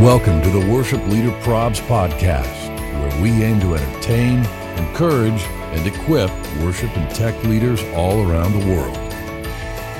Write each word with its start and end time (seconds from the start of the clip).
Welcome 0.00 0.40
to 0.40 0.48
the 0.48 0.66
Worship 0.72 1.06
Leader 1.08 1.30
Probs 1.42 1.78
podcast, 1.82 2.74
where 2.98 3.22
we 3.22 3.42
aim 3.42 3.60
to 3.60 3.74
entertain, 3.74 4.38
encourage, 4.78 5.42
and 5.42 5.86
equip 5.86 6.30
worship 6.62 6.96
and 6.96 7.14
tech 7.14 7.34
leaders 7.44 7.82
all 7.92 8.26
around 8.26 8.58
the 8.58 8.66
world. 8.66 8.96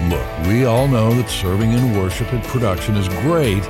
Look, 0.09 0.49
we 0.49 0.65
all 0.65 0.89
know 0.89 1.13
that 1.13 1.29
serving 1.29 1.73
in 1.73 1.99
worship 1.99 2.33
and 2.33 2.43
production 2.45 2.97
is 2.97 3.09
great, 3.09 3.63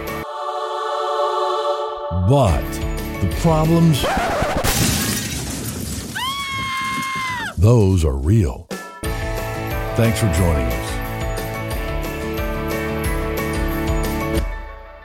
but 2.29 2.63
the 3.21 3.37
problems, 3.41 4.01
those 7.59 8.05
are 8.05 8.17
real. 8.17 8.69
Thanks 9.97 10.21
for 10.21 10.33
joining 10.33 10.69
us. 10.69 10.90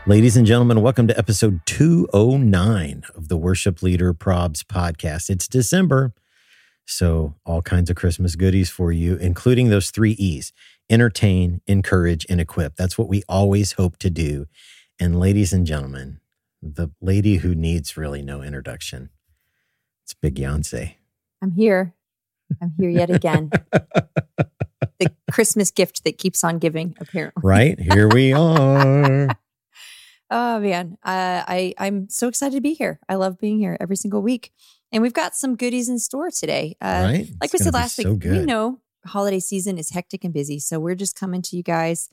Ladies 0.07 0.37
and 0.37 0.45
gentlemen, 0.45 0.83
welcome 0.83 1.07
to 1.07 1.17
episode 1.17 1.61
209 1.65 3.05
of 3.15 3.27
the 3.27 3.35
Worship 3.37 3.81
Leader 3.81 4.13
Probs 4.13 4.61
podcast. 4.63 5.31
It's 5.31 5.47
December, 5.47 6.13
so 6.85 7.33
all 7.43 7.63
kinds 7.63 7.89
of 7.89 7.95
Christmas 7.95 8.35
goodies 8.35 8.69
for 8.69 8.91
you, 8.91 9.15
including 9.15 9.69
those 9.69 9.89
three 9.89 10.11
E's 10.11 10.53
entertain, 10.91 11.61
encourage, 11.65 12.23
and 12.29 12.39
equip. 12.39 12.75
That's 12.75 12.99
what 12.99 13.07
we 13.07 13.23
always 13.27 13.71
hope 13.71 13.97
to 13.97 14.11
do. 14.11 14.45
And 14.99 15.19
ladies 15.19 15.51
and 15.51 15.65
gentlemen, 15.65 16.19
the 16.61 16.91
lady 17.01 17.37
who 17.37 17.55
needs 17.55 17.97
really 17.97 18.21
no 18.21 18.43
introduction, 18.43 19.09
it's 20.03 20.13
Big 20.13 20.35
Yonsei. 20.35 20.97
I'm 21.41 21.53
here. 21.53 21.95
I'm 22.61 22.73
here 22.77 22.91
yet 22.91 23.09
again. 23.09 23.49
the 23.71 25.11
Christmas 25.31 25.71
gift 25.71 26.03
that 26.03 26.19
keeps 26.19 26.43
on 26.43 26.59
giving, 26.59 26.95
apparently. 26.99 27.41
Right? 27.43 27.79
Here 27.79 28.07
we 28.07 28.33
are. 28.33 29.29
Oh 30.31 30.59
man, 30.59 30.97
uh, 31.03 31.43
I 31.47 31.73
I'm 31.77 32.09
so 32.09 32.27
excited 32.27 32.55
to 32.55 32.61
be 32.61 32.73
here. 32.73 32.99
I 33.07 33.15
love 33.15 33.37
being 33.37 33.59
here 33.59 33.77
every 33.79 33.95
single 33.95 34.21
week, 34.21 34.51
and 34.91 35.03
we've 35.03 35.13
got 35.13 35.35
some 35.35 35.55
goodies 35.55 35.87
in 35.89 35.99
store 35.99 36.31
today. 36.31 36.75
Uh, 36.81 37.03
right? 37.05 37.27
Like 37.39 37.45
It's 37.45 37.53
we 37.53 37.59
said 37.59 37.73
last 37.73 37.95
so 37.95 38.13
week, 38.13 38.23
we 38.23 38.39
know 38.39 38.79
holiday 39.05 39.39
season 39.39 39.77
is 39.77 39.91
hectic 39.91 40.23
and 40.23 40.33
busy, 40.33 40.59
so 40.59 40.79
we're 40.79 40.95
just 40.95 41.15
coming 41.19 41.41
to 41.43 41.55
you 41.55 41.63
guys. 41.63 42.09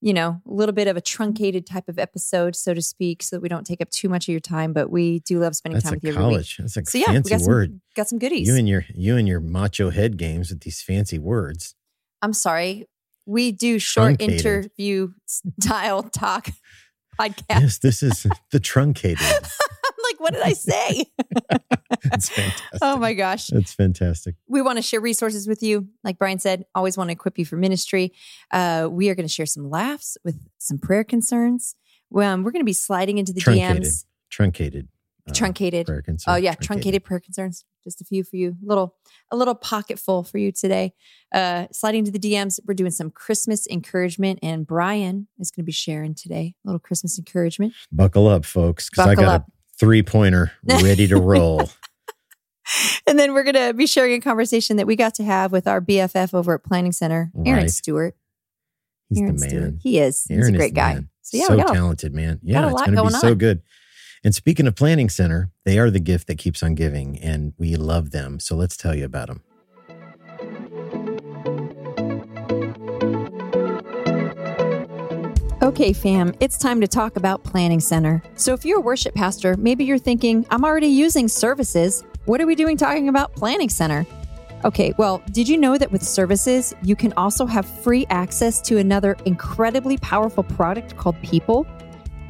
You 0.00 0.12
know, 0.12 0.42
a 0.46 0.52
little 0.52 0.74
bit 0.74 0.86
of 0.86 0.98
a 0.98 1.00
truncated 1.00 1.64
type 1.66 1.88
of 1.88 1.98
episode, 1.98 2.54
so 2.56 2.74
to 2.74 2.82
speak, 2.82 3.22
so 3.22 3.36
that 3.36 3.40
we 3.40 3.48
don't 3.48 3.64
take 3.64 3.80
up 3.80 3.88
too 3.88 4.10
much 4.10 4.28
of 4.28 4.32
your 4.32 4.40
time. 4.40 4.74
But 4.74 4.90
we 4.90 5.20
do 5.20 5.38
love 5.38 5.56
spending 5.56 5.76
That's 5.76 5.84
time 5.84 5.94
a 5.94 5.96
with 5.96 6.04
you 6.04 6.10
every 6.10 6.22
week. 6.22 6.30
college. 6.32 6.56
That's 6.58 6.76
a 6.76 6.84
So 6.84 6.98
yeah, 6.98 7.04
we 7.08 7.14
fancy 7.14 7.30
got 7.30 7.40
some 7.40 7.48
word. 7.48 7.80
got 7.96 8.08
some 8.08 8.18
goodies. 8.18 8.46
You 8.48 8.56
and 8.56 8.68
your 8.68 8.84
you 8.94 9.16
and 9.16 9.26
your 9.26 9.40
macho 9.40 9.88
head 9.90 10.18
games 10.18 10.50
with 10.50 10.60
these 10.60 10.82
fancy 10.82 11.18
words. 11.18 11.74
I'm 12.20 12.34
sorry, 12.34 12.86
we 13.24 13.50
do 13.52 13.78
short 13.78 14.18
Truncated. 14.18 14.44
interview 14.44 15.12
style 15.26 16.02
talk 16.12 16.48
podcast. 17.18 17.60
Yes, 17.60 17.78
this 17.78 18.02
is 18.02 18.26
the 18.50 18.60
truncated. 18.60 19.20
I'm 19.22 20.02
like, 20.10 20.20
what 20.20 20.32
did 20.32 20.42
I 20.42 20.52
say? 20.52 21.04
It's 22.12 22.28
fantastic. 22.28 22.78
oh 22.82 22.96
my 22.98 23.14
gosh. 23.14 23.50
It's 23.50 23.72
fantastic. 23.72 24.34
We 24.46 24.60
want 24.60 24.76
to 24.76 24.82
share 24.82 25.00
resources 25.00 25.48
with 25.48 25.62
you. 25.62 25.88
Like 26.02 26.18
Brian 26.18 26.38
said, 26.38 26.64
always 26.74 26.98
want 26.98 27.08
to 27.08 27.12
equip 27.12 27.38
you 27.38 27.46
for 27.46 27.56
ministry. 27.56 28.12
Uh, 28.50 28.88
we 28.90 29.08
are 29.08 29.14
going 29.14 29.26
to 29.26 29.32
share 29.32 29.46
some 29.46 29.70
laughs 29.70 30.18
with 30.24 30.38
some 30.58 30.78
prayer 30.78 31.02
concerns. 31.04 31.76
Um, 32.14 32.42
we're 32.42 32.50
going 32.50 32.60
to 32.60 32.64
be 32.66 32.72
sliding 32.74 33.18
into 33.18 33.32
the 33.32 33.40
Truncated. 33.40 33.82
DMs. 33.84 34.04
Truncated. 34.30 34.88
uh, 35.28 35.32
Truncated. 35.32 35.86
prayer 35.86 36.02
concern. 36.02 36.34
Oh 36.34 36.36
yeah, 36.36 36.54
truncated. 36.54 37.04
prayer 37.04 37.20
concerns. 37.20 37.64
Just 37.84 38.00
a 38.00 38.04
few 38.04 38.24
for 38.24 38.36
you. 38.36 38.56
Little, 38.62 38.96
a 39.30 39.36
little 39.36 39.54
pocket 39.54 39.98
full 39.98 40.22
for 40.24 40.38
you 40.38 40.50
today. 40.50 40.94
Uh, 41.32 41.66
sliding 41.70 42.04
to 42.04 42.10
the 42.10 42.18
DMs. 42.18 42.58
We're 42.66 42.74
doing 42.74 42.90
some 42.90 43.10
Christmas 43.10 43.66
encouragement, 43.68 44.38
and 44.42 44.66
Brian 44.66 45.28
is 45.38 45.50
going 45.50 45.62
to 45.62 45.66
be 45.66 45.72
sharing 45.72 46.14
today 46.14 46.54
a 46.64 46.68
little 46.68 46.78
Christmas 46.80 47.18
encouragement. 47.18 47.74
Buckle 47.92 48.26
up, 48.28 48.44
folks, 48.44 48.88
because 48.90 49.06
I 49.06 49.14
got 49.14 49.24
up. 49.26 49.46
a 49.48 49.52
three 49.78 50.02
pointer 50.02 50.52
ready 50.64 51.06
to 51.08 51.16
roll. 51.16 51.68
And 53.06 53.18
then 53.18 53.34
we're 53.34 53.42
going 53.44 53.54
to 53.56 53.74
be 53.74 53.86
sharing 53.86 54.14
a 54.14 54.20
conversation 54.20 54.78
that 54.78 54.86
we 54.86 54.96
got 54.96 55.14
to 55.16 55.24
have 55.24 55.52
with 55.52 55.66
our 55.66 55.82
BFF 55.82 56.32
over 56.32 56.54
at 56.54 56.64
Planning 56.64 56.92
Center, 56.92 57.30
Aaron 57.44 57.60
Right. 57.64 57.70
Stewart. 57.70 58.16
He's 59.10 59.20
Aaron 59.20 59.34
the 59.36 59.40
Stewart. 59.40 59.62
man. 59.62 59.78
He 59.82 59.98
is. 59.98 60.24
He's 60.26 60.38
Aaron 60.38 60.54
a 60.54 60.56
is 60.56 60.58
great 60.58 60.74
guy. 60.74 60.94
man. 60.94 61.08
So 61.20 61.36
yeah, 61.36 61.44
so 61.46 61.56
we 61.56 61.62
got 61.62 61.70
a- 61.70 61.74
talented, 61.74 62.14
man. 62.14 62.40
Yeah, 62.42 62.64
a 62.64 62.72
it's 62.72 62.80
going 62.82 62.96
to 62.96 63.02
be 63.02 63.10
so 63.10 63.34
good. 63.34 63.60
And 64.24 64.34
speaking 64.34 64.66
of 64.66 64.74
Planning 64.74 65.10
Center, 65.10 65.50
they 65.66 65.78
are 65.78 65.90
the 65.90 66.00
gift 66.00 66.28
that 66.28 66.38
keeps 66.38 66.62
on 66.62 66.74
giving, 66.74 67.20
and 67.20 67.52
we 67.58 67.76
love 67.76 68.10
them. 68.10 68.40
So 68.40 68.56
let's 68.56 68.74
tell 68.74 68.94
you 68.94 69.04
about 69.04 69.28
them. 69.28 69.42
Okay, 75.62 75.92
fam, 75.92 76.34
it's 76.40 76.56
time 76.56 76.80
to 76.80 76.86
talk 76.86 77.16
about 77.16 77.44
Planning 77.44 77.80
Center. 77.80 78.22
So, 78.34 78.52
if 78.52 78.64
you're 78.64 78.78
a 78.78 78.82
worship 78.82 79.14
pastor, 79.14 79.56
maybe 79.56 79.84
you're 79.84 79.98
thinking, 79.98 80.46
I'm 80.50 80.64
already 80.64 80.88
using 80.88 81.26
services. 81.26 82.04
What 82.26 82.40
are 82.40 82.46
we 82.46 82.54
doing 82.54 82.76
talking 82.76 83.08
about 83.08 83.34
Planning 83.34 83.70
Center? 83.70 84.06
Okay, 84.64 84.94
well, 84.98 85.22
did 85.32 85.48
you 85.48 85.58
know 85.58 85.76
that 85.76 85.90
with 85.90 86.02
services, 86.02 86.74
you 86.82 86.96
can 86.96 87.12
also 87.14 87.44
have 87.44 87.66
free 87.66 88.06
access 88.08 88.60
to 88.62 88.78
another 88.78 89.16
incredibly 89.24 89.98
powerful 89.98 90.42
product 90.42 90.96
called 90.96 91.20
People? 91.22 91.66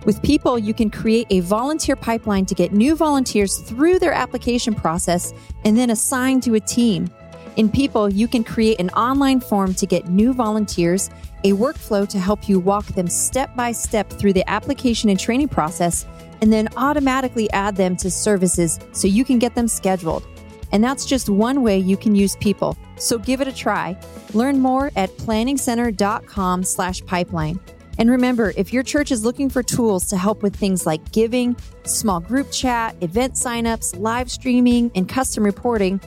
With 0.04 0.20
People, 0.22 0.58
you 0.58 0.74
can 0.74 0.90
create 0.90 1.26
a 1.30 1.40
volunteer 1.40 1.96
pipeline 1.96 2.44
to 2.46 2.54
get 2.54 2.72
new 2.72 2.94
volunteers 2.94 3.58
through 3.58 3.98
their 3.98 4.12
application 4.12 4.74
process 4.74 5.32
and 5.64 5.76
then 5.76 5.90
assign 5.90 6.40
to 6.42 6.54
a 6.54 6.60
team. 6.60 7.10
In 7.56 7.70
People, 7.70 8.12
you 8.12 8.28
can 8.28 8.44
create 8.44 8.80
an 8.80 8.90
online 8.90 9.40
form 9.40 9.72
to 9.74 9.86
get 9.86 10.08
new 10.08 10.34
volunteers, 10.34 11.08
a 11.44 11.52
workflow 11.52 12.06
to 12.08 12.18
help 12.18 12.48
you 12.48 12.58
walk 12.58 12.84
them 12.86 13.08
step 13.08 13.54
by 13.56 13.72
step 13.72 14.10
through 14.10 14.34
the 14.34 14.48
application 14.50 15.08
and 15.08 15.18
training 15.18 15.48
process, 15.48 16.04
and 16.42 16.52
then 16.52 16.68
automatically 16.76 17.50
add 17.52 17.76
them 17.76 17.96
to 17.96 18.10
services 18.10 18.78
so 18.92 19.08
you 19.08 19.24
can 19.24 19.38
get 19.38 19.54
them 19.54 19.68
scheduled. 19.68 20.26
And 20.72 20.82
that's 20.82 21.06
just 21.06 21.30
one 21.30 21.62
way 21.62 21.78
you 21.78 21.96
can 21.96 22.14
use 22.14 22.36
People. 22.36 22.76
So 22.96 23.18
give 23.18 23.40
it 23.40 23.48
a 23.48 23.54
try. 23.54 23.96
Learn 24.34 24.58
more 24.60 24.90
at 24.96 25.10
planningcenter.com 25.16 26.64
slash 26.64 27.04
pipeline. 27.06 27.60
And 27.98 28.10
remember, 28.10 28.52
if 28.56 28.72
your 28.72 28.82
church 28.82 29.12
is 29.12 29.24
looking 29.24 29.48
for 29.48 29.62
tools 29.62 30.06
to 30.06 30.16
help 30.16 30.42
with 30.42 30.54
things 30.54 30.86
like 30.86 31.12
giving, 31.12 31.56
small 31.84 32.20
group 32.20 32.50
chat, 32.50 32.96
event 33.02 33.34
signups, 33.34 33.98
live 33.98 34.30
streaming, 34.30 34.90
and 34.94 35.08
custom 35.08 35.44
reporting, 35.44 36.00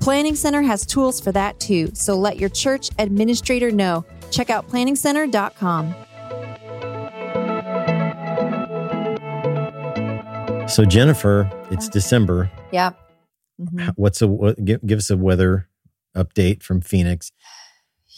Planning 0.00 0.34
Center 0.34 0.62
has 0.62 0.84
tools 0.84 1.20
for 1.20 1.32
that 1.32 1.58
too. 1.60 1.90
So 1.94 2.14
let 2.14 2.38
your 2.38 2.50
church 2.50 2.90
administrator 2.98 3.70
know. 3.70 4.04
Check 4.30 4.50
out 4.50 4.68
planningcenter.com. 4.68 5.94
So, 10.68 10.84
Jennifer, 10.84 11.50
it's 11.70 11.88
December. 11.88 12.50
Yeah. 12.72 12.92
Mhm. 13.60 13.92
What's 13.96 14.20
a 14.22 14.26
what, 14.26 14.62
give, 14.64 14.84
give 14.84 14.98
us 14.98 15.10
a 15.10 15.16
weather 15.16 15.68
update 16.16 16.62
from 16.62 16.80
Phoenix? 16.80 17.30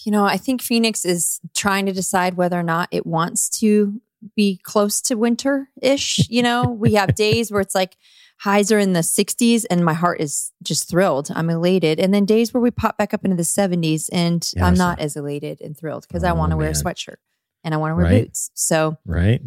You 0.07 0.13
know, 0.13 0.25
I 0.25 0.37
think 0.37 0.63
Phoenix 0.63 1.05
is 1.05 1.41
trying 1.55 1.87
to 1.87 1.93
decide 1.93 2.35
whether 2.35 2.59
or 2.59 2.63
not 2.63 2.89
it 2.93 3.05
wants 3.05 3.49
to 3.61 4.01
be 4.37 4.59
close 4.63 5.01
to 5.03 5.17
winter 5.17 5.69
ish. 5.83 6.29
You 6.31 6.43
know, 6.43 6.71
we 6.71 6.95
have 6.95 7.15
days 7.27 7.51
where 7.51 7.61
it's 7.61 7.75
like 7.75 7.97
highs 8.39 8.71
are 8.71 8.79
in 8.79 8.93
the 8.93 9.01
60s 9.01 9.65
and 9.69 9.85
my 9.85 9.95
heart 9.95 10.21
is 10.21 10.53
just 10.63 10.89
thrilled. 10.89 11.29
I'm 11.35 11.51
elated. 11.51 11.99
And 11.99 12.15
then 12.15 12.25
days 12.25 12.55
where 12.55 12.61
we 12.61 12.71
pop 12.71 12.97
back 12.97 13.13
up 13.15 13.25
into 13.25 13.37
the 13.37 13.43
70s 13.43 14.09
and 14.13 14.49
Yeah, 14.57 14.67
I'm 14.67 14.75
not 14.75 15.01
as 15.01 15.17
elated 15.17 15.61
and 15.61 15.77
thrilled 15.77 16.07
because 16.07 16.23
I 16.23 16.31
Oh, 16.31 16.35
want 16.37 16.53
to 16.53 16.57
wear 16.57 16.69
a 16.69 16.73
sweatshirt 16.73 17.17
and 17.65 17.75
I 17.75 17.79
want 17.79 17.91
to 17.91 17.97
wear 17.97 18.05
Right. 18.05 18.25
boots. 18.27 18.51
So, 18.55 18.99
Right? 19.07 19.43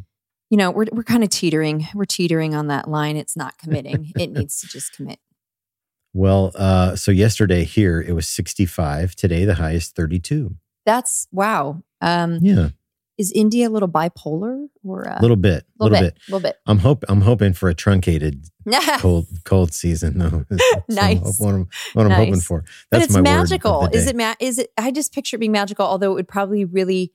you 0.50 0.58
know, 0.58 0.72
we're, 0.72 0.88
we're 0.92 1.04
kind 1.04 1.24
of 1.24 1.30
teetering. 1.30 1.88
We're 1.94 2.04
teetering 2.06 2.54
on 2.54 2.68
that 2.68 2.90
line. 2.90 3.16
It's 3.16 3.38
not 3.38 3.58
committing. 3.60 4.12
it 4.18 4.32
needs 4.32 4.60
to 4.62 4.68
just 4.68 4.92
commit. 4.94 5.20
Well, 6.20 6.52
uh, 6.56 6.96
so 6.98 7.12
yesterday 7.12 7.64
here 7.64 8.02
it 8.02 8.12
was 8.12 8.28
65. 8.28 9.16
Today 9.16 9.46
the 9.46 9.56
high 9.56 9.72
is 9.72 9.88
32. 9.88 10.54
That's 10.86 11.28
wow. 11.32 11.82
Um, 12.02 12.40
Yeah, 12.42 12.70
is 13.18 13.32
India 13.32 13.70
a 13.70 13.72
little 13.72 13.88
bipolar 13.88 14.68
or 14.84 15.04
a 15.04 15.20
a 15.20 15.22
little 15.22 15.38
bit, 15.38 15.64
a 15.80 15.84
little, 15.86 15.94
little 15.98 16.08
bit, 16.08 16.14
bit. 16.16 16.22
little 16.28 16.40
bit? 16.42 16.56
I'm 16.66 16.80
hope 16.80 17.06
I'm 17.08 17.22
hoping 17.22 17.54
for 17.54 17.70
a 17.70 17.74
truncated 17.74 18.46
cold 18.98 19.28
cold 19.46 19.74
season. 19.74 20.18
though. 20.18 20.44
That's 20.50 20.64
Nice. 20.90 21.40
what 21.40 21.54
I'm, 21.56 21.68
what 21.94 22.06
I'm 22.06 22.12
hoping 22.12 22.34
Nice. 22.34 22.46
for. 22.46 22.66
but 22.92 23.02
it's 23.02 23.14
my 23.14 23.22
magical. 23.22 23.88
Is 23.94 24.08
it? 24.08 24.16
Ma- 24.18 24.36
is 24.42 24.58
it? 24.60 24.72
I 24.78 24.92
just 24.92 25.14
picture 25.14 25.38
it 25.38 25.40
being 25.40 25.52
magical. 25.54 25.86
Although 25.86 26.12
it 26.12 26.16
would 26.16 26.28
probably 26.28 26.66
really, 26.66 27.14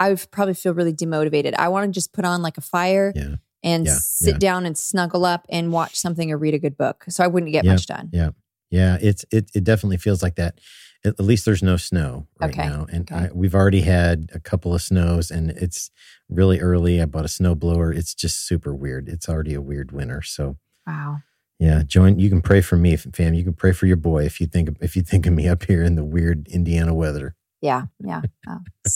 I 0.00 0.08
would 0.10 0.26
probably 0.30 0.54
feel 0.54 0.72
really 0.72 0.94
demotivated. 0.94 1.54
I 1.58 1.68
want 1.68 1.86
to 1.86 1.92
just 1.92 2.14
put 2.14 2.24
on 2.24 2.40
like 2.40 2.56
a 2.56 2.62
fire 2.62 3.12
Yeah, 3.14 3.34
and 3.62 3.84
Yeah, 3.86 3.96
sit 4.00 4.34
yeah. 4.34 4.38
down 4.38 4.64
and 4.66 4.78
snuggle 4.78 5.24
up 5.26 5.44
and 5.50 5.72
watch 5.72 5.96
something 6.00 6.30
or 6.32 6.38
read 6.38 6.54
a 6.54 6.58
good 6.58 6.76
book. 6.78 7.04
So 7.08 7.22
I 7.22 7.26
wouldn't 7.26 7.52
get 7.52 7.64
Yeah, 7.66 7.72
much 7.72 7.86
done. 7.86 8.08
yeah, 8.12 8.30
yeah. 8.70 8.98
It's 9.00 9.24
it 9.30 9.50
it 9.54 9.64
definitely 9.64 9.98
feels 9.98 10.22
like 10.22 10.36
that. 10.36 10.60
At 11.04 11.20
least 11.20 11.44
there's 11.44 11.62
no 11.62 11.76
snow 11.76 12.26
right 12.40 12.50
Okay, 12.50 12.66
now, 12.68 12.86
and 12.90 13.10
okay. 13.10 13.26
I, 13.26 13.30
we've 13.32 13.54
already 13.54 13.82
had 13.82 14.28
a 14.34 14.40
couple 14.40 14.74
of 14.74 14.82
snows, 14.82 15.30
and 15.30 15.50
it's 15.50 15.90
really 16.28 16.58
early. 16.58 17.00
I 17.00 17.04
bought 17.04 17.24
a 17.24 17.28
snow 17.28 17.54
blower. 17.54 17.92
It's 17.92 18.12
just 18.14 18.44
super 18.46 18.74
weird. 18.74 19.08
It's 19.08 19.28
already 19.28 19.54
a 19.54 19.60
weird 19.60 19.92
winter, 19.92 20.22
so 20.22 20.56
Wow. 20.86 21.18
Yeah, 21.58 21.82
join. 21.86 22.18
You 22.18 22.28
can 22.28 22.42
pray 22.42 22.60
for 22.60 22.76
me, 22.76 22.96
fam. 22.96 23.34
You 23.34 23.44
can 23.44 23.54
pray 23.54 23.72
for 23.72 23.86
your 23.86 23.96
boy 23.96 24.24
if 24.24 24.40
you 24.40 24.46
think 24.46 24.76
if 24.80 24.96
you 24.96 25.02
think 25.02 25.26
of 25.26 25.32
me 25.32 25.46
up 25.48 25.64
here 25.64 25.82
in 25.82 25.94
the 25.94 26.04
weird 26.04 26.48
Indiana 26.48 26.92
weather. 26.92 27.34
Yeah, 27.62 27.84
yeah. 28.04 28.20
Oh, 28.48 28.60
Yeah. 28.84 28.90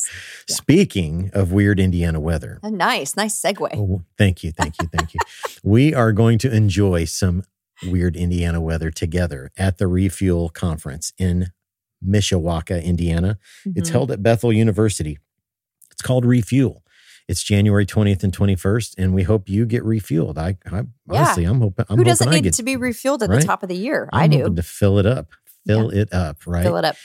Speaking 0.46 1.30
of 1.32 1.52
weird 1.52 1.80
Indiana 1.80 2.20
weather, 2.20 2.60
oh, 2.62 2.68
nice, 2.68 3.16
nice 3.16 3.40
segue. 3.40 3.68
oh, 3.74 4.02
thank 4.18 4.42
you, 4.44 4.52
thank 4.52 4.74
you, 4.80 4.88
thank 4.92 5.14
you. 5.14 5.20
we 5.62 5.94
are 5.94 6.12
going 6.12 6.38
to 6.38 6.52
enjoy 6.54 7.04
some 7.06 7.42
weird 7.86 8.16
Indiana 8.16 8.60
weather 8.60 8.90
together 8.90 9.50
at 9.56 9.78
the 9.78 9.86
Refuel 9.86 10.48
Conference 10.48 11.12
in 11.18 11.48
Mishawaka, 12.04 12.82
Indiana. 12.82 13.38
It's 13.64 13.90
Mhm. 13.90 13.92
held 13.92 14.10
at 14.10 14.22
Bethel 14.22 14.52
University. 14.52 15.18
It's 15.92 16.02
called 16.02 16.24
Refuel. 16.24 16.82
It's 17.28 17.42
January 17.44 17.86
20th 17.86 18.24
and 18.24 18.32
21st, 18.32 18.94
and 18.98 19.14
we 19.14 19.22
hope 19.22 19.48
you 19.48 19.64
get 19.66 19.84
refueled. 19.84 20.36
I, 20.38 20.56
I 20.70 20.82
honestly, 21.08 21.44
I'm 21.44 21.60
hoping. 21.60 21.84
I'm 21.88 21.98
Who 21.98 22.04
doesn't 22.04 22.26
hoping 22.26 22.38
need 22.42 22.48
get, 22.48 22.54
to 22.54 22.62
be 22.64 22.76
refueled 22.76 23.22
at 23.22 23.28
right? 23.30 23.40
the 23.40 23.46
top 23.46 23.62
of 23.62 23.68
the 23.68 23.76
year? 23.76 24.08
I'm 24.12 24.22
I 24.22 24.26
do. 24.26 24.52
to 24.52 24.62
fill 24.62 24.98
it 24.98 25.06
up, 25.06 25.28
fill 25.66 25.90
it 25.90 26.12
up, 26.12 26.38
right? 26.46 26.62
Fill 26.64 26.76
it 26.78 26.84
up. 26.84 26.96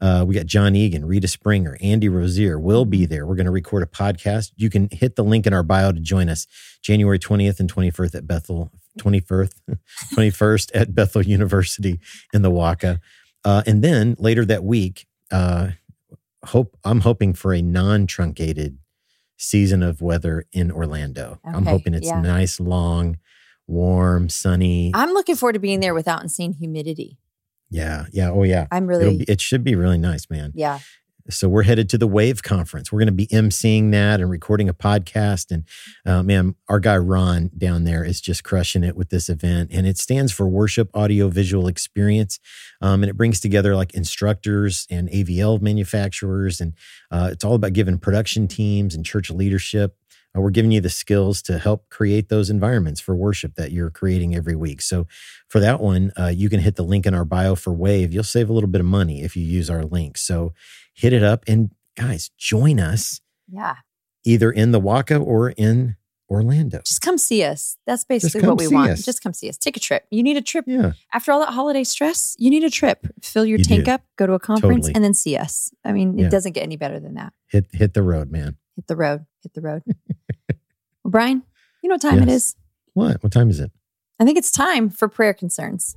Uh, 0.00 0.24
we 0.26 0.34
got 0.34 0.46
Jon 0.46 0.76
Egan, 0.76 1.04
Rita 1.04 1.26
Springer, 1.26 1.76
Andy 1.82 2.08
Rozier 2.08 2.58
will 2.58 2.84
be 2.84 3.04
there. 3.04 3.26
We're 3.26 3.34
going 3.34 3.46
to 3.46 3.50
record 3.52 3.82
a 3.82 3.86
podcast. 3.86 4.52
You 4.56 4.70
can 4.70 4.88
hit 4.92 5.16
the 5.16 5.24
link 5.24 5.44
in 5.46 5.52
our 5.52 5.64
bio 5.64 5.90
to 5.90 5.98
join 6.00 6.28
us 6.28 6.46
January 6.80 7.18
20th 7.18 7.58
and 7.58 7.68
21st 7.70 8.14
at 8.14 8.26
Bethel, 8.26 8.70
21st, 8.98 9.52
21st 10.14 10.70
at 10.74 10.94
Bethel 10.94 11.22
University 11.22 12.00
in 12.32 12.42
the 12.42 12.50
Waka. 12.50 13.00
Uh, 13.44 13.62
and 13.66 13.82
then 13.82 14.16
later 14.18 14.44
that 14.44 14.64
week, 14.64 15.06
uh, 15.30 15.70
hope 16.44 16.76
I'm 16.84 17.00
hoping 17.00 17.34
for 17.34 17.54
a 17.54 17.62
non-truncated 17.62 18.78
season 19.36 19.82
of 19.82 20.02
weather 20.02 20.44
in 20.52 20.70
Orlando. 20.70 21.40
I'm 21.44 21.66
hoping 21.66 21.94
it's 21.94 22.08
yeah. 22.08 22.20
nice, 22.20 22.58
long, 22.58 23.18
warm, 23.66 24.28
sunny. 24.28 24.90
I'm 24.94 25.12
looking 25.12 25.36
forward 25.36 25.52
to 25.52 25.60
being 25.60 25.80
there 25.80 25.94
without 25.94 26.22
insane 26.22 26.54
humidity. 26.54 27.18
yeah, 27.70 28.06
yeah, 28.12 28.30
oh 28.30 28.42
yeah. 28.42 28.66
I'm 28.70 28.86
really, 28.86 29.18
be, 29.18 29.24
it 29.28 29.40
should 29.40 29.62
be 29.62 29.76
really 29.76 29.98
nice, 29.98 30.28
man. 30.28 30.52
yeah. 30.54 30.80
So 31.30 31.48
we're 31.48 31.64
headed 31.64 31.90
to 31.90 31.98
the 31.98 32.06
Wave 32.06 32.42
Conference. 32.42 32.90
We're 32.90 33.00
going 33.00 33.06
to 33.08 33.12
be 33.12 33.26
emceeing 33.26 33.90
that 33.92 34.20
and 34.20 34.30
recording 34.30 34.68
a 34.68 34.74
podcast. 34.74 35.50
And 35.50 35.64
uh, 36.06 36.22
man, 36.22 36.54
our 36.68 36.80
guy 36.80 36.96
Ron 36.96 37.50
down 37.56 37.84
there 37.84 38.02
is 38.02 38.20
just 38.20 38.44
crushing 38.44 38.82
it 38.82 38.96
with 38.96 39.10
this 39.10 39.28
event. 39.28 39.70
And 39.72 39.86
it 39.86 39.98
stands 39.98 40.32
for 40.32 40.48
Worship 40.48 40.90
Audio 40.94 41.28
Visual 41.28 41.68
Experience. 41.68 42.38
Um, 42.80 43.02
and 43.02 43.10
it 43.10 43.16
brings 43.16 43.40
together 43.40 43.76
like 43.76 43.94
instructors 43.94 44.86
and 44.90 45.10
AVL 45.10 45.60
manufacturers. 45.60 46.62
And 46.62 46.72
uh, 47.10 47.28
it's 47.32 47.44
all 47.44 47.54
about 47.54 47.74
giving 47.74 47.98
production 47.98 48.48
teams 48.48 48.94
and 48.94 49.04
church 49.04 49.30
leadership. 49.30 49.96
Uh, 50.36 50.40
we're 50.40 50.50
giving 50.50 50.70
you 50.70 50.80
the 50.80 50.90
skills 50.90 51.42
to 51.42 51.58
help 51.58 51.88
create 51.90 52.28
those 52.28 52.50
environments 52.50 53.00
for 53.00 53.14
worship 53.14 53.54
that 53.54 53.72
you're 53.72 53.90
creating 53.90 54.34
every 54.34 54.54
week. 54.56 54.80
So 54.82 55.06
for 55.48 55.60
that 55.60 55.80
one, 55.80 56.12
uh, 56.18 56.32
you 56.34 56.48
can 56.48 56.60
hit 56.60 56.76
the 56.76 56.84
link 56.84 57.06
in 57.06 57.14
our 57.14 57.24
bio 57.24 57.54
for 57.54 57.72
Wave. 57.72 58.12
You'll 58.12 58.24
save 58.24 58.50
a 58.50 58.52
little 58.52 58.68
bit 58.68 58.80
of 58.80 58.86
money 58.86 59.22
if 59.22 59.36
you 59.36 59.42
use 59.42 59.70
our 59.70 59.84
link. 59.84 60.18
So 60.18 60.52
hit 60.98 61.12
it 61.12 61.22
up 61.22 61.44
and 61.46 61.70
guys, 61.96 62.30
join 62.36 62.80
us 62.80 63.20
Yeah. 63.48 63.76
either 64.24 64.50
in 64.50 64.72
the 64.72 64.80
Waka 64.80 65.16
or 65.16 65.50
in 65.50 65.96
Orlando. 66.28 66.80
Just 66.84 67.00
come 67.02 67.16
see 67.18 67.42
us. 67.44 67.76
That's 67.86 68.04
basically 68.04 68.46
what 68.46 68.58
we 68.58 68.66
want. 68.68 68.90
us. 68.90 69.04
Just 69.04 69.22
come 69.22 69.32
see 69.32 69.48
us. 69.48 69.56
Take 69.56 69.76
a 69.76 69.80
trip. 69.80 70.04
You 70.10 70.22
need 70.22 70.36
a 70.36 70.42
trip. 70.42 70.64
Yeah. 70.66 70.92
After 71.14 71.32
all 71.32 71.40
that 71.40 71.52
holiday 71.52 71.84
stress, 71.84 72.34
you 72.38 72.50
need 72.50 72.64
a 72.64 72.70
trip. 72.70 73.06
Fill 73.22 73.46
your 73.46 73.58
You 73.58 73.64
tank 73.64 73.84
do. 73.86 73.92
up, 73.92 74.02
go 74.16 74.26
to 74.26 74.32
a 74.34 74.38
conference, 74.38 74.86
Totally. 74.86 74.94
and 74.96 75.04
then 75.04 75.14
see 75.14 75.36
us. 75.36 75.70
I 75.84 75.92
mean, 75.92 76.18
Yeah. 76.18 76.26
it 76.26 76.30
doesn't 76.30 76.52
get 76.52 76.62
any 76.64 76.76
better 76.76 76.98
than 77.00 77.14
that. 77.14 77.32
Hit 77.46 77.66
hit 77.72 77.94
the 77.94 78.02
road, 78.02 78.30
man. 78.30 78.56
Hit 78.76 78.88
the 78.88 78.96
road. 78.96 79.24
Hit 79.42 79.54
the 79.54 79.60
road. 79.62 79.82
well, 80.48 81.10
Brian, 81.10 81.42
you 81.82 81.88
know 81.88 81.94
what 81.94 82.02
time 82.02 82.22
it 82.22 82.28
Yes. 82.28 82.36
is? 82.42 82.56
What? 82.92 83.22
What 83.22 83.32
time 83.32 83.48
is 83.50 83.60
it? 83.60 83.70
I 84.20 84.24
think 84.24 84.36
it's 84.36 84.50
time 84.50 84.90
for 84.90 85.08
prayer 85.08 85.32
concerns. 85.32 85.96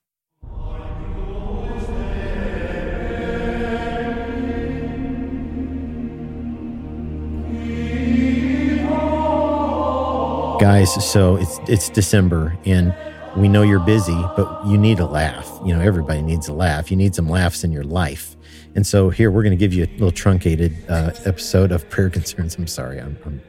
Guys, 10.61 10.93
so 11.03 11.37
it's 11.37 11.57
it's 11.67 11.89
December 11.89 12.55
and 12.65 12.95
we 13.35 13.47
know 13.47 13.63
you're 13.63 13.79
busy, 13.79 14.21
but 14.37 14.63
you 14.63 14.77
need 14.77 14.99
a 14.99 15.07
laugh. 15.07 15.59
You 15.65 15.73
know, 15.73 15.81
everybody 15.81 16.21
needs 16.21 16.49
a 16.49 16.53
laugh. 16.53 16.91
You 16.91 16.97
need 16.97 17.15
some 17.15 17.27
laughs 17.27 17.63
in 17.63 17.71
your 17.71 17.83
life. 17.83 18.37
And 18.75 18.85
so 18.85 19.09
here 19.09 19.31
we're 19.31 19.41
going 19.41 19.57
to 19.57 19.57
give 19.57 19.73
you 19.73 19.85
a 19.85 19.91
little 19.93 20.11
truncated 20.11 20.77
uh, 20.87 21.13
episode 21.25 21.71
of 21.71 21.89
prayer 21.89 22.11
concerns. 22.11 22.57
I'm 22.57 22.67
sorry, 22.67 22.99
I'm, 23.01 23.17
I'm 23.25 23.41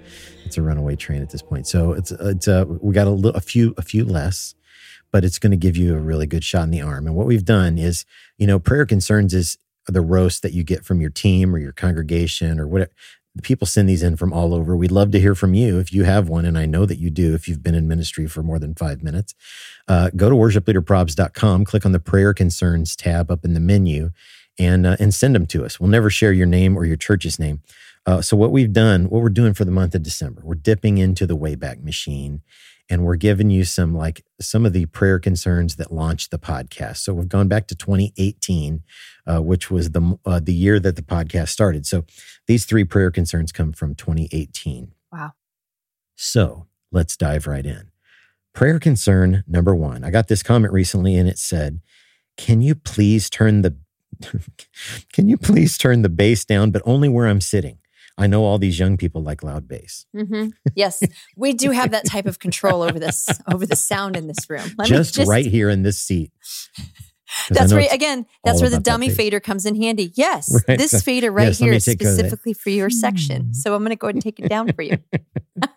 it's 0.47 0.57
a 0.57 0.63
runaway 0.63 0.97
train 0.97 1.21
at 1.21 1.29
this 1.29 1.43
point. 1.43 1.67
So 1.67 1.93
it's 1.93 2.13
it's 2.13 2.49
uh, 2.49 2.65
we 2.81 2.95
got 2.95 3.07
a, 3.07 3.11
li- 3.11 3.33
a 3.35 3.43
few 3.43 3.75
a 3.77 3.83
few 3.83 4.07
less, 4.07 4.55
but 5.11 5.23
it's 5.23 5.39
going 5.39 5.51
to 5.51 5.59
give 5.59 5.77
you 5.77 5.95
a 5.95 6.01
really 6.01 6.27
good 6.27 6.45
shot 6.45 6.63
in 6.63 6.71
the 6.71 6.81
arm. 6.81 7.07
And 7.07 7.15
what 7.15 7.27
we've 7.27 7.45
done 7.45 7.77
is, 7.77 8.07
you 8.39 8.47
know, 8.47 8.59
prayer 8.59 8.87
concerns 8.87 9.35
is 9.35 9.59
the 9.87 10.01
roast 10.01 10.41
that 10.43 10.55
you 10.55 10.65
get 10.65 10.83
from 10.83 11.03
your 11.03 11.11
team 11.11 11.55
or 11.55 11.59
your 11.59 11.73
congregation 11.73 12.59
or 12.59 12.67
whatever. 12.67 12.91
People 13.43 13.67
send 13.67 13.89
these 13.89 14.03
in 14.03 14.17
from 14.17 14.33
all 14.33 14.53
over. 14.53 14.77
We'd 14.77 14.91
love 14.91 15.11
to 15.13 15.21
hear 15.21 15.35
from 15.35 15.55
you 15.55 15.79
if 15.79 15.93
you 15.93 16.05
have 16.05 16.29
one, 16.29 16.45
and 16.45 16.59
I 16.59 16.67
know 16.67 16.85
that 16.85 16.99
you 16.99 17.09
do 17.09 17.35
if 17.35 17.49
you've 17.49 17.63
been 17.63 17.75
in 17.75 17.89
ministry 17.89 18.27
for 18.27 18.43
more 18.43 18.59
than 18.59 18.75
five 18.75 19.03
minutes. 19.03 19.35
Uh, 19.89 20.11
go 20.15 20.29
to 20.29 20.37
worshipleaderprobs.com, 20.37 21.65
click 21.65 21.87
on 21.87 21.93
the 21.93 22.01
prayer 22.01 22.35
concerns 22.35 22.95
tab 22.95 23.31
up 23.31 23.45
in 23.45 23.55
the 23.55 23.61
menu, 23.61 24.11
and 24.59 24.87
uh, 24.87 24.97
and 25.01 25.15
send 25.15 25.35
them 25.35 25.47
to 25.47 25.65
us. 25.65 25.81
We'll 25.81 25.89
never 25.89 26.11
share 26.11 26.33
your 26.33 26.47
name 26.47 26.77
or 26.77 26.85
your 26.85 26.97
church's 26.97 27.39
name. 27.39 27.63
Uh, 28.05 28.21
so 28.21 28.37
what 28.37 28.51
we've 28.51 28.73
done, 28.73 29.05
what 29.05 29.23
we're 29.23 29.29
doing 29.29 29.55
for 29.55 29.65
the 29.65 29.71
month 29.71 29.95
of 29.95 30.03
December, 30.03 30.43
we're 30.45 30.55
dipping 30.55 30.99
into 30.99 31.27
the 31.27 31.37
Wayback 31.37 31.83
Machine, 31.83 32.43
and 32.91 33.05
we're 33.05 33.17
giving 33.17 33.49
you 33.49 33.65
some 33.65 33.95
like 33.97 34.25
some 34.41 34.67
of 34.67 34.73
the 34.73 34.87
prayer 34.87 35.19
concerns 35.19 35.77
that 35.77 35.93
launched 35.93 36.31
the 36.31 36.39
podcast. 36.39 36.99
So 36.99 37.15
we've 37.15 37.29
gone 37.29 37.49
back 37.49 37.69
to 37.69 37.77
2018, 37.77 38.83
uh, 39.27 39.41
which 39.41 39.71
was 39.71 39.93
the 39.93 40.19
uh, 40.27 40.41
the 40.41 40.53
year 40.53 40.81
that 40.81 40.97
the 40.97 41.03
podcast 41.03 41.49
started. 41.49 41.87
So 41.87 42.05
these 42.47 42.65
three 42.65 42.85
prayer 42.85 43.11
concerns 43.11 43.53
come 43.53 43.73
from 43.73 43.95
2018. 43.95 44.93
Wow. 45.13 45.33
So 46.17 46.67
let's 46.91 47.17
dive 47.17 47.47
right 47.47 47.65
in. 47.65 47.91
Prayer 48.53 48.79
concern 48.79 49.45
number 49.47 49.75
one. 49.75 50.05
I 50.05 50.11
got 50.11 50.29
this 50.29 50.43
comment 50.43 50.73
recently, 50.73 51.15
and 51.15 51.29
it 51.29 51.39
said, 51.39 51.81
"Can 52.37 52.61
you 52.61 52.75
please 52.75 53.31
turn 53.31 53.63
the 53.63 53.77
Can 55.13 55.29
you 55.29 55.39
please 55.39 55.79
turn 55.79 56.03
the 56.03 56.09
bass 56.09 56.45
down, 56.45 56.73
but 56.73 56.83
only 56.85 57.09
where 57.09 57.29
I'm 57.29 57.41
sitting?" 57.41 57.79
I 58.19 58.27
know 58.27 58.45
all 58.45 58.59
these 58.59 58.79
young 58.79 58.97
people 58.97 59.23
like 59.23 59.43
loud 59.43 59.67
bass. 59.69 60.07
hmm 60.17 60.49
Yes, 60.75 61.03
we 61.37 61.53
do 61.53 61.71
have 61.71 61.91
that 61.93 62.05
type 62.07 62.27
of 62.27 62.39
control 62.39 62.83
over 62.83 62.99
this 62.99 63.29
over 63.53 63.67
the 63.67 63.77
sound 63.77 64.17
in 64.17 64.27
this 64.27 64.49
room. 64.51 64.71
Let 64.79 64.89
just, 64.89 65.19
me 65.19 65.25
right 65.25 65.47
here 65.47 65.69
in 65.71 65.83
this 65.83 65.99
seat. 65.99 66.31
That's 67.49 67.73
where 67.73 67.89
again. 67.93 68.27
That's 68.45 68.61
where 68.61 68.71
the 68.71 68.79
dummy 68.81 69.09
fader 69.09 69.41
comes 69.41 69.65
in 69.65 69.75
handy. 69.81 70.13
Yes, 70.15 70.63
Right. 70.69 70.79
this 70.79 71.03
fader 71.03 71.31
right 71.31 71.45
Yes, 71.49 71.59
here 71.59 71.73
is 71.73 71.85
take 71.85 71.99
care 71.99 72.11
of 72.11 72.17
that. 72.17 72.25
specifically 72.25 72.53
for 72.53 72.71
your 72.71 72.91
section. 72.91 73.55
So 73.55 73.75
I'm 73.75 73.81
going 73.81 73.91
to 73.91 73.97
go 73.97 74.09
ahead 74.09 74.17
and 74.17 74.23
take 74.23 74.39
it 74.39 74.49
down 74.49 74.73
for 74.73 74.83
you. 74.83 74.99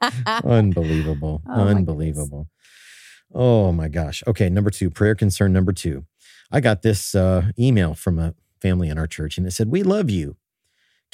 Unbelievable. 0.43 1.41
Oh, 1.47 1.63
my 1.65 1.71
Unbelievable. 1.71 2.49
Oh 3.33 3.71
my 3.71 3.87
gosh. 3.87 4.23
Okay, 4.27 4.49
number 4.49 4.69
two, 4.69 4.89
prayer 4.89 5.15
concern 5.15 5.53
number 5.53 5.71
two. 5.73 6.05
I 6.51 6.59
got 6.59 6.81
this 6.81 7.15
uh, 7.15 7.51
email 7.57 7.93
from 7.93 8.19
a 8.19 8.33
family 8.61 8.89
in 8.89 8.97
our 8.97 9.07
church, 9.07 9.37
and 9.37 9.47
it 9.47 9.51
said, 9.51 9.69
We 9.71 9.83
love 9.83 10.09
you. 10.09 10.37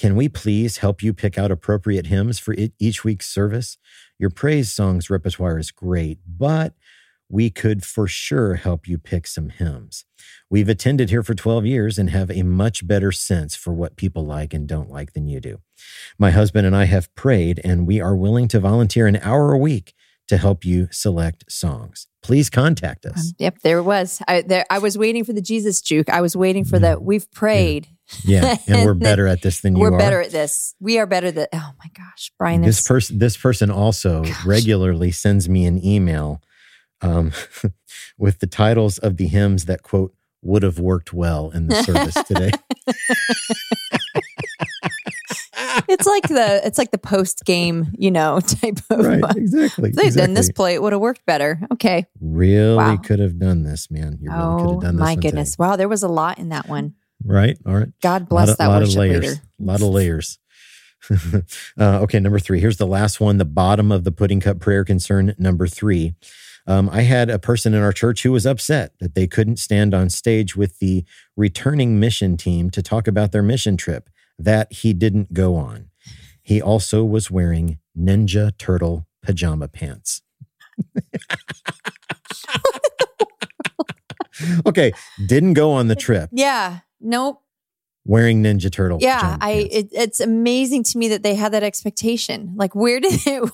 Can 0.02 0.16
we 0.16 0.28
please 0.28 0.78
help 0.78 1.04
you 1.04 1.14
pick 1.14 1.38
out 1.38 1.52
appropriate 1.52 2.08
hymns 2.08 2.40
for 2.40 2.56
each 2.80 3.04
week's 3.04 3.30
service? 3.30 3.78
Your 4.18 4.32
praise 4.32 4.72
songs 4.72 5.12
repertoire 5.12 5.60
is 5.60 5.70
great, 5.70 6.18
but 6.28 6.74
we 7.30 7.52
could 7.52 7.86
for 7.86 8.08
sure 8.08 8.56
help 8.56 8.88
you 8.88 8.98
pick 8.98 9.28
some 9.28 9.50
hymns. 9.50 10.06
We've 10.50 10.68
attended 10.70 11.12
here 11.12 11.22
for 11.22 11.36
12 11.36 11.68
years 11.68 12.00
and 12.00 12.10
have 12.10 12.32
a 12.32 12.42
much 12.42 12.88
better 12.88 13.12
sense 13.12 13.56
for 13.56 13.74
what 13.74 13.96
people 13.96 14.26
like 14.26 14.56
and 14.56 14.68
don't 14.68 14.90
like 14.90 15.14
than 15.14 15.28
you 15.28 15.40
do. 15.40 15.60
My 16.18 16.32
husband 16.32 16.66
and 16.66 16.76
I 16.76 16.86
have 16.86 17.14
prayed, 17.14 17.62
and 17.64 17.86
we 17.86 18.02
are 18.02 18.16
willing 18.16 18.48
to 18.48 18.60
volunteer 18.60 19.06
an 19.06 19.18
hour 19.18 19.54
a 19.54 19.58
week 19.60 19.94
to 20.30 20.38
help 20.38 20.66
you 20.66 20.88
select 20.92 21.44
songs. 21.48 22.08
Please 22.24 22.50
contact 22.50 23.06
us. 23.06 23.20
Um, 23.28 23.34
yep, 23.38 23.60
there 23.64 23.78
it 23.80 23.84
was. 23.84 24.20
I 24.28 24.42
there 24.42 24.66
I 24.72 24.80
was 24.80 24.98
waiting 24.98 25.24
for 25.26 25.34
the 25.34 25.42
Jesus 25.42 25.80
juke. 25.82 26.10
I 26.10 26.22
was 26.22 26.36
waiting 26.36 26.64
for 26.66 26.78
Yeah. 26.78 26.96
the 26.96 27.00
we've 27.02 27.30
prayed. 27.32 27.86
Yeah, 27.88 27.92
and 28.28 28.60
we're 28.86 28.94
better 28.94 29.28
at 29.28 29.42
this 29.42 29.62
than 29.62 29.76
you 29.76 29.82
We're 29.82 29.94
are. 29.94 29.98
better 29.98 30.22
at 30.22 30.32
this. 30.32 30.76
We 30.80 30.98
are 31.00 31.06
better 31.06 31.32
than 31.32 31.48
oh 31.54 31.72
my 31.80 31.90
gosh, 31.96 32.32
Brian. 32.38 32.62
this 32.62 32.78
This 32.78 32.88
person 32.88 33.20
this 33.20 33.38
person 33.38 33.72
also 33.72 34.24
Gosh. 34.24 34.46
regularly 34.46 35.12
sends 35.12 35.48
me 35.50 35.66
an 35.66 35.84
email 35.86 36.42
um, 37.02 37.32
with 38.18 38.40
the 38.40 38.48
titles 38.48 38.98
of 38.98 39.18
the 39.18 39.28
hymns 39.28 39.66
that 39.66 39.82
quote 39.84 40.14
would 40.44 40.64
have 40.64 40.80
worked 40.80 41.14
well 41.14 41.52
in 41.52 41.68
the 41.68 41.84
service 41.84 42.16
today. 42.26 42.52
it's 45.88 46.06
like 46.08 46.28
the 46.28 46.62
it's 46.66 46.78
like 46.78 46.92
the 46.92 46.98
post 46.98 47.44
game, 47.46 47.88
you 47.98 48.12
know, 48.12 48.40
type 48.40 48.80
of 48.90 49.06
right, 49.06 49.24
exactly. 49.36 49.92
They'd 49.92 50.06
exactly. 50.06 50.22
done 50.22 50.34
this 50.34 50.52
play, 50.52 50.74
it 50.74 50.82
would 50.82 50.94
have 50.94 51.02
worked 51.02 51.26
better. 51.26 51.60
Okay. 51.72 52.06
Really 52.20 52.76
Wow. 52.78 52.98
could 52.98 53.20
have 53.20 53.38
done 53.40 53.64
this, 53.64 53.90
man. 53.92 54.18
You 54.22 54.32
really 54.32 54.42
could 54.42 54.70
oh 54.70 54.72
have 54.74 54.82
done 54.82 54.96
this. 54.96 55.00
my 55.00 55.06
one 55.06 55.16
today. 55.18 55.28
goodness. 55.28 55.58
Wow, 55.58 55.76
there 55.76 55.90
was 55.90 56.04
a 56.04 56.08
lot 56.08 56.40
in 56.40 56.50
that 56.50 56.68
one. 56.68 56.96
Right. 57.24 57.58
All 57.66 57.76
right. 57.76 57.90
God 58.02 58.28
bless 58.28 58.50
of, 58.52 58.58
that 58.58 58.68
lot 58.68 58.82
of 58.82 58.90
worship 58.90 59.00
layers. 59.00 59.24
leader. 59.24 59.42
A 59.60 59.64
lot 59.64 59.82
of 59.82 59.88
layers. 59.88 60.40
uh, 61.80 62.00
okay, 62.02 62.20
number 62.20 62.40
three. 62.40 62.60
Here's 62.60 62.78
the 62.78 62.88
last 62.88 63.20
one, 63.20 63.38
the 63.38 63.46
bottom 63.46 63.92
of 63.92 64.04
the 64.04 64.12
pudding 64.12 64.40
cup 64.40 64.60
prayer 64.60 64.84
concern, 64.86 65.36
number 65.38 65.68
three. 65.68 66.14
Um, 66.68 66.90
I 66.90 67.02
had 67.02 67.30
a 67.30 67.40
person 67.40 67.74
in 67.74 67.82
our 67.82 67.92
church 67.92 68.22
who 68.24 68.32
was 68.32 68.46
upset 68.46 68.94
that 69.00 69.16
they 69.16 69.26
couldn't 69.26 69.58
stand 69.58 69.94
on 69.96 70.10
stage 70.10 70.56
with 70.56 70.78
the 70.80 71.04
returning 71.36 72.00
mission 72.00 72.38
team 72.38 72.70
to 72.70 72.84
talk 72.84 73.08
about 73.08 73.32
their 73.32 73.42
mission 73.42 73.78
trip 73.78 74.10
that 74.38 74.72
he 74.72 74.94
didn't 74.94 75.34
go 75.34 75.56
on. 75.56 75.90
He 76.44 76.62
also 76.62 77.04
was 77.04 77.32
wearing 77.32 77.80
Ninja 77.98 78.56
Turtle 78.58 79.08
pajama 79.24 79.68
pants. 79.68 80.22
okay, 84.66 84.92
didn't 85.26 85.54
go 85.54 85.72
on 85.72 85.88
the 85.88 85.96
trip 85.96 86.30
Yeah. 86.32 86.80
Nope. 87.02 87.42
wearing 88.06 88.44
Ninja 88.44 88.72
Turtle. 88.72 89.00
Yeah. 89.02 89.38
I 89.42 89.52
it, 89.72 89.88
it's 89.92 90.20
amazing 90.20 90.84
to 90.86 90.98
me 90.98 91.10
that 91.10 91.24
they 91.24 91.36
had 91.36 91.54
that 91.54 91.64
expectation. 91.64 92.54
Like 92.56 92.76
where 92.76 93.00
did 93.00 93.14
it 93.26 93.50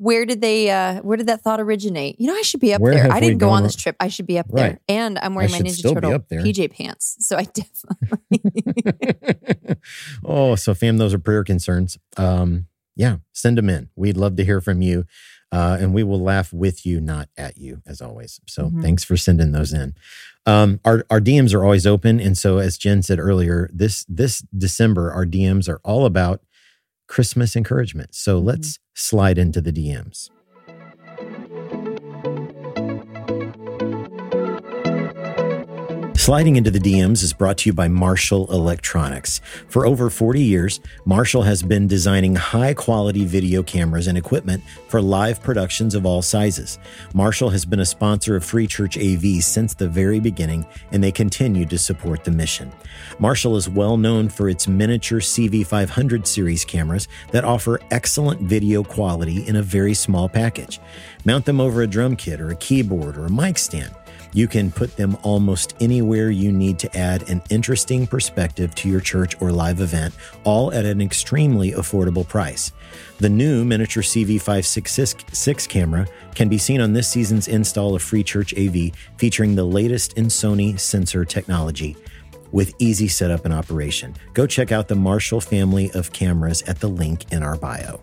where 0.00 0.24
did 0.24 0.40
they 0.40 0.70
uh 0.70 1.00
where 1.02 1.16
did 1.16 1.26
that 1.26 1.42
thought 1.42 1.60
originate? 1.60 2.20
You 2.20 2.28
know, 2.28 2.34
I 2.34 2.42
should 2.42 2.60
be 2.60 2.72
up 2.72 2.80
Where 2.80 2.94
there. 2.94 3.12
I 3.12 3.20
didn't 3.20 3.38
go 3.38 3.50
on 3.50 3.62
this 3.64 3.74
trip. 3.76 3.96
I 4.00 4.08
should 4.08 4.26
be 4.26 4.38
up 4.38 4.46
Right. 4.48 4.78
there. 4.88 4.90
And 4.96 5.18
I'm 5.18 5.34
wearing 5.34 5.50
my 5.52 5.60
Ninja 5.60 5.82
Turtle. 5.92 6.18
PJ 6.30 6.72
pants. 6.72 7.16
So 7.26 7.36
I 7.36 7.44
definitely 7.44 9.74
oh, 10.24 10.54
so 10.54 10.74
fam, 10.74 10.98
those 10.98 11.14
are 11.14 11.18
prayer 11.18 11.44
concerns. 11.44 11.98
Um, 12.16 12.66
yeah, 12.96 13.18
send 13.32 13.58
them 13.58 13.68
in. 13.68 13.90
We'd 13.96 14.16
love 14.16 14.36
to 14.36 14.44
hear 14.44 14.60
from 14.60 14.82
you. 14.82 15.04
Uh, 15.50 15.78
and 15.80 15.94
we 15.94 16.02
will 16.02 16.20
laugh 16.20 16.52
with 16.52 16.84
you, 16.84 17.00
not 17.00 17.30
at 17.38 17.56
you, 17.56 17.80
as 17.86 18.02
always. 18.02 18.38
So 18.46 18.64
Mhm. 18.64 18.82
thanks 18.82 19.02
for 19.02 19.16
sending 19.16 19.52
those 19.52 19.72
in. 19.72 19.94
Um, 20.46 20.80
our 20.84 21.04
our 21.10 21.20
DMs 21.20 21.54
are 21.54 21.62
always 21.64 21.86
open, 21.86 22.20
and 22.20 22.36
so 22.38 22.58
as 22.58 22.78
Jen 22.78 23.02
said 23.02 23.18
earlier, 23.18 23.68
this 23.72 24.04
this 24.08 24.42
December 24.56 25.12
our 25.12 25.26
DMs 25.26 25.68
are 25.68 25.80
all 25.84 26.06
about 26.06 26.40
Christmas 27.06 27.54
encouragement. 27.56 28.14
So 28.14 28.40
Mhm. 28.40 28.44
let's 28.44 28.78
slide 28.94 29.38
into 29.38 29.60
the 29.60 29.72
DMs. 29.72 30.30
Sliding 36.28 36.56
into 36.56 36.70
the 36.70 36.78
DMs 36.78 37.22
is 37.22 37.32
brought 37.32 37.56
to 37.56 37.70
you 37.70 37.72
by 37.72 37.88
Marshall 37.88 38.52
Electronics. 38.52 39.40
For 39.68 39.86
over 39.86 40.10
40 40.10 40.42
years, 40.42 40.78
Marshall 41.06 41.40
has 41.40 41.62
been 41.62 41.86
designing 41.86 42.34
high 42.34 42.74
quality 42.74 43.24
video 43.24 43.62
cameras 43.62 44.08
and 44.08 44.18
equipment 44.18 44.62
for 44.88 45.00
live 45.00 45.42
productions 45.42 45.94
of 45.94 46.04
all 46.04 46.20
sizes. 46.20 46.78
Marshall 47.14 47.48
has 47.48 47.64
been 47.64 47.80
a 47.80 47.86
sponsor 47.86 48.36
of 48.36 48.44
Free 48.44 48.66
Church 48.66 48.98
AV 48.98 49.42
since 49.42 49.72
the 49.72 49.88
very 49.88 50.20
beginning, 50.20 50.66
and 50.92 51.02
they 51.02 51.10
continue 51.10 51.64
to 51.64 51.78
support 51.78 52.24
the 52.24 52.30
mission. 52.30 52.70
Marshall 53.18 53.56
is 53.56 53.70
well 53.70 53.96
known 53.96 54.28
for 54.28 54.50
its 54.50 54.68
miniature 54.68 55.20
CV500 55.20 56.26
series 56.26 56.62
cameras 56.62 57.08
that 57.30 57.46
offer 57.46 57.80
excellent 57.90 58.42
video 58.42 58.84
quality 58.84 59.48
in 59.48 59.56
a 59.56 59.62
very 59.62 59.94
small 59.94 60.28
package. 60.28 60.78
Mount 61.24 61.46
them 61.46 61.58
over 61.58 61.80
a 61.80 61.86
drum 61.86 62.16
kit 62.16 62.38
or 62.38 62.50
a 62.50 62.56
keyboard 62.56 63.16
or 63.16 63.24
a 63.24 63.30
mic 63.30 63.56
stand. 63.56 63.94
You 64.32 64.46
can 64.46 64.70
put 64.70 64.96
them 64.96 65.16
almost 65.22 65.74
anywhere 65.80 66.30
you 66.30 66.52
need 66.52 66.78
to 66.80 66.96
add 66.96 67.28
an 67.28 67.42
interesting 67.50 68.06
perspective 68.06 68.74
to 68.76 68.88
your 68.88 69.00
church 69.00 69.40
or 69.40 69.50
live 69.50 69.80
event, 69.80 70.14
all 70.44 70.72
at 70.72 70.84
an 70.84 71.00
extremely 71.00 71.72
affordable 71.72 72.26
price. 72.26 72.72
The 73.18 73.28
new 73.28 73.64
miniature 73.64 74.02
CV566 74.02 75.68
camera 75.68 76.06
can 76.34 76.48
be 76.48 76.58
seen 76.58 76.80
on 76.80 76.92
this 76.92 77.08
season's 77.08 77.48
install 77.48 77.94
of 77.94 78.02
Free 78.02 78.22
Church 78.22 78.54
AV, 78.58 78.92
featuring 79.16 79.54
the 79.54 79.64
latest 79.64 80.12
in 80.14 80.26
Sony 80.26 80.78
sensor 80.78 81.24
technology 81.24 81.96
with 82.52 82.74
easy 82.78 83.08
setup 83.08 83.44
and 83.44 83.54
operation. 83.54 84.14
Go 84.34 84.46
check 84.46 84.72
out 84.72 84.88
the 84.88 84.94
Marshall 84.94 85.40
family 85.40 85.90
of 85.92 86.12
cameras 86.12 86.62
at 86.62 86.80
the 86.80 86.88
link 86.88 87.30
in 87.32 87.42
our 87.42 87.56
bio. 87.56 88.00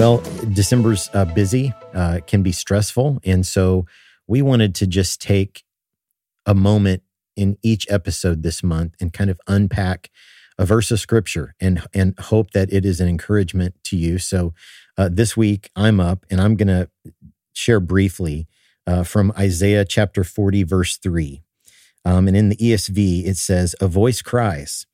Well, 0.00 0.22
December's 0.54 1.10
uh, 1.12 1.26
busy, 1.26 1.74
uh, 1.92 2.20
can 2.26 2.42
be 2.42 2.52
stressful. 2.52 3.20
And 3.22 3.46
so 3.46 3.84
we 4.26 4.40
wanted 4.40 4.74
to 4.76 4.86
just 4.86 5.20
take 5.20 5.62
a 6.46 6.54
moment 6.54 7.02
in 7.36 7.58
each 7.62 7.86
episode 7.90 8.42
this 8.42 8.62
month 8.62 8.94
and 8.98 9.12
kind 9.12 9.28
of 9.28 9.38
unpack 9.46 10.10
a 10.56 10.64
verse 10.64 10.90
of 10.90 11.00
scripture 11.00 11.54
and, 11.60 11.86
and 11.92 12.18
hope 12.18 12.52
that 12.52 12.72
it 12.72 12.86
is 12.86 13.02
an 13.02 13.10
encouragement 13.10 13.74
to 13.84 13.96
you. 13.98 14.16
So 14.16 14.54
uh, 14.96 15.10
this 15.12 15.36
week 15.36 15.70
I'm 15.76 16.00
up 16.00 16.24
and 16.30 16.40
I'm 16.40 16.56
going 16.56 16.68
to 16.68 16.88
share 17.52 17.78
briefly 17.78 18.48
uh, 18.86 19.04
from 19.04 19.34
Isaiah 19.38 19.84
chapter 19.84 20.24
40, 20.24 20.62
verse 20.62 20.96
3. 20.96 21.42
Um, 22.06 22.26
and 22.26 22.34
in 22.34 22.48
the 22.48 22.56
ESV, 22.56 23.26
it 23.26 23.36
says, 23.36 23.76
A 23.82 23.86
voice 23.86 24.22
cries, 24.22 24.86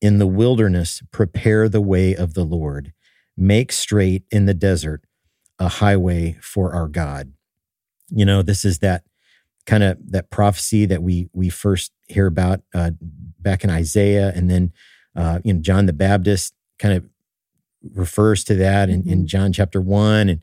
In 0.00 0.18
the 0.18 0.26
wilderness, 0.26 1.00
prepare 1.12 1.68
the 1.68 1.80
way 1.80 2.16
of 2.16 2.34
the 2.34 2.44
Lord 2.44 2.92
make 3.38 3.72
straight 3.72 4.24
in 4.30 4.46
the 4.46 4.54
desert 4.54 5.04
a 5.58 5.68
highway 5.68 6.36
for 6.42 6.74
our 6.74 6.88
God. 6.88 7.32
You 8.10 8.24
know, 8.24 8.42
this 8.42 8.64
is 8.64 8.80
that 8.80 9.04
kind 9.66 9.82
of 9.82 9.98
that 10.12 10.30
prophecy 10.30 10.86
that 10.86 11.02
we 11.02 11.28
we 11.32 11.48
first 11.50 11.92
hear 12.08 12.26
about 12.26 12.62
uh, 12.74 12.92
back 13.38 13.64
in 13.64 13.70
Isaiah, 13.70 14.32
and 14.34 14.50
then 14.50 14.72
uh, 15.16 15.40
you 15.44 15.52
know 15.54 15.60
John 15.60 15.86
the 15.86 15.92
Baptist 15.92 16.54
kind 16.78 16.94
of 16.94 17.04
refers 17.94 18.44
to 18.44 18.54
that 18.56 18.88
in, 18.90 19.08
in 19.08 19.22
Mhm. 19.22 19.26
John 19.26 19.52
chapter 19.52 19.80
one, 19.80 20.28
and 20.28 20.42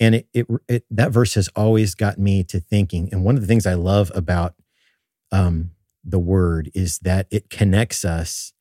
and 0.00 0.14
it, 0.16 0.28
it 0.34 0.46
it 0.68 0.84
that 0.90 1.12
verse 1.12 1.34
has 1.34 1.48
always 1.56 1.94
got 1.94 2.18
me 2.18 2.44
to 2.44 2.60
thinking. 2.60 3.08
And 3.12 3.24
one 3.24 3.36
of 3.36 3.42
the 3.42 3.46
things 3.48 3.66
I 3.66 3.74
love 3.74 4.10
about 4.14 4.54
um, 5.32 5.70
the 6.04 6.18
word 6.18 6.70
is 6.74 6.98
that 7.00 7.26
it 7.30 7.50
connects 7.50 8.04
us 8.04 8.52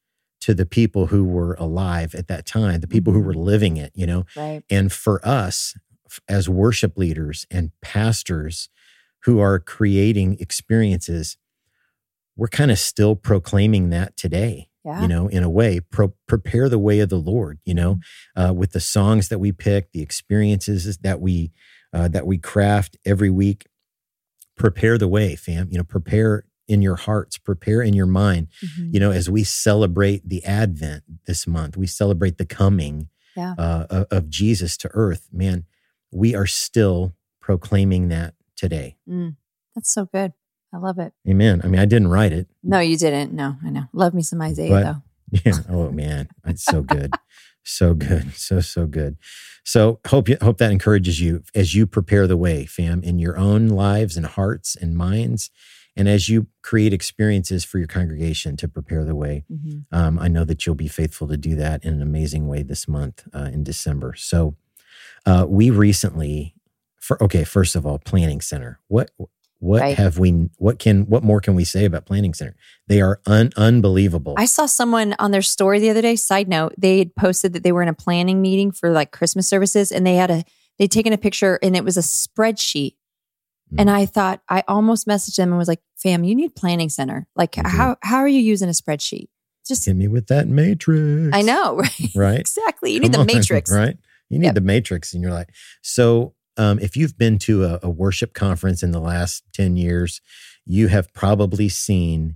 to 0.43 0.53
the 0.53 0.65
people 0.65 1.07
who 1.07 1.23
were 1.23 1.53
alive 1.55 2.13
at 2.15 2.27
that 2.27 2.45
time, 2.45 2.79
the 2.81 2.87
people 2.87 3.13
who 3.13 3.21
were 3.21 3.33
living 3.33 3.77
it, 3.77 3.91
you 3.95 4.05
know. 4.05 4.25
right. 4.35 4.61
And 4.69 4.91
for 4.91 5.25
us 5.25 5.73
as 6.27 6.47
worship 6.49 6.97
leaders 6.97 7.45
and 7.49 7.71
pastors 7.81 8.69
who 9.23 9.39
are 9.39 9.57
creating 9.59 10.37
experiences, 10.39 11.37
we're 12.35 12.49
kind 12.49 12.71
of 12.71 12.77
still 12.79 13.15
proclaiming 13.15 13.89
that 13.91 14.17
today, 14.17 14.69
Yeah. 14.83 15.01
you 15.01 15.07
know, 15.07 15.27
in 15.29 15.43
a 15.43 15.49
way, 15.49 15.79
pro- 15.79 16.13
prepare 16.27 16.67
the 16.67 16.79
way 16.79 16.99
of 16.99 17.07
the 17.09 17.19
Lord, 17.19 17.59
you 17.63 17.73
know, 17.73 17.99
uh, 18.35 18.53
with 18.55 18.71
the 18.73 18.79
songs 18.81 19.29
that 19.29 19.39
we 19.39 19.51
pick, 19.53 19.91
the 19.93 20.01
experiences 20.01 20.97
that 20.99 21.21
we 21.21 21.51
uh, 21.93 22.07
that 22.07 22.25
we 22.25 22.37
craft 22.39 22.97
every 23.05 23.29
week. 23.29 23.67
Prepare 24.57 24.97
the 24.97 25.07
way, 25.07 25.35
fam. 25.35 25.67
You 25.71 25.77
know, 25.77 25.83
prepare 25.83 26.43
in 26.67 26.81
your 26.81 26.95
hearts, 26.95 27.37
prepare 27.37 27.81
in 27.81 27.93
your 27.93 28.05
mind 28.05 28.47
Mhm. 28.63 28.93
you 28.93 28.99
know, 28.99 29.11
as 29.11 29.29
we 29.29 29.43
celebrate 29.43 30.27
the 30.27 30.43
Advent 30.45 31.03
this 31.25 31.45
month, 31.47 31.75
we 31.77 31.87
celebrate 31.87 32.37
the 32.37 32.45
coming 32.45 33.09
Yeah. 33.35 33.53
uh, 33.57 33.85
of- 33.89 34.07
of 34.11 34.29
Jesus 34.29 34.77
to 34.77 34.89
earth. 34.93 35.27
Man, 35.31 35.65
we 36.11 36.35
are 36.35 36.45
still 36.47 37.15
proclaiming 37.41 38.07
that 38.09 38.35
today. 38.55 38.95
Mm. 39.09 39.35
That's 39.75 39.91
so 39.93 40.05
good. 40.05 40.33
I 40.71 40.77
love 40.77 40.97
it. 40.99 41.13
Amen. 41.27 41.61
I 41.63 41.67
mean, 41.67 41.79
I 41.79 41.85
didn't 41.85 42.07
write 42.07 42.31
it. 42.31 42.47
No, 42.63 42.79
you 42.79 42.97
didn't. 42.97 43.33
No, 43.33 43.57
I 43.63 43.69
know. 43.69 43.85
Love 43.93 44.13
me 44.13 44.21
some 44.21 44.41
Isaiah 44.41 44.69
But- 44.69 44.83
though. 44.83 45.01
Yeah. 45.45 45.59
Oh 45.67 45.89
man, 45.91 46.27
it's 46.45 46.63
so 46.63 46.81
good, 46.83 47.11
so 47.63 47.95
good, 47.95 48.33
so 48.35 48.59
so 48.59 48.85
good. 48.85 49.17
So 49.63 49.99
hope 50.07 50.29
you 50.29 50.37
hope 50.41 50.59
that 50.59 50.71
encourages 50.71 51.19
you 51.19 51.43
as 51.55 51.73
you 51.73 51.87
prepare 51.87 52.27
the 52.27 52.37
way, 52.37 52.65
fam, 52.65 53.01
in 53.01 53.17
your 53.17 53.35
own 53.37 53.67
lives 53.67 54.15
and 54.15 54.27
hearts 54.27 54.75
and 54.75 54.95
minds, 54.95 55.49
and 55.95 56.07
as 56.07 56.29
you 56.29 56.47
create 56.61 56.93
experiences 56.93 57.63
for 57.63 57.77
your 57.77 57.87
congregation 57.87 58.57
to 58.57 58.67
prepare 58.67 59.03
the 59.03 59.15
way. 59.15 59.45
Mhm. 59.51 59.85
Um, 59.91 60.19
I 60.19 60.27
know 60.27 60.43
that 60.45 60.65
you'll 60.65 60.75
be 60.75 60.87
faithful 60.87 61.27
to 61.27 61.37
do 61.37 61.55
that 61.55 61.83
in 61.83 61.93
an 61.93 62.01
amazing 62.01 62.47
way 62.47 62.63
this 62.63 62.87
month 62.87 63.27
uh, 63.33 63.49
in 63.53 63.63
December. 63.63 64.13
So, 64.17 64.55
uh, 65.25 65.45
we 65.47 65.69
recently, 65.69 66.55
for 66.99 67.21
okay, 67.23 67.43
first 67.43 67.75
of 67.75 67.85
all, 67.85 67.99
Planning 67.99 68.41
Center. 68.41 68.79
What 68.87 69.11
What 69.59 69.79
Right. 69.79 69.95
have 69.97 70.19
we? 70.19 70.49
What 70.57 70.77
can? 70.77 71.03
What 71.05 71.23
more 71.23 71.39
can 71.39 71.55
we 71.55 71.63
say 71.63 71.85
about 71.85 72.05
Planning 72.05 72.33
Center? 72.33 72.53
They 72.87 72.99
are 72.99 73.21
un, 73.25 73.49
unbelievable. 73.55 74.33
I 74.37 74.43
saw 74.45 74.65
someone 74.65 75.15
on 75.19 75.31
their 75.31 75.41
story 75.41 75.79
the 75.79 75.89
other 75.89 76.01
day. 76.01 76.17
Side 76.17 76.49
note, 76.49 76.73
they 76.77 76.97
had 76.99 77.15
posted 77.15 77.53
that 77.53 77.63
they 77.63 77.71
were 77.71 77.81
in 77.81 77.87
a 77.87 77.93
planning 77.93 78.41
meeting 78.41 78.71
for 78.73 78.89
like 78.89 79.11
Christmas 79.11 79.47
services, 79.47 79.89
and 79.89 80.05
they 80.05 80.15
had 80.15 80.29
a 80.29 80.43
they'd 80.77 80.91
taken 80.91 81.13
a 81.13 81.17
picture, 81.17 81.59
and 81.63 81.77
it 81.77 81.85
was 81.85 81.95
a 81.95 82.01
spreadsheet. 82.01 82.95
Mm. 83.73 83.81
And 83.81 83.89
I 83.89 84.05
thought 84.05 84.41
I 84.49 84.63
almost 84.67 85.07
messaged 85.07 85.35
them 85.35 85.49
and 85.49 85.57
was 85.57 85.67
like, 85.67 85.81
"Fam, 85.97 86.23
you 86.23 86.35
need 86.35 86.55
Planning 86.55 86.89
Center. 86.89 87.27
Like, 87.35 87.53
Mhm. 87.53 87.65
how 87.69 87.97
how 88.01 88.17
are 88.17 88.27
you 88.27 88.39
using 88.39 88.69
a 88.69 88.73
spreadsheet? 88.73 89.27
Just 89.67 89.85
Hit 89.85 89.95
me 89.95 90.07
with 90.07 90.27
that 90.27 90.47
matrix. 90.47 91.29
I 91.35 91.41
know, 91.41 91.77
right? 91.77 92.09
Right. 92.15 92.39
exactly. 92.39 92.91
You 92.93 92.99
need 92.99 93.13
the 93.13 93.19
on, 93.19 93.25
matrix, 93.25 93.71
right? 93.71 93.97
You 94.29 94.39
need 94.39 94.47
Yep. 94.47 94.55
the 94.55 94.61
matrix 94.61 95.13
in 95.13 95.21
your 95.21 95.31
life. 95.31 95.47
So, 95.81 96.33
um, 96.57 96.79
if 96.79 96.95
you've 96.97 97.17
been 97.17 97.39
to 97.39 97.63
a, 97.65 97.79
a 97.83 97.89
worship 97.89 98.33
conference 98.33 98.83
in 98.83 98.91
the 98.91 98.99
last 98.99 99.43
10 99.53 99.75
years, 99.77 100.21
you 100.65 100.87
have 100.89 101.13
probably 101.13 101.69
seen 101.69 102.35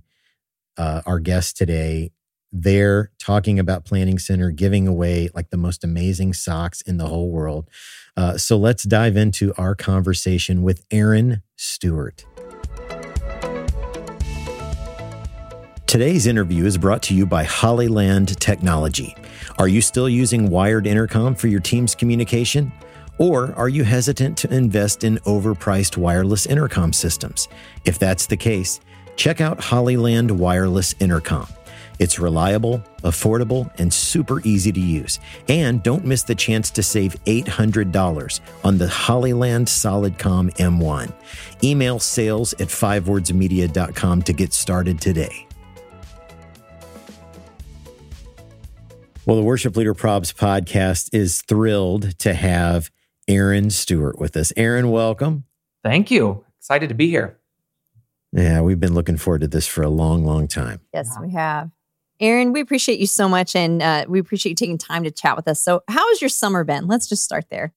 uh, 0.76 1.02
our 1.06 1.18
guest 1.18 1.56
today 1.56 2.12
there 2.52 3.10
talking 3.18 3.58
about 3.58 3.84
Planning 3.84 4.18
Center, 4.18 4.50
giving 4.50 4.88
away 4.88 5.28
like 5.34 5.50
the 5.50 5.56
most 5.56 5.84
amazing 5.84 6.32
socks 6.32 6.80
in 6.82 6.96
the 6.96 7.06
whole 7.06 7.30
world. 7.30 7.68
Uh, 8.16 8.36
so, 8.36 8.56
let's 8.56 8.84
dive 8.84 9.16
into 9.16 9.52
our 9.56 9.74
conversation 9.74 10.62
with 10.62 10.84
Aaron 10.90 11.42
Stewart. 11.56 12.24
Today's 15.86 16.26
interview 16.26 16.66
is 16.66 16.76
brought 16.76 17.02
to 17.04 17.14
you 17.14 17.24
by 17.24 17.44
Hollyland 17.44 18.38
Technology. 18.38 19.16
Are 19.58 19.68
you 19.68 19.80
still 19.80 20.08
using 20.08 20.50
wired 20.50 20.86
intercom 20.86 21.34
for 21.34 21.48
your 21.48 21.60
team's 21.60 21.94
communication? 21.94 22.70
Or 23.18 23.54
are 23.56 23.68
you 23.68 23.84
hesitant 23.84 24.36
to 24.38 24.54
invest 24.54 25.02
in 25.02 25.16
overpriced 25.18 25.96
wireless 25.96 26.46
intercom 26.46 26.92
systems? 26.92 27.48
If 27.84 27.98
that's 27.98 28.26
the 28.26 28.36
case, 28.36 28.80
check 29.16 29.40
out 29.40 29.60
Hollyland 29.60 30.30
Wireless 30.30 30.94
Intercom. 31.00 31.48
It's 31.98 32.18
reliable, 32.18 32.82
affordable, 33.02 33.70
and 33.78 33.92
super 33.92 34.40
easy 34.42 34.72
to 34.72 34.80
use. 34.80 35.18
And 35.48 35.82
don't 35.82 36.04
miss 36.04 36.22
the 36.22 36.34
chance 36.34 36.70
to 36.72 36.82
save 36.82 37.16
$800 37.24 38.40
on 38.64 38.78
the 38.78 38.88
Hollyland 38.88 39.66
Solidcom 39.66 40.54
M1. 40.56 41.12
Email 41.64 41.98
sales 41.98 42.52
at 42.54 42.68
fivewordsmedia.com 42.68 44.22
to 44.22 44.32
get 44.32 44.52
started 44.52 45.00
today. 45.00 45.46
Well, 49.26 49.36
the 49.36 49.42
Worship 49.42 49.76
Leader 49.76 49.94
Probs 49.94 50.32
podcast 50.32 51.10
is 51.12 51.42
thrilled 51.42 52.18
to 52.20 52.32
have 52.32 52.90
Aaron 53.28 53.68
Stewart 53.68 54.18
with 54.18 54.36
us. 54.38 54.54
Aaron, 54.56 54.90
welcome. 54.90 55.44
Thank 55.84 56.10
you. 56.10 56.46
Excited 56.58 56.88
to 56.88 56.94
be 56.94 57.10
here. 57.10 57.38
Yeah, 58.32 58.62
we've 58.62 58.80
been 58.80 58.94
looking 58.94 59.16
forward 59.16 59.42
to 59.42 59.48
this 59.48 59.66
for 59.66 59.82
a 59.82 59.88
long, 59.88 60.24
long 60.24 60.48
time. 60.48 60.80
Yes, 60.94 61.14
we 61.20 61.32
have. 61.32 61.70
Aaron, 62.20 62.52
we 62.52 62.60
appreciate 62.60 62.98
you 62.98 63.06
so 63.06 63.28
much, 63.28 63.54
and 63.54 63.80
uh, 63.82 64.04
we 64.08 64.18
appreciate 64.18 64.50
you 64.50 64.56
taking 64.56 64.78
time 64.78 65.04
to 65.04 65.10
chat 65.10 65.36
with 65.36 65.46
us. 65.48 65.60
So, 65.60 65.82
how 65.88 66.08
has 66.08 66.20
your 66.20 66.28
summer 66.28 66.64
been? 66.64 66.86
Let's 66.86 67.06
just 67.08 67.22
start 67.24 67.46
there. 67.50 67.72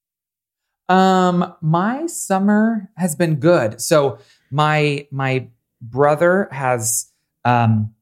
Um, 0.89 1.53
my 1.61 2.07
summer 2.07 2.89
has 2.97 3.15
been 3.15 3.35
good. 3.35 3.79
So 3.79 4.17
my 4.51 5.07
my 5.11 5.47
brother 5.81 6.49
has 6.51 7.09
um 7.45 7.93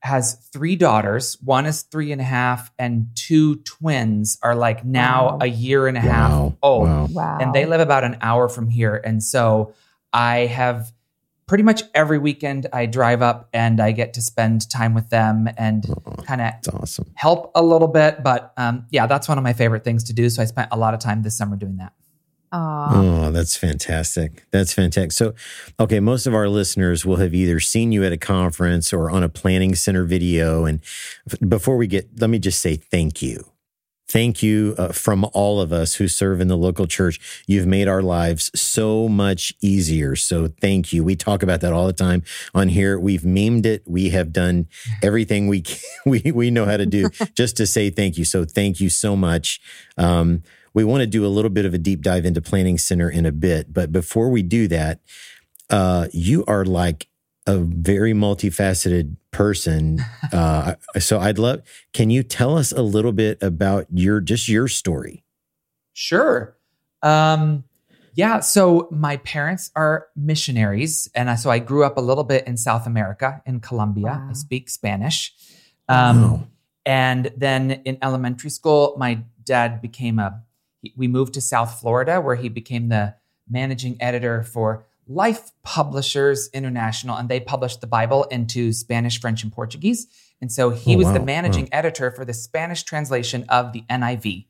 has 0.00 0.34
three 0.52 0.74
daughters. 0.76 1.36
One 1.42 1.66
is 1.66 1.82
three 1.82 2.10
and 2.12 2.20
a 2.20 2.24
half, 2.24 2.72
and 2.78 3.08
two 3.14 3.56
twins 3.56 4.38
are 4.42 4.54
like 4.56 4.84
now 4.84 5.32
Wow. 5.32 5.38
a 5.42 5.46
year 5.46 5.86
and 5.86 5.96
a 5.96 6.00
half 6.00 6.52
old. 6.62 6.88
Wow. 6.88 7.06
Wow. 7.12 7.38
and 7.40 7.54
they 7.54 7.64
live 7.66 7.80
about 7.80 8.02
an 8.04 8.16
hour 8.20 8.48
from 8.48 8.68
here. 8.70 8.96
And 8.96 9.22
so 9.22 9.72
I 10.12 10.46
have 10.46 10.92
pretty 11.46 11.62
much 11.64 11.82
every 11.94 12.18
weekend 12.18 12.66
I 12.72 12.86
drive 12.86 13.22
up 13.22 13.48
and 13.52 13.80
I 13.80 13.92
get 13.92 14.14
to 14.14 14.20
spend 14.20 14.68
time 14.70 14.94
with 14.94 15.10
them 15.10 15.48
and 15.56 15.86
Oh, 16.06 16.12
kind 16.24 16.40
of 16.40 16.52
awesome. 16.74 17.10
help 17.14 17.52
a 17.54 17.62
little 17.62 17.88
bit. 17.88 18.22
But 18.22 18.52
um, 18.56 18.86
yeah, 18.90 19.06
that's 19.06 19.28
one 19.28 19.38
of 19.38 19.44
my 19.44 19.52
favorite 19.52 19.84
things 19.84 20.02
to 20.04 20.12
do. 20.12 20.28
So 20.28 20.42
I 20.42 20.44
spent 20.46 20.68
a 20.72 20.76
lot 20.76 20.92
of 20.94 21.00
time 21.00 21.22
this 21.22 21.36
summer 21.38 21.56
doing 21.56 21.76
that. 21.76 21.92
Aw. 22.52 22.90
Oh, 22.94 23.30
that's 23.32 23.56
fantastic. 23.56 24.44
That's 24.52 24.72
fantastic. 24.72 25.12
So, 25.12 25.34
okay, 25.80 25.98
most 26.00 26.26
of 26.26 26.34
our 26.34 26.48
listeners 26.48 27.04
will 27.04 27.16
have 27.16 27.34
either 27.34 27.58
seen 27.60 27.90
you 27.92 28.04
at 28.04 28.12
a 28.12 28.16
conference 28.16 28.92
or 28.92 29.10
on 29.10 29.22
a 29.24 29.28
planning 29.28 29.74
center 29.74 30.04
video. 30.04 30.64
And 30.64 30.80
before 31.46 31.76
we 31.76 31.86
get, 31.88 32.08
let 32.20 32.30
me 32.30 32.38
just 32.38 32.60
say 32.60 32.76
thank 32.76 33.20
you. 33.20 33.50
Thank 34.08 34.42
you 34.42 34.74
uh, 34.78 34.92
from 34.92 35.26
all 35.32 35.60
of 35.60 35.72
us 35.72 35.96
who 35.96 36.06
serve 36.06 36.40
in 36.40 36.46
the 36.48 36.56
local 36.56 36.86
church. 36.86 37.42
You've 37.46 37.66
made 37.66 37.88
our 37.88 38.02
lives 38.02 38.50
so 38.58 39.08
much 39.08 39.52
easier. 39.60 40.14
So 40.14 40.48
thank 40.60 40.92
you. 40.92 41.02
We 41.02 41.16
talk 41.16 41.42
about 41.42 41.60
that 41.62 41.72
all 41.72 41.86
the 41.86 41.92
time 41.92 42.22
on 42.54 42.68
here. 42.68 43.00
We've 43.00 43.22
memed 43.22 43.66
it. 43.66 43.82
We 43.84 44.10
have 44.10 44.32
done 44.32 44.68
everything 45.02 45.48
we 45.48 45.60
can, 45.62 45.78
we 46.04 46.20
we 46.32 46.50
know 46.50 46.66
how 46.66 46.76
to 46.76 46.86
do 46.86 47.08
just 47.34 47.56
to 47.56 47.66
say 47.66 47.90
thank 47.90 48.16
you. 48.16 48.24
So 48.24 48.44
thank 48.44 48.80
you 48.80 48.90
so 48.90 49.16
much. 49.16 49.60
Um, 49.96 50.42
we 50.72 50.84
want 50.84 51.00
to 51.00 51.06
do 51.06 51.24
a 51.24 51.28
little 51.28 51.50
bit 51.50 51.64
of 51.64 51.74
a 51.74 51.78
deep 51.78 52.02
dive 52.02 52.26
into 52.26 52.42
Planning 52.42 52.78
Center 52.78 53.08
in 53.08 53.24
a 53.24 53.32
bit, 53.32 53.72
but 53.72 53.90
before 53.90 54.28
we 54.28 54.42
do 54.42 54.68
that, 54.68 55.00
uh, 55.70 56.06
you 56.12 56.44
are 56.46 56.64
like 56.64 57.08
a 57.46 57.58
very 57.58 58.12
multifaceted 58.12 59.16
person. 59.30 60.00
Uh, 60.32 60.74
so 60.98 61.20
I'd 61.20 61.38
love. 61.38 61.62
Can 61.92 62.10
you 62.10 62.22
tell 62.24 62.58
us 62.58 62.72
a 62.72 62.82
little 62.82 63.12
bit 63.12 63.40
about 63.42 63.86
your 63.92 64.20
just 64.20 64.48
your 64.48 64.66
story? 64.66 65.24
Sure. 65.92 66.56
Um, 67.00 67.64
yeah. 68.14 68.40
So 68.40 68.88
my 68.90 69.18
parents 69.18 69.70
are 69.76 70.08
missionaries, 70.16 71.08
and 71.14 71.30
I, 71.30 71.36
so 71.36 71.48
I 71.48 71.60
grew 71.60 71.84
up 71.84 71.96
a 71.96 72.00
little 72.00 72.24
bit 72.24 72.46
in 72.46 72.56
South 72.56 72.86
America, 72.86 73.40
in 73.46 73.60
Colombia. 73.60 74.06
Wow. 74.06 74.28
I 74.30 74.32
speak 74.32 74.68
Spanish. 74.68 75.32
Um, 75.88 76.22
Wow. 76.22 76.46
And 76.84 77.32
then 77.36 77.70
in 77.84 77.98
elementary 78.00 78.50
school, 78.50 78.94
my 78.96 79.22
dad 79.44 79.80
became 79.80 80.18
a. 80.18 80.42
We 80.96 81.08
moved 81.08 81.34
to 81.34 81.40
South 81.40 81.80
Florida, 81.80 82.20
where 82.20 82.36
he 82.36 82.48
became 82.48 82.88
the 82.88 83.14
managing 83.48 83.96
editor 84.00 84.42
for 84.44 84.86
Life 85.08 85.52
Publishers 85.62 86.48
International, 86.52 87.16
and 87.16 87.28
they 87.28 87.38
published 87.40 87.80
the 87.80 87.86
Bible 87.86 88.24
into 88.24 88.72
Spanish, 88.72 89.20
French, 89.20 89.42
and 89.42 89.52
Portuguese. 89.52 90.06
And 90.40 90.50
so 90.50 90.70
he 90.70 90.94
Oh, 90.94 90.98
was 90.98 91.06
wow. 91.06 91.12
the 91.14 91.20
managing 91.20 91.68
editor 91.72 92.10
for 92.10 92.24
the 92.24 92.34
Spanish 92.34 92.82
translation 92.82 93.44
of 93.48 93.72
the 93.72 93.84
NIV. 93.88 94.46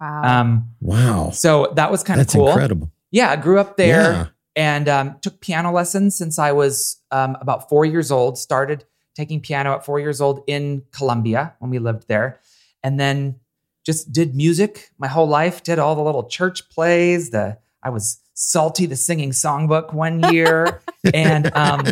Wow. 0.00 0.40
Um, 0.40 0.70
Wow, 0.80 1.30
so 1.30 1.72
that 1.76 1.90
was 1.90 2.02
kind 2.02 2.20
of 2.20 2.26
that's 2.26 2.34
cool. 2.34 2.48
incredible. 2.48 2.90
Yeah, 3.10 3.30
I 3.30 3.36
grew 3.36 3.58
up 3.58 3.76
there 3.76 4.12
Yeah. 4.12 4.26
and 4.56 4.88
um, 4.88 5.16
took 5.20 5.40
piano 5.40 5.72
lessons 5.72 6.16
since 6.16 6.38
I 6.38 6.52
was 6.52 6.96
um, 7.10 7.36
about 7.40 7.68
four 7.68 7.84
years 7.84 8.10
old. 8.10 8.38
Started 8.38 8.84
taking 9.14 9.40
piano 9.40 9.74
at 9.74 9.84
four 9.84 9.98
years 9.98 10.20
old 10.20 10.42
in 10.46 10.82
Colombia 10.92 11.54
when 11.58 11.70
we 11.70 11.78
lived 11.78 12.06
there, 12.08 12.40
and 12.82 12.98
then 13.00 13.36
just 13.84 14.12
did 14.12 14.34
music 14.34 14.90
my 14.98 15.08
whole 15.08 15.26
life. 15.26 15.62
Did 15.62 15.78
all 15.78 15.94
the 15.96 16.02
little 16.02 16.24
church 16.28 16.68
plays. 16.70 17.30
The 17.30 17.58
I 17.82 17.90
was 17.90 18.20
Salty 18.42 18.86
the 18.86 18.96
singing 18.96 19.32
songbook 19.32 19.92
one 19.92 20.32
year, 20.32 20.80
and 21.12 21.54
um, 21.54 21.82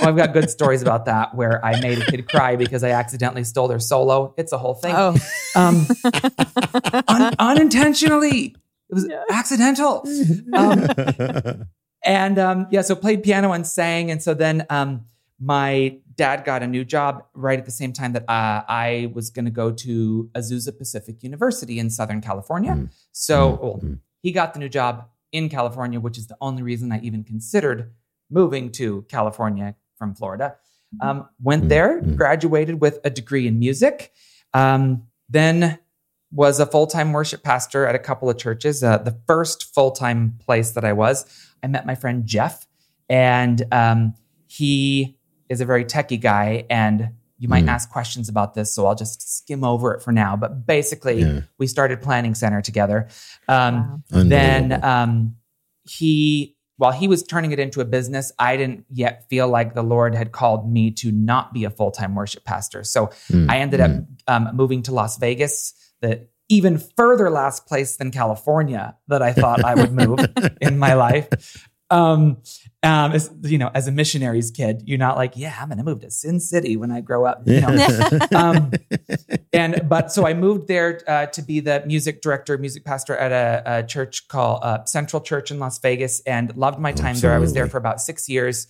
oh, 0.00 0.08
I've 0.08 0.16
got 0.16 0.32
good 0.32 0.50
stories 0.50 0.82
about 0.82 1.04
that 1.04 1.36
where 1.36 1.64
I 1.64 1.80
made 1.80 1.98
a 2.02 2.04
kid 2.06 2.28
cry 2.28 2.56
because 2.56 2.82
I 2.82 2.90
accidentally 2.90 3.44
stole 3.44 3.68
their 3.68 3.78
solo. 3.78 4.34
It's 4.36 4.50
a 4.50 4.58
whole 4.58 4.74
thing. 4.74 4.92
oh, 4.96 5.14
Um, 5.54 5.86
un- 7.06 7.34
unintentionally, 7.38 8.56
it 8.90 8.94
was 8.94 9.06
Yeah. 9.08 9.22
accidental. 9.30 10.04
Um, 10.52 10.88
and 12.04 12.38
um, 12.40 12.66
yeah, 12.72 12.82
so 12.82 12.96
played 12.96 13.22
piano 13.22 13.52
and 13.52 13.64
sang. 13.64 14.10
And 14.10 14.20
so 14.20 14.34
then 14.34 14.66
um, 14.70 15.04
my 15.40 15.98
dad 16.16 16.44
got 16.44 16.64
a 16.64 16.66
new 16.66 16.84
job 16.84 17.24
right 17.34 17.58
at 17.58 17.66
the 17.66 17.70
same 17.70 17.92
time 17.92 18.14
that 18.14 18.24
uh, 18.28 18.62
I 18.68 19.12
was 19.14 19.30
going 19.30 19.44
to 19.44 19.50
go 19.50 19.70
to 19.70 20.28
Azusa 20.34 20.76
Pacific 20.76 21.22
University 21.22 21.78
in 21.78 21.88
Southern 21.88 22.20
California. 22.20 22.72
Mm. 22.72 22.88
So 23.12 23.52
Mm, 23.52 23.62
well, 23.62 23.80
mm. 23.82 23.98
he 24.22 24.32
got 24.32 24.54
the 24.54 24.58
new 24.58 24.68
job 24.68 25.08
in 25.34 25.48
California, 25.48 26.00
which 26.00 26.16
is 26.16 26.28
the 26.28 26.36
only 26.40 26.62
reason 26.62 26.92
I 26.92 27.00
even 27.00 27.24
considered 27.24 27.92
moving 28.30 28.70
to 28.72 29.02
California 29.08 29.74
from 29.98 30.14
Florida. 30.14 30.56
Um, 31.00 31.28
went 31.42 31.64
Mm, 31.64 31.68
there, 31.68 32.00
mm. 32.00 32.16
graduated 32.16 32.80
with 32.80 33.00
a 33.04 33.10
degree 33.10 33.48
in 33.48 33.58
music, 33.58 34.12
um, 34.52 35.08
then 35.28 35.80
was 36.30 36.60
a 36.60 36.66
full 36.66 36.86
time 36.86 37.12
worship 37.12 37.42
pastor 37.42 37.84
at 37.84 37.96
a 37.96 37.98
couple 37.98 38.30
of 38.30 38.38
churches. 38.38 38.82
Uh, 38.82 38.98
the 38.98 39.18
first 39.26 39.74
full 39.74 39.90
time 39.90 40.38
place 40.38 40.70
that 40.72 40.84
I 40.84 40.92
was, 40.92 41.26
I 41.64 41.66
met 41.66 41.84
my 41.84 41.96
friend 41.96 42.24
Jeff, 42.24 42.66
and 43.08 43.64
um, 43.72 44.14
he 44.46 45.18
is 45.48 45.60
a 45.60 45.64
very 45.64 45.84
techie 45.84 46.20
guy. 46.20 46.64
And 46.70 47.10
you 47.44 47.48
might 47.50 47.64
Mm. 47.66 47.74
ask 47.76 47.90
questions 47.90 48.30
about 48.30 48.54
this, 48.54 48.74
so 48.74 48.86
I'll 48.86 48.94
just 48.94 49.20
skim 49.38 49.62
over 49.64 49.92
it 49.94 50.00
for 50.02 50.12
now. 50.12 50.34
But 50.34 50.66
basically, 50.66 51.20
Yeah. 51.20 51.40
we 51.58 51.66
started 51.66 52.00
Planning 52.00 52.34
Center 52.34 52.62
together. 52.62 53.08
Um, 53.46 54.02
wow. 54.10 54.22
then 54.24 54.82
um, 54.82 55.36
he 55.82 56.56
while 56.78 56.90
he 56.92 57.06
was 57.06 57.22
turning 57.22 57.52
it 57.52 57.58
into 57.60 57.80
a 57.80 57.84
business 57.84 58.32
i 58.38 58.56
didn't 58.56 58.84
yet 58.90 59.28
feel 59.30 59.46
like 59.48 59.74
the 59.74 59.82
lord 59.82 60.12
had 60.14 60.32
called 60.32 60.62
me 60.76 60.90
to 60.90 61.12
not 61.12 61.52
be 61.52 61.62
a 61.64 61.70
full-time 61.70 62.14
worship 62.16 62.42
pastor 62.44 62.82
so 62.82 63.06
Mm, 63.30 63.50
i 63.50 63.58
ended 63.58 63.80
mm. 63.80 63.84
up 63.84 64.04
um, 64.48 64.56
moving 64.56 64.82
to 64.82 64.92
las 64.92 65.16
vegas 65.18 65.72
the 66.00 66.26
even 66.48 66.78
further 66.96 67.30
last 67.30 67.66
place 67.66 67.96
than 67.98 68.10
california 68.10 68.96
that 69.08 69.22
i 69.22 69.32
thought 69.32 69.62
i 69.64 69.74
would 69.74 69.92
move 69.92 70.18
in 70.60 70.78
my 70.78 70.94
life 70.94 71.28
um, 71.90 72.38
um, 72.82 73.12
as, 73.12 73.30
you 73.42 73.58
know, 73.58 73.70
as 73.74 73.86
a 73.88 73.92
missionary's 73.92 74.50
kid, 74.50 74.82
you're 74.86 74.98
not 74.98 75.16
like, 75.16 75.34
yeah, 75.36 75.56
I'm 75.60 75.68
going 75.68 75.78
to 75.78 75.84
move 75.84 76.00
to 76.00 76.10
Sin 76.10 76.40
City 76.40 76.76
when 76.76 76.90
I 76.90 77.00
grow 77.00 77.24
up. 77.24 77.42
You 77.46 77.60
know? 77.60 77.86
um, 78.34 78.72
and 79.52 79.88
but 79.88 80.12
so 80.12 80.26
I 80.26 80.34
moved 80.34 80.68
there 80.68 81.00
uh, 81.06 81.26
to 81.26 81.42
be 81.42 81.60
the 81.60 81.82
music 81.86 82.20
director, 82.22 82.58
music 82.58 82.84
pastor 82.84 83.16
at 83.16 83.32
a, 83.32 83.78
a 83.78 83.82
church 83.84 84.28
called 84.28 84.60
uh, 84.62 84.84
Central 84.84 85.22
Church 85.22 85.50
in 85.50 85.58
Las 85.58 85.78
Vegas, 85.78 86.20
and 86.20 86.54
loved 86.56 86.78
my 86.78 86.92
time 86.92 87.16
there. 87.16 87.32
I 87.32 87.38
was 87.38 87.52
there 87.52 87.68
for 87.68 87.78
about 87.78 88.00
six 88.00 88.28
years 88.28 88.66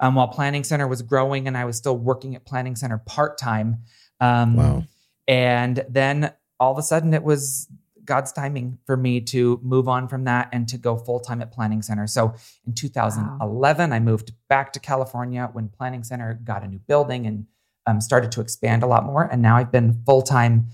um, 0.00 0.14
while 0.14 0.28
Planning 0.28 0.64
Center 0.64 0.86
was 0.86 1.02
growing, 1.02 1.48
and 1.48 1.56
I 1.56 1.64
was 1.64 1.76
still 1.76 1.96
working 1.96 2.36
at 2.36 2.44
Planning 2.44 2.76
Center 2.76 2.98
part 2.98 3.38
time. 3.38 3.78
Um, 4.20 4.56
Wow. 4.56 4.84
and 5.26 5.84
then 5.88 6.32
all 6.60 6.72
of 6.72 6.78
a 6.78 6.82
sudden, 6.82 7.14
it 7.14 7.22
was 7.22 7.68
God's 8.08 8.32
timing 8.32 8.78
for 8.86 8.96
me 8.96 9.20
to 9.20 9.60
move 9.62 9.86
on 9.86 10.08
from 10.08 10.24
that 10.24 10.48
and 10.50 10.66
to 10.68 10.78
go 10.78 10.96
full 10.96 11.20
time 11.20 11.42
at 11.42 11.52
Planning 11.52 11.82
Center. 11.82 12.06
So 12.06 12.34
in 12.66 12.72
2011, 12.72 13.92
I 13.92 14.00
moved 14.00 14.32
back 14.48 14.72
to 14.72 14.80
California 14.80 15.50
when 15.52 15.68
Planning 15.68 16.02
Center 16.02 16.40
got 16.42 16.64
a 16.64 16.66
new 16.66 16.78
building 16.78 17.26
and 17.26 17.46
um, 17.86 18.00
started 18.00 18.32
to 18.32 18.40
expand 18.40 18.82
a 18.82 18.86
lot 18.86 19.04
more. 19.04 19.28
And 19.30 19.42
now 19.42 19.56
I've 19.56 19.70
been 19.70 20.02
full 20.06 20.22
time 20.22 20.68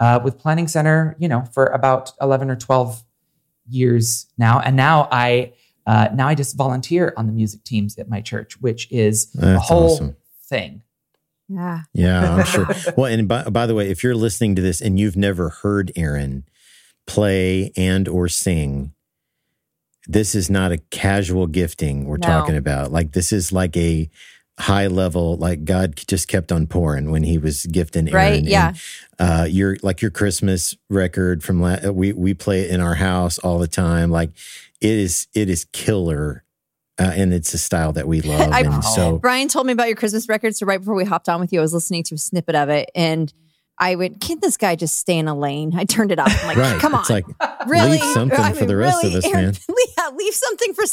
uh, 0.00 0.20
with 0.24 0.38
Planning 0.38 0.66
Center, 0.66 1.14
you 1.18 1.28
know, 1.28 1.44
for 1.52 1.66
about 1.66 2.12
11 2.22 2.50
or 2.50 2.56
12 2.56 3.04
years 3.68 4.26
now. 4.38 4.58
And 4.58 4.74
now 4.74 5.08
I 5.12 5.52
uh, 5.86 6.08
now 6.14 6.28
I 6.28 6.34
just 6.34 6.56
volunteer 6.56 7.14
on 7.16 7.26
the 7.26 7.32
music 7.32 7.64
teams 7.64 7.98
at 7.98 8.08
my 8.08 8.20
church, 8.20 8.60
which 8.60 8.90
is 8.90 9.34
a 9.40 9.58
whole 9.58 9.92
awesome. 9.92 10.16
thing. 10.42 10.82
Yeah. 11.48 11.82
Yeah, 11.94 12.34
I'm 12.34 12.44
sure. 12.44 12.66
Well, 12.96 13.10
and 13.10 13.26
by, 13.26 13.44
by 13.44 13.66
the 13.66 13.74
way, 13.74 13.90
if 13.90 14.02
you're 14.02 14.14
listening 14.14 14.54
to 14.56 14.62
this 14.62 14.82
and 14.82 14.98
you've 15.00 15.16
never 15.16 15.48
heard 15.48 15.90
Aaron 15.96 16.44
play 17.08 17.72
and 17.76 18.06
or 18.06 18.28
sing, 18.28 18.92
this 20.06 20.34
is 20.36 20.48
not 20.48 20.70
a 20.70 20.78
casual 20.90 21.46
gifting 21.48 22.04
we're 22.06 22.18
No. 22.18 22.26
talking 22.28 22.56
about. 22.56 22.92
Like 22.92 23.12
this 23.12 23.32
is 23.32 23.50
like 23.52 23.76
a 23.76 24.08
high 24.60 24.86
level. 24.86 25.36
Like 25.36 25.64
God 25.64 25.96
just 26.06 26.28
kept 26.28 26.52
on 26.52 26.66
pouring 26.68 27.10
when 27.10 27.22
He 27.24 27.36
was 27.38 27.66
gifting 27.66 28.08
Aaron. 28.08 28.14
Right, 28.14 28.38
And, 28.38 28.46
yeah. 28.48 28.74
uh, 29.18 29.46
your 29.50 29.76
like 29.82 30.00
your 30.00 30.10
Christmas 30.12 30.74
record 30.88 31.42
from 31.42 31.60
la- 31.60 31.90
we 31.90 32.12
we 32.12 32.34
play 32.34 32.60
it 32.60 32.70
in 32.70 32.80
our 32.80 32.94
house 32.94 33.38
all 33.40 33.58
the 33.58 33.68
time. 33.68 34.10
Like 34.10 34.30
it 34.80 34.90
is 34.92 35.26
it 35.34 35.48
is 35.50 35.64
killer. 35.72 36.44
Uh, 37.00 37.12
and 37.14 37.32
it's 37.32 37.54
a 37.54 37.58
style 37.58 37.92
that 37.92 38.08
we 38.08 38.20
love. 38.22 38.50
I- 38.52 38.62
and 38.62 38.82
so 38.84 39.18
Brian 39.18 39.46
told 39.48 39.66
me 39.66 39.72
about 39.72 39.86
your 39.86 39.94
Christmas 39.96 40.28
record. 40.28 40.56
So 40.56 40.66
right 40.66 40.78
before 40.80 40.94
we 40.94 41.04
hopped 41.04 41.28
on 41.28 41.40
with 41.40 41.52
you, 41.52 41.60
I 41.60 41.62
was 41.62 41.72
listening 41.72 42.02
to 42.04 42.16
a 42.16 42.18
snippet 42.18 42.56
of 42.56 42.68
it 42.70 42.90
and 42.94 43.32
I 43.80 43.94
went, 43.94 44.20
can't 44.20 44.40
this 44.42 44.56
guy 44.56 44.74
just 44.76 44.98
stay 44.98 45.16
in 45.18 45.28
a 45.28 45.34
lane? 45.38 45.72
I 45.76 45.84
turned 45.84 46.10
it 46.12 46.18
up. 46.18 46.28
I'm 46.30 46.46
like, 46.48 46.56
right, 46.56 46.80
come 46.80 46.94
on. 46.94 47.00
it's 47.00 47.10
like 47.10 47.24
really? 47.66 47.92
leave 47.92 48.04
something 48.12 48.38
I 48.38 48.52
for 48.52 48.66
the 48.66 48.76
rest 48.76 49.04
of 49.04 49.14
us, 49.14 49.24
man. 49.32 49.54
Yeah, 49.98 50.10
leave 50.16 50.34
something 50.34 50.74
for. 50.74 50.84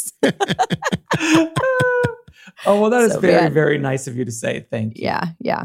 oh 2.66 2.80
well, 2.80 2.90
that 2.90 3.02
is 3.02 3.12
So 3.14 3.20
very 3.20 3.34
bad. 3.34 3.52
very 3.52 3.78
nice 3.78 4.06
of 4.06 4.16
you 4.16 4.24
to 4.24 4.32
say. 4.32 4.66
Thank 4.70 4.96
you. 4.98 5.04
yeah, 5.04 5.24
yeah. 5.40 5.64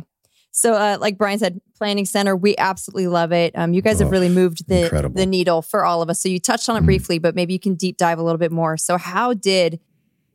So, 0.53 0.73
uh, 0.73 0.97
like 0.99 1.17
Brian 1.17 1.39
said, 1.39 1.61
planning 1.77 2.05
center, 2.05 2.35
we 2.35 2.57
absolutely 2.57 3.07
love 3.07 3.31
it. 3.31 3.57
Um, 3.57 3.73
you 3.73 3.81
guys 3.81 3.99
have 3.99 4.09
Oh, 4.09 4.11
really 4.11 4.27
moved 4.29 4.67
the 4.67 4.83
incredible. 4.83 5.15
the 5.15 5.25
needle 5.25 5.61
for 5.61 5.85
all 5.85 6.01
of 6.01 6.09
us. 6.09 6.21
So 6.21 6.27
you 6.27 6.39
touched 6.39 6.67
on 6.69 6.75
it 6.75 6.81
Mm. 6.81 6.85
briefly, 6.85 7.19
but 7.19 7.35
maybe 7.35 7.53
you 7.53 7.59
can 7.59 7.75
deep 7.75 7.97
dive 7.97 8.19
a 8.19 8.23
little 8.23 8.37
bit 8.37 8.51
more. 8.51 8.75
So, 8.77 8.97
how 8.97 9.33
did 9.33 9.79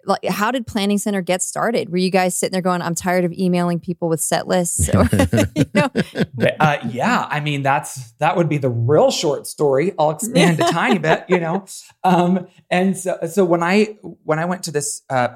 like 0.06 0.24
how 0.24 0.50
did 0.50 0.66
planning 0.66 0.98
center 0.98 1.20
get 1.20 1.42
started? 1.42 1.90
Were 1.90 1.98
you 1.98 2.10
guys 2.10 2.36
sitting 2.36 2.52
there 2.52 2.62
going, 2.62 2.80
"I'm 2.80 2.94
tired 2.94 3.24
of 3.24 3.32
emailing 3.32 3.80
people 3.80 4.08
with 4.08 4.20
set 4.20 4.46
lists"? 4.46 4.88
Or, 4.88 5.08
you 5.54 5.64
know, 5.74 5.90
uh, 6.60 6.78
yeah, 6.88 7.26
I 7.28 7.40
mean 7.40 7.62
that's 7.62 8.12
that 8.12 8.36
would 8.36 8.48
be 8.48 8.58
the 8.58 8.70
real 8.70 9.10
short 9.10 9.46
story. 9.46 9.92
I'll 9.98 10.10
expand 10.10 10.60
a 10.60 10.64
tiny 10.70 10.98
bit, 10.98 11.24
you 11.28 11.40
know. 11.40 11.66
Um, 12.04 12.46
and 12.70 12.96
so, 12.96 13.18
so 13.28 13.44
when 13.44 13.62
I 13.62 13.98
when 14.22 14.38
I 14.38 14.44
went 14.44 14.62
to 14.64 14.70
this 14.70 15.02
uh, 15.10 15.28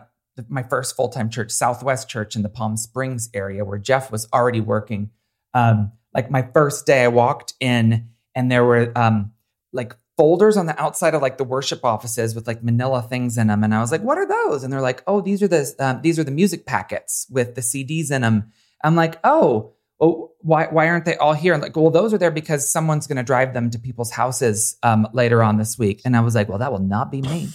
my 0.49 0.63
first 0.63 0.97
full 0.97 1.09
time 1.09 1.31
church, 1.31 1.51
Southwest 1.51 2.09
Church 2.09 2.37
in 2.37 2.43
the 2.43 2.49
Palm 2.49 2.77
Springs 2.77 3.29
area, 3.35 3.65
where 3.65 3.79
Jeff 3.79 4.11
was 4.11 4.29
already 4.33 4.61
working. 4.61 5.11
Um, 5.55 5.93
like 6.15 6.31
my 6.31 6.49
first 6.55 6.87
day, 6.87 7.05
I 7.05 7.09
walked 7.09 7.55
in, 7.61 8.09
and 8.35 8.51
there 8.51 8.65
were 8.65 8.93
um, 8.97 9.33
like 9.73 9.97
folders 10.21 10.59
on 10.59 10.67
the 10.67 10.79
outside 10.79 11.15
of 11.15 11.23
like 11.23 11.39
the 11.39 11.45
worship 11.45 11.83
offices 11.83 12.35
with 12.35 12.47
like 12.47 12.63
Manila 12.63 13.01
things 13.01 13.39
in 13.39 13.47
them, 13.47 13.65
and 13.65 13.75
I 13.75 13.81
was 13.81 13.91
like, 13.91 14.03
"What 14.03 14.19
are 14.19 14.29
those?" 14.29 14.63
And 14.63 14.71
they're 14.71 14.83
like, 14.83 15.03
"Oh, 15.07 15.23
these 15.23 15.43
are 15.43 15.49
the 15.49 15.75
um, 15.79 16.03
these 16.03 16.19
are 16.19 16.25
the 16.25 16.31
music 16.31 16.67
packets 16.67 17.27
with 17.31 17.55
the 17.55 17.63
CDs 17.63 18.11
in 18.11 18.21
them." 18.23 18.53
I'm 18.85 18.97
like, 18.97 19.19
"Oh." 19.25 19.73
well, 20.01 20.33
why 20.41 20.67
why 20.71 20.89
aren't 20.89 21.05
they 21.05 21.17
all 21.17 21.35
here? 21.35 21.53
And 21.53 21.63
like, 21.63 21.77
well, 21.77 21.91
those 21.91 22.13
are 22.15 22.19
there 22.19 22.31
because 22.31 22.71
someone's 22.71 23.07
going 23.07 23.19
to 23.19 23.23
drive 23.23 23.53
them 23.53 23.71
to 23.71 23.79
people's 23.79 24.11
houses 24.11 24.77
um, 24.83 25.07
later 25.13 25.43
on 25.43 25.59
this 25.59 25.79
week. 25.79 26.01
And 26.05 26.17
I 26.17 26.21
was 26.21 26.35
like, 26.35 26.49
well, 26.49 26.59
that 26.59 26.73
will 26.73 26.79
not 26.79 27.13
be 27.13 27.21
me. 27.21 27.49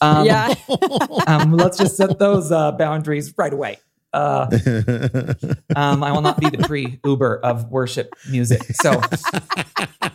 Um, 0.00 0.26
yeah, 0.26 0.54
um, 1.26 1.52
let's 1.52 1.78
just 1.78 1.96
set 1.96 2.18
those 2.18 2.50
uh, 2.50 2.72
boundaries 2.72 3.34
right 3.36 3.52
away. 3.52 3.78
Uh, 4.14 4.46
um, 5.76 6.02
I 6.02 6.12
will 6.12 6.22
not 6.22 6.40
be 6.40 6.48
the 6.48 6.64
pre 6.66 7.00
Uber 7.04 7.40
of 7.40 7.70
worship 7.70 8.14
music. 8.30 8.62
So, 8.76 9.00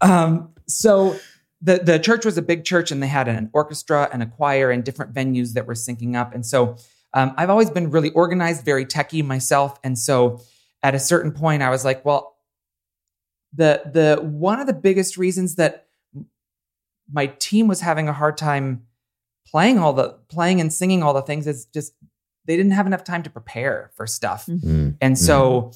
um, 0.00 0.50
so 0.66 1.16
the 1.62 1.78
the 1.78 1.98
church 1.98 2.24
was 2.24 2.36
a 2.36 2.42
big 2.42 2.64
church, 2.64 2.90
and 2.90 3.02
they 3.02 3.06
had 3.06 3.28
an 3.28 3.50
orchestra 3.52 4.08
and 4.12 4.22
a 4.22 4.26
choir 4.26 4.70
and 4.70 4.84
different 4.84 5.14
venues 5.14 5.54
that 5.54 5.66
were 5.66 5.74
syncing 5.74 6.16
up. 6.16 6.34
And 6.34 6.44
so, 6.44 6.76
um, 7.14 7.34
I've 7.36 7.50
always 7.50 7.70
been 7.70 7.90
really 7.90 8.10
organized, 8.10 8.64
very 8.64 8.84
techie 8.84 9.24
myself. 9.24 9.78
And 9.82 9.98
so, 9.98 10.40
at 10.82 10.94
a 10.94 10.98
certain 10.98 11.32
point, 11.32 11.62
I 11.62 11.70
was 11.70 11.84
like, 11.84 12.04
well, 12.04 12.36
the 13.52 13.82
the 13.92 14.22
one 14.22 14.60
of 14.60 14.66
the 14.66 14.74
biggest 14.74 15.16
reasons 15.16 15.56
that 15.56 15.86
my 17.10 17.26
team 17.26 17.68
was 17.68 17.80
having 17.80 18.08
a 18.08 18.12
hard 18.12 18.36
time 18.36 18.82
playing 19.46 19.78
all 19.78 19.92
the 19.92 20.10
playing 20.28 20.60
and 20.60 20.72
singing 20.72 21.02
all 21.02 21.14
the 21.14 21.22
things 21.22 21.46
is 21.46 21.66
just 21.66 21.92
they 22.46 22.56
didn't 22.56 22.72
have 22.72 22.86
enough 22.86 23.04
time 23.04 23.22
to 23.22 23.30
prepare 23.30 23.90
for 23.94 24.06
stuff. 24.06 24.46
Mm, 24.46 24.96
And 25.00 25.18
so 25.18 25.72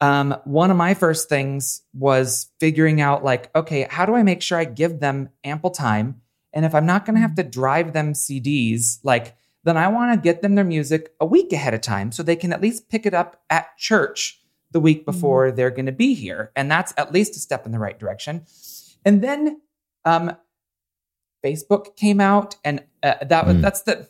um, 0.00 0.36
one 0.44 0.70
of 0.70 0.76
my 0.76 0.94
first 0.94 1.28
things 1.28 1.82
was 1.94 2.50
figuring 2.60 3.00
out 3.00 3.24
like, 3.24 3.54
okay, 3.54 3.86
how 3.88 4.04
do 4.06 4.14
I 4.14 4.22
make 4.22 4.42
sure 4.42 4.58
I 4.58 4.64
give 4.64 5.00
them 5.00 5.30
ample 5.44 5.70
time? 5.70 6.20
And 6.52 6.64
if 6.64 6.74
I'm 6.74 6.86
not 6.86 7.04
going 7.04 7.14
to 7.14 7.20
have 7.20 7.34
to 7.36 7.42
drive 7.42 7.92
them 7.92 8.12
CDs, 8.12 8.98
like, 9.02 9.36
then 9.64 9.76
I 9.76 9.88
want 9.88 10.12
to 10.14 10.22
get 10.22 10.42
them 10.42 10.54
their 10.54 10.64
music 10.64 11.12
a 11.20 11.26
week 11.26 11.52
ahead 11.52 11.74
of 11.74 11.80
time 11.80 12.12
so 12.12 12.22
they 12.22 12.36
can 12.36 12.52
at 12.52 12.60
least 12.60 12.88
pick 12.88 13.04
it 13.04 13.14
up 13.14 13.42
at 13.50 13.76
church 13.76 14.40
the 14.70 14.80
week 14.80 15.04
before 15.04 15.50
they're 15.50 15.70
going 15.70 15.86
to 15.86 15.92
be 15.92 16.14
here. 16.14 16.52
And 16.54 16.70
that's 16.70 16.92
at 16.96 17.12
least 17.12 17.36
a 17.36 17.40
step 17.40 17.66
in 17.66 17.72
the 17.72 17.78
right 17.78 17.98
direction. 17.98 18.44
And 19.04 19.22
then 19.22 19.60
um, 20.04 20.36
Facebook 21.44 21.96
came 21.96 22.20
out, 22.20 22.56
and 22.64 22.84
uh, 23.02 23.24
that 23.24 23.46
was 23.46 23.56
Mm. 23.56 23.60
that's 23.62 23.82
the 23.82 24.08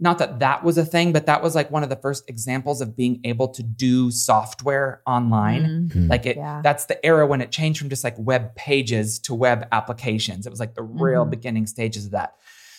not 0.00 0.18
that 0.18 0.38
that 0.38 0.62
was 0.62 0.78
a 0.78 0.84
thing, 0.84 1.12
but 1.12 1.26
that 1.26 1.42
was 1.42 1.54
like 1.54 1.70
one 1.70 1.82
of 1.82 1.88
the 1.88 1.96
first 1.96 2.22
examples 2.28 2.80
of 2.80 2.96
being 2.96 3.20
able 3.24 3.48
to 3.48 3.62
do 3.62 4.10
software 4.10 5.02
online. 5.06 5.90
Mm, 5.92 6.08
Like 6.08 6.24
it, 6.26 6.36
Yeah. 6.36 6.60
that's 6.62 6.84
the 6.86 7.04
era 7.04 7.26
when 7.26 7.40
it 7.40 7.50
changed 7.50 7.80
from 7.80 7.88
just 7.88 8.04
like 8.04 8.14
web 8.18 8.54
pages 8.54 9.18
to 9.20 9.34
web 9.34 9.66
applications. 9.72 10.46
It 10.46 10.50
was 10.50 10.60
like 10.60 10.74
the 10.74 10.82
real 10.84 11.26
Mhm. 11.26 11.30
beginning 11.30 11.66
stages 11.66 12.06
of 12.06 12.12
that. 12.12 12.34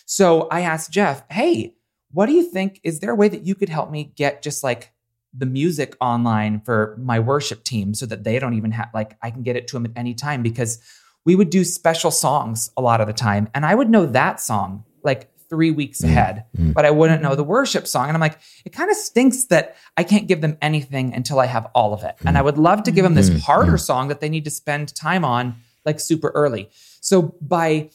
So 0.06 0.48
I 0.50 0.62
asked 0.62 0.92
Jeff, 0.92 1.24
"Hey, 1.30 1.76
what 2.12 2.26
do 2.28 2.32
you 2.34 2.44
think? 2.44 2.80
Is 2.84 3.00
there 3.02 3.12
a 3.12 3.16
way 3.16 3.28
that 3.28 3.46
you 3.46 3.54
could 3.54 3.70
help 3.70 3.92
me 3.92 4.14
get 4.16 4.42
just 4.42 4.64
like 4.64 4.92
the 5.32 5.46
music 5.46 5.96
online 6.02 6.60
for 6.62 6.96
my 7.00 7.20
worship 7.20 7.64
team 7.64 7.94
so 7.94 8.06
that 8.08 8.24
they 8.24 8.40
don't 8.40 8.56
even 8.56 8.72
have 8.72 8.88
like 8.94 9.16
I 9.22 9.30
can 9.30 9.44
get 9.44 9.56
it 9.56 9.68
to 9.68 9.76
them 9.76 9.86
at 9.86 9.92
any 9.96 10.14
time 10.16 10.42
because 10.42 10.80
we 11.26 11.36
would 11.36 11.50
do 11.52 11.64
special 11.64 12.10
songs 12.12 12.72
a 12.78 12.82
lot 12.82 13.02
of 13.02 13.08
the 13.08 13.14
time, 13.14 13.50
and 13.54 13.66
I 13.66 13.76
would 13.76 13.90
know 13.90 14.06
that 14.08 14.40
song 14.40 14.86
like 15.04 15.30
three 15.50 15.72
weeks 15.72 16.02
Mm. 16.02 16.06
ahead, 16.10 16.44
Mm. 16.58 16.74
but 16.74 16.86
I 16.86 16.92
wouldn't 16.92 17.22
know 17.24 17.36
the 17.36 17.44
worship 17.44 17.88
song. 17.88 18.08
And 18.08 18.16
I'm 18.16 18.22
like, 18.22 18.38
it 18.66 18.72
kind 18.72 18.90
of 18.90 18.96
stinks 18.96 19.46
that 19.46 19.76
I 19.98 20.04
can't 20.04 20.28
give 20.28 20.42
them 20.42 20.58
anything 20.62 21.14
until 21.14 21.40
I 21.40 21.48
have 21.48 21.66
all 21.74 21.94
of 21.94 22.04
it. 22.04 22.16
And 22.26 22.38
I 22.38 22.42
would 22.42 22.58
love 22.58 22.84
to 22.84 22.92
give 22.92 23.04
them 23.04 23.16
this 23.16 23.30
Mm. 23.30 23.40
harder 23.42 23.74
Mm. 23.74 23.80
song 23.80 24.08
that 24.10 24.20
they 24.22 24.30
need 24.30 24.46
to 24.46 24.52
spend 24.52 24.94
time 24.96 25.26
on 25.26 25.56
like 25.86 26.00
super 26.00 26.30
early. 26.36 26.70
So 27.02 27.34
by 27.42 27.90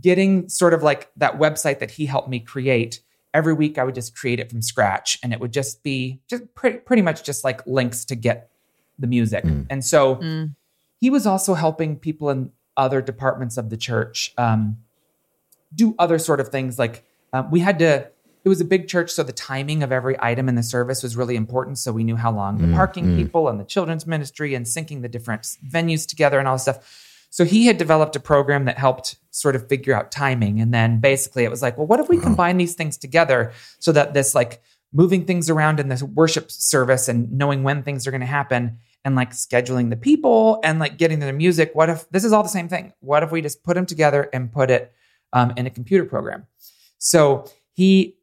getting 0.00 0.48
sort 0.48 0.74
of 0.74 0.82
like 0.82 1.10
that 1.16 1.38
website 1.38 1.78
that 1.78 1.92
he 1.92 2.06
helped 2.06 2.28
me 2.28 2.40
create, 2.40 3.00
every 3.32 3.52
week 3.54 3.78
I 3.78 3.84
would 3.84 3.94
just 3.94 4.16
create 4.16 4.40
it 4.40 4.50
from 4.50 4.62
scratch 4.62 5.18
and 5.22 5.32
it 5.32 5.40
would 5.40 5.52
just 5.52 5.82
be 5.82 6.20
just 6.28 6.42
pretty, 6.54 6.78
pretty 6.78 7.02
much 7.02 7.22
just 7.22 7.44
like 7.44 7.66
links 7.66 8.04
to 8.06 8.16
get 8.16 8.50
the 8.98 9.06
music. 9.06 9.44
Mm. 9.44 9.66
And 9.70 9.84
so 9.84 10.16
Mm. 10.16 10.54
he 10.98 11.10
was 11.10 11.26
also 11.26 11.54
helping 11.54 11.96
people 11.96 12.30
in 12.30 12.50
other 12.76 13.00
departments 13.00 13.56
of 13.56 13.70
the 13.70 13.76
church 13.76 14.32
um, 14.38 14.78
do 15.74 15.94
other 15.98 16.18
sort 16.18 16.40
of 16.40 16.48
things. 16.48 16.78
Like 16.78 17.04
um, 17.32 17.50
we 17.50 17.60
had 17.60 17.78
to, 17.80 18.10
it 18.44 18.48
was 18.48 18.60
a 18.60 18.64
big 18.64 18.86
church, 18.88 19.10
so 19.10 19.22
the 19.22 19.32
timing 19.32 19.82
of 19.82 19.90
every 19.90 20.16
item 20.20 20.48
in 20.48 20.54
the 20.54 20.62
service 20.62 21.02
was 21.02 21.16
really 21.16 21.34
important. 21.36 21.78
So 21.78 21.92
we 21.92 22.04
knew 22.04 22.16
how 22.16 22.30
long 22.32 22.58
the 22.58 22.68
Mm, 22.68 22.74
parking 22.74 23.06
mm. 23.06 23.16
people 23.16 23.48
and 23.48 23.58
the 23.58 23.64
children's 23.64 24.06
ministry 24.06 24.54
and 24.54 24.64
syncing 24.66 25.02
the 25.02 25.08
different 25.08 25.42
venues 25.68 26.06
together 26.06 26.38
and 26.38 26.46
all 26.46 26.54
this 26.54 26.62
stuff. 26.62 27.02
So 27.30 27.44
he 27.44 27.66
had 27.66 27.76
developed 27.76 28.14
a 28.16 28.20
program 28.20 28.64
that 28.66 28.78
helped 28.78 29.16
sort 29.30 29.56
of 29.56 29.68
figure 29.68 29.92
out 29.94 30.10
timing. 30.12 30.60
And 30.60 30.72
then 30.72 31.00
basically 31.00 31.42
it 31.44 31.50
was 31.50 31.60
like, 31.60 31.76
well, 31.76 31.86
what 31.86 32.00
if 32.00 32.08
we 32.08 32.18
Wow. 32.18 32.22
combine 32.24 32.56
these 32.56 32.74
things 32.74 32.96
together 32.96 33.52
so 33.80 33.92
that 33.92 34.14
this 34.14 34.34
like 34.34 34.62
moving 34.92 35.24
things 35.26 35.50
around 35.50 35.80
in 35.80 35.88
this 35.88 36.02
worship 36.02 36.50
service 36.50 37.08
and 37.08 37.30
knowing 37.32 37.64
when 37.64 37.82
things 37.82 38.06
are 38.06 38.10
going 38.12 38.20
to 38.20 38.26
happen 38.26 38.78
and 39.04 39.16
like 39.16 39.32
scheduling 39.32 39.90
the 39.90 39.96
people 39.96 40.60
and 40.62 40.78
like 40.78 40.96
getting 40.96 41.18
their 41.18 41.32
music. 41.32 41.72
What 41.74 41.90
if 41.90 42.08
this 42.10 42.24
is 42.24 42.32
all 42.32 42.44
the 42.44 42.48
same 42.48 42.68
thing? 42.68 42.92
What 43.00 43.22
if 43.24 43.32
we 43.32 43.42
just 43.42 43.64
put 43.64 43.74
them 43.74 43.86
together 43.86 44.30
and 44.32 44.50
put 44.52 44.70
it 44.70 44.92
um, 45.32 45.52
in 45.56 45.66
a 45.66 45.70
computer 45.70 46.04
program? 46.04 46.46
So 46.98 47.46
he 47.72 48.16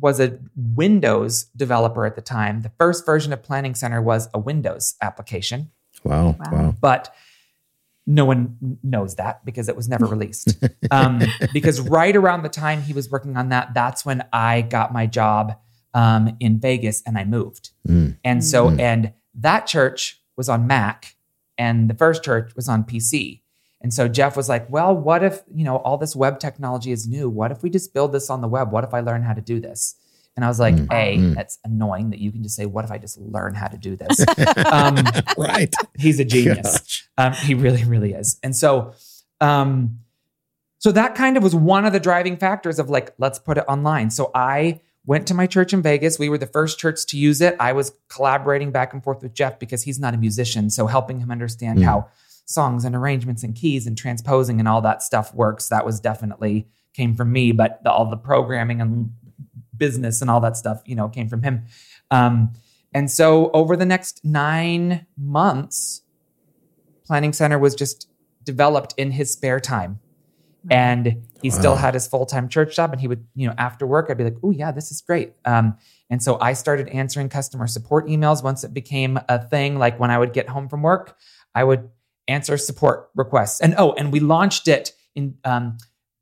was 0.00 0.20
a 0.20 0.38
Windows 0.56 1.44
developer 1.56 2.06
at 2.06 2.14
the 2.14 2.22
time. 2.22 2.62
The 2.62 2.70
first 2.78 3.04
version 3.04 3.32
of 3.32 3.42
Planning 3.42 3.74
Center 3.74 4.00
was 4.00 4.28
a 4.32 4.38
Windows 4.38 4.94
application, 5.02 5.70
Wow. 6.04 6.36
Wow. 6.38 6.52
Wow. 6.52 6.74
but 6.80 7.12
no 8.06 8.24
one 8.24 8.78
knows 8.82 9.16
that 9.16 9.44
because 9.44 9.68
it 9.68 9.76
was 9.76 9.88
never 9.88 10.06
released. 10.06 10.56
um, 10.90 11.20
because 11.52 11.80
right 11.80 12.14
around 12.16 12.42
the 12.42 12.48
time 12.48 12.80
he 12.80 12.92
was 12.94 13.10
working 13.10 13.36
on 13.36 13.50
that, 13.50 13.74
that's 13.74 14.06
when 14.06 14.24
I 14.32 14.62
got 14.62 14.92
my 14.92 15.06
job 15.06 15.58
um, 15.94 16.34
in 16.40 16.58
Vegas 16.60 17.02
and 17.04 17.18
I 17.18 17.24
moved. 17.24 17.70
Mm. 17.86 18.16
And 18.24 18.42
so, 18.44 18.68
Mm. 18.70 18.80
and 18.80 19.12
that 19.34 19.66
church 19.66 20.22
was 20.36 20.48
on 20.48 20.66
Mac 20.66 21.16
and 21.58 21.90
the 21.90 21.94
first 21.94 22.22
church 22.24 22.54
was 22.56 22.68
on 22.68 22.84
PC. 22.84 23.42
And 23.80 23.94
so 23.94 24.08
Jeff 24.08 24.36
was 24.36 24.48
like, 24.48 24.68
well, 24.70 24.94
what 24.94 25.22
if, 25.22 25.42
you 25.54 25.64
know, 25.64 25.76
all 25.76 25.96
this 25.98 26.16
web 26.16 26.40
technology 26.40 26.90
is 26.90 27.06
new? 27.06 27.28
What 27.30 27.52
if 27.52 27.62
we 27.62 27.70
just 27.70 27.94
build 27.94 28.12
this 28.12 28.28
on 28.28 28.40
the 28.40 28.48
web? 28.48 28.72
What 28.72 28.82
if 28.84 28.92
I 28.92 29.00
learn 29.00 29.22
how 29.22 29.34
to 29.34 29.40
do 29.40 29.60
this? 29.60 29.94
And 30.34 30.44
I 30.44 30.48
was 30.48 30.58
like, 30.60 30.74
Mm. 30.74 30.92
A, 30.92 31.16
Mm. 31.18 31.34
that's 31.34 31.58
annoying 31.64 32.10
that 32.10 32.18
you 32.18 32.30
can 32.32 32.42
just 32.42 32.56
say, 32.56 32.66
what 32.66 32.84
if 32.84 32.90
I 32.90 32.98
just 32.98 33.18
learn 33.18 33.54
how 33.54 33.68
to 33.68 33.76
do 33.76 33.96
this? 33.96 34.20
um, 34.72 34.96
right. 35.36 35.72
he's 35.96 36.18
a 36.20 36.24
genius. 36.24 37.08
Um, 37.16 37.32
he 37.34 37.54
really, 37.54 37.84
really 37.84 38.12
is. 38.14 38.38
And 38.42 38.54
so, 38.54 38.94
um, 39.40 40.00
so 40.78 40.92
that 40.92 41.14
kind 41.14 41.36
of 41.36 41.42
was 41.42 41.54
one 41.54 41.84
of 41.84 41.92
the 41.92 42.00
driving 42.00 42.36
factors 42.36 42.78
of 42.78 42.88
like, 42.88 43.14
let's 43.18 43.38
put 43.38 43.58
it 43.58 43.64
online. 43.68 44.10
So 44.10 44.30
I 44.34 44.80
went 45.06 45.26
to 45.28 45.34
my 45.34 45.46
church 45.46 45.72
in 45.72 45.82
Vegas. 45.82 46.18
We 46.18 46.28
were 46.28 46.38
the 46.38 46.46
first 46.46 46.78
church 46.78 47.04
to 47.06 47.16
use 47.16 47.40
it. 47.40 47.56
I 47.58 47.72
was 47.72 47.92
collaborating 48.08 48.70
back 48.70 48.92
and 48.92 49.02
forth 49.02 49.22
with 49.22 49.34
Jeff 49.34 49.58
because 49.58 49.82
he's 49.82 49.98
not 49.98 50.14
a 50.14 50.18
musician. 50.18 50.70
So 50.70 50.86
helping 50.86 51.18
him 51.20 51.30
understand 51.30 51.78
Mm. 51.78 51.84
how 51.84 52.08
songs 52.48 52.84
and 52.84 52.96
arrangements 52.96 53.42
and 53.42 53.54
keys 53.54 53.86
and 53.86 53.96
transposing 53.96 54.58
and 54.58 54.66
all 54.66 54.80
that 54.80 55.02
stuff 55.02 55.34
works, 55.34 55.68
that 55.68 55.84
was 55.84 56.00
definitely 56.00 56.66
came 56.94 57.14
from 57.14 57.30
me. 57.30 57.52
But 57.52 57.84
the, 57.84 57.92
all 57.92 58.08
the 58.08 58.16
programming 58.16 58.80
and 58.80 59.12
business 59.76 60.22
and 60.22 60.30
all 60.30 60.40
that 60.40 60.56
stuff, 60.56 60.82
you 60.86 60.96
know, 60.96 61.08
came 61.08 61.28
from 61.28 61.42
him. 61.42 61.66
Um, 62.10 62.54
and 62.94 63.10
so 63.10 63.50
over 63.52 63.76
the 63.76 63.84
next 63.84 64.24
nine 64.24 65.06
months, 65.16 66.02
Planning 67.06 67.34
Center 67.34 67.58
was 67.58 67.74
just 67.74 68.08
developed 68.44 68.94
in 68.96 69.10
his 69.12 69.30
spare 69.30 69.60
time. 69.60 70.00
And 70.70 71.22
he 71.40 71.48
still 71.48 71.76
had 71.76 71.94
his 71.94 72.06
full 72.06 72.26
time 72.26 72.48
church 72.48 72.76
job. 72.76 72.92
And 72.92 73.00
he 73.00 73.08
would, 73.08 73.24
you 73.34 73.46
know, 73.46 73.54
after 73.56 73.86
work, 73.86 74.08
I'd 74.10 74.18
be 74.18 74.24
like, 74.24 74.36
oh, 74.42 74.50
yeah, 74.50 74.70
this 74.70 74.90
is 74.90 75.00
great. 75.00 75.32
Um, 75.44 75.76
and 76.10 76.22
so 76.22 76.38
I 76.40 76.52
started 76.54 76.88
answering 76.88 77.28
customer 77.28 77.66
support 77.66 78.06
emails 78.06 78.42
once 78.42 78.64
it 78.64 78.74
became 78.74 79.18
a 79.28 79.38
thing. 79.38 79.78
Like 79.78 79.98
when 80.00 80.10
I 80.10 80.18
would 80.18 80.32
get 80.32 80.48
home 80.48 80.68
from 80.68 80.82
work, 80.82 81.16
I 81.54 81.64
would 81.64 81.88
answer 82.28 82.56
support 82.56 83.10
requests. 83.14 83.60
And 83.60 83.74
oh, 83.78 83.92
and 83.92 84.12
we 84.12 84.20
launched 84.20 84.68
it 84.68 84.92
in 85.14 85.36
um, 85.44 85.78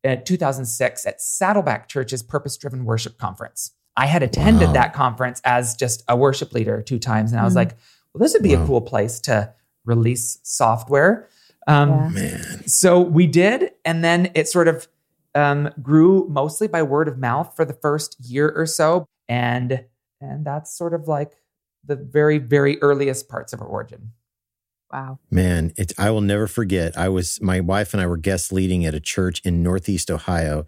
uh, 0.07 0.17
2006 0.17 1.05
at 1.07 1.21
Saddleback 1.21 1.89
Church's 1.89 2.23
Purpose 2.23 2.57
Driven 2.57 2.85
Worship 2.85 3.19
Conference. 3.19 3.73
I 3.97 4.07
had 4.07 4.23
attended 4.23 4.69
Wow. 4.69 4.75
that 4.75 4.93
conference 4.95 5.41
as 5.45 5.75
just 5.75 6.05
a 6.09 6.17
worship 6.17 6.53
leader 6.53 6.81
two 6.83 6.99
times. 6.99 7.33
And 7.33 7.41
I 7.41 7.45
was 7.45 7.55
Mhm. 7.55 7.57
like, 7.57 7.77
well, 8.13 8.21
this 8.21 8.33
would 8.35 8.43
be 8.43 8.55
Wow. 8.55 8.63
a 8.63 8.67
cool 8.67 8.81
place 8.83 9.21
to 9.21 9.53
release 9.85 10.39
software. 10.43 11.29
Um, 11.67 11.91
Yeah. 11.91 12.09
Man. 12.09 12.69
So 12.69 13.01
we 13.01 13.27
did, 13.27 13.73
and 13.85 14.05
then 14.05 14.31
it 14.35 14.49
sort 14.49 14.69
of 14.69 14.89
um, 15.35 15.69
grew 15.83 16.27
mostly 16.31 16.67
by 16.67 16.83
word 16.83 17.09
of 17.09 17.19
mouth 17.19 17.55
for 17.55 17.67
the 17.67 17.75
first 17.75 18.19
year 18.21 18.51
or 18.57 18.65
so, 18.65 19.05
and 19.29 19.85
and 20.21 20.47
that's 20.47 20.75
sort 20.75 20.95
of 20.95 21.09
like 21.09 21.33
the 21.85 21.95
very 21.97 22.39
very 22.39 22.81
earliest 22.81 23.29
parts 23.29 23.53
of 23.53 23.61
our 23.61 23.67
origin. 23.67 24.13
Wow. 24.93 25.19
Man, 25.31 25.73
it's 25.77 25.93
I 25.99 26.11
will 26.11 26.21
never 26.21 26.47
forget. 26.47 26.97
I 26.97 27.09
was 27.09 27.41
my 27.43 27.61
wife 27.61 27.93
and 27.93 28.01
I 28.01 28.07
were 28.07 28.17
guest 28.17 28.53
leading 28.53 28.85
at 28.87 28.95
a 28.95 29.01
church 29.01 29.41
in 29.45 29.63
Northeast 29.63 30.11
Ohio. 30.11 30.65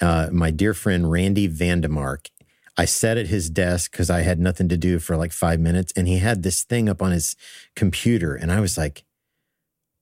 Uh, 0.00 0.28
my 0.30 0.50
dear 0.50 0.74
friend 0.74 1.10
Randy 1.10 1.48
Vandemark. 1.48 2.28
I 2.76 2.86
sat 2.86 3.18
at 3.18 3.26
his 3.26 3.50
desk 3.50 3.90
because 3.92 4.08
I 4.08 4.22
had 4.22 4.40
nothing 4.40 4.68
to 4.70 4.78
do 4.78 4.98
for 4.98 5.16
like 5.16 5.32
five 5.32 5.60
minutes, 5.60 5.92
and 5.94 6.08
he 6.08 6.18
had 6.18 6.42
this 6.42 6.62
thing 6.64 6.88
up 6.88 7.02
on 7.02 7.12
his 7.12 7.36
computer, 7.76 8.34
and 8.34 8.50
I 8.50 8.60
was 8.60 8.78
like, 8.78 9.04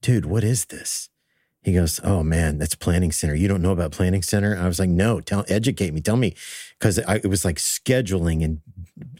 "Dude, 0.02 0.24
what 0.26 0.44
is 0.44 0.66
this?" 0.66 1.08
He 1.62 1.72
goes, 1.74 2.00
"Oh 2.04 2.22
man, 2.22 2.58
that's 2.58 2.74
Planning 2.74 3.12
Center. 3.12 3.34
You 3.34 3.48
don't 3.48 3.62
know 3.62 3.72
about 3.72 3.92
Planning 3.92 4.22
Center?" 4.22 4.56
I 4.56 4.66
was 4.66 4.78
like, 4.78 4.88
"No, 4.90 5.20
tell, 5.20 5.44
educate 5.48 5.92
me, 5.92 6.00
tell 6.00 6.16
me," 6.16 6.34
because 6.78 6.98
it 6.98 7.26
was 7.26 7.44
like 7.44 7.56
scheduling 7.56 8.44
and 8.44 8.60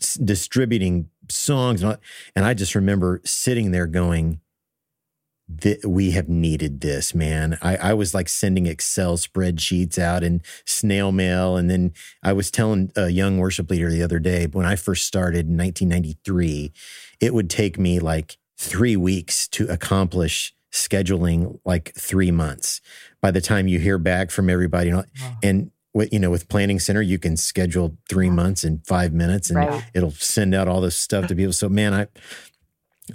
s- 0.01 0.15
distributing 0.15 1.09
songs, 1.31 1.83
and 1.83 1.99
and 2.35 2.45
I 2.45 2.55
just 2.55 2.75
remember 2.75 3.21
sitting 3.25 3.71
there 3.71 3.87
going, 3.87 4.41
"Th- 5.61 5.85
"We 5.85 6.13
have 6.13 6.29
needed 6.29 6.81
this, 6.81 7.15
man." 7.15 7.59
I, 7.63 7.77
I 7.77 7.95
was 7.95 8.15
like 8.15 8.29
sending 8.29 8.67
Excel 8.67 9.17
spreadsheets 9.17 9.99
out 9.99 10.23
and 10.23 10.43
snail 10.65 11.13
mail, 11.13 11.57
and 11.57 11.71
then 11.71 11.93
I 12.23 12.33
was 12.33 12.51
telling 12.51 12.93
a 12.97 13.09
young 13.09 13.39
worship 13.39 13.71
leader 13.71 13.91
the 13.91 14.03
other 14.03 14.19
day 14.19 14.47
when 14.47 14.67
I 14.67 14.77
first 14.77 15.07
started 15.07 15.49
in 15.49 15.57
1993, 15.57 16.73
it 17.21 17.35
would 17.35 17.51
take 17.51 17.79
me 17.79 17.99
like 17.99 18.37
three 18.59 18.97
weeks 18.97 19.49
to 19.49 19.67
accomplish 19.67 20.55
scheduling 20.73 21.59
like 21.65 21.93
three 21.97 22.31
months. 22.31 22.81
By 23.21 23.31
the 23.31 23.41
time 23.41 23.67
you 23.69 23.79
hear 23.79 23.99
back 23.99 24.31
from 24.31 24.49
everybody, 24.49 24.89
you 24.91 24.97
know, 24.97 25.05
and 25.43 25.71
you 25.95 26.19
know 26.19 26.31
with 26.31 26.49
planning 26.49 26.79
center 26.79 27.03
you 27.03 27.19
can 27.19 27.37
schedule 27.37 27.97
three 28.09 28.31
months 28.31 28.65
in 28.65 28.79
five 28.87 29.13
minutes 29.13 29.51
and 29.51 29.59
Right. 29.59 29.85
it'll 29.95 30.13
send 30.13 30.55
out 30.55 30.69
all 30.69 30.81
this 30.81 30.97
stuff 30.97 31.27
to 31.29 31.35
people. 31.35 31.53
So 31.53 31.69
man 31.69 31.93
i 31.95 32.07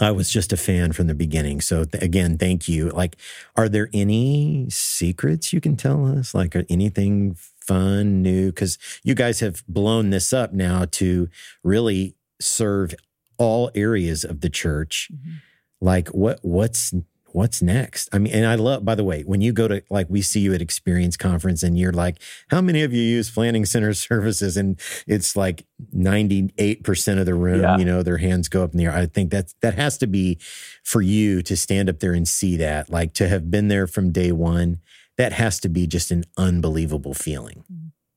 i 0.01 0.11
was 0.11 0.29
just 0.29 0.51
a 0.51 0.57
fan 0.57 0.91
from 0.91 1.07
the 1.07 1.13
beginning. 1.13 1.61
So 1.61 1.85
th- 1.85 2.03
again 2.03 2.37
thank 2.37 2.67
you. 2.67 2.89
Like 2.89 3.15
are 3.55 3.69
there 3.69 3.89
any 3.93 4.67
secrets 4.69 5.53
you 5.53 5.61
can 5.61 5.75
tell 5.77 6.05
us? 6.05 6.33
Like 6.33 6.55
are 6.55 6.65
anything 6.69 7.35
fun 7.61 8.21
new? 8.21 8.47
Because 8.47 8.77
you 9.03 9.15
guys 9.15 9.39
have 9.39 9.63
blown 9.67 10.09
this 10.09 10.33
up 10.33 10.51
now 10.53 10.85
to 10.91 11.29
really 11.63 12.15
serve 12.41 12.93
all 13.37 13.71
areas 13.73 14.23
of 14.25 14.41
the 14.41 14.49
church. 14.49 15.09
Mhm. 15.13 15.41
like 15.81 16.07
what 16.09 16.39
what's 16.41 16.93
what's 17.35 17.61
next 17.61 18.07
i 18.13 18.17
mean 18.17 18.33
and 18.33 18.45
i 18.45 18.55
love 18.55 18.85
by 18.85 18.95
the 18.95 19.03
way 19.03 19.21
when 19.23 19.41
you 19.41 19.51
go 19.51 19.67
to 19.67 19.83
like 19.89 20.07
we 20.09 20.21
see 20.21 20.39
you 20.39 20.53
at 20.53 20.61
experience 20.61 21.17
conference 21.17 21.63
and 21.63 21.77
you're 21.77 21.91
like 21.91 22.17
how 22.49 22.61
many 22.61 22.81
of 22.81 22.93
you 22.93 23.01
use 23.01 23.29
planning 23.29 23.65
center 23.65 23.93
services 24.09 24.55
and 24.55 24.79
it's 25.05 25.35
like 25.35 25.65
98% 25.93 27.19
of 27.19 27.25
the 27.25 27.33
room 27.33 27.61
Yeah. 27.61 27.77
you 27.77 27.85
know 27.85 28.03
their 28.03 28.17
hands 28.17 28.47
go 28.47 28.63
up 28.63 28.71
in 28.71 28.77
the 28.77 28.85
air 28.85 28.93
i 28.93 29.05
think 29.05 29.31
that's 29.31 29.53
that 29.61 29.75
has 29.75 29.97
to 29.99 30.07
be 30.07 30.37
for 30.83 31.01
you 31.01 31.41
to 31.43 31.55
stand 31.57 31.89
up 31.89 31.99
there 31.99 32.13
and 32.13 32.27
see 32.27 32.55
that 32.57 32.89
like 32.89 33.13
to 33.15 33.27
have 33.27 33.51
been 33.51 33.67
there 33.67 33.87
from 33.87 34.11
day 34.11 34.31
one 34.31 34.79
that 35.17 35.33
has 35.33 35.59
to 35.61 35.69
be 35.69 35.87
just 35.87 36.11
an 36.11 36.23
unbelievable 36.37 37.13
feeling 37.13 37.63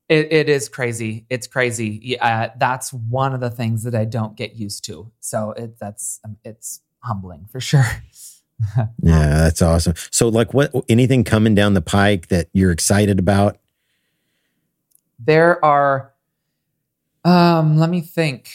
It, 0.09 0.33
it 0.33 0.49
is 0.49 0.71
crazy. 0.71 1.27
It's 1.29 1.47
crazy. 1.47 2.01
Yeah, 2.03 2.53
that's 2.57 2.95
one 2.95 3.35
of 3.35 3.41
the 3.41 3.51
things 3.51 3.83
that 3.85 3.95
I 3.95 4.07
don't 4.07 4.35
get 4.37 4.55
used 4.57 4.83
to. 4.87 5.13
So 5.21 5.53
it, 5.53 5.79
that's 5.79 6.19
um, 6.25 6.39
it's 6.45 6.81
humbling 7.05 7.45
for 7.53 7.61
sure. 7.61 7.85
yeah 8.77 8.87
that's 9.03 9.63
awesome. 9.63 9.95
So 10.11 10.29
like 10.29 10.53
what 10.55 10.73
anything 10.89 11.25
coming 11.25 11.55
down 11.55 11.75
the 11.75 11.83
pike 11.83 12.29
that 12.29 12.49
you're 12.53 12.73
excited 12.73 13.19
about? 13.19 13.59
There 15.19 15.63
are 15.65 16.13
um 17.25 17.79
let 17.79 17.91
me 17.91 18.01
think. 18.01 18.51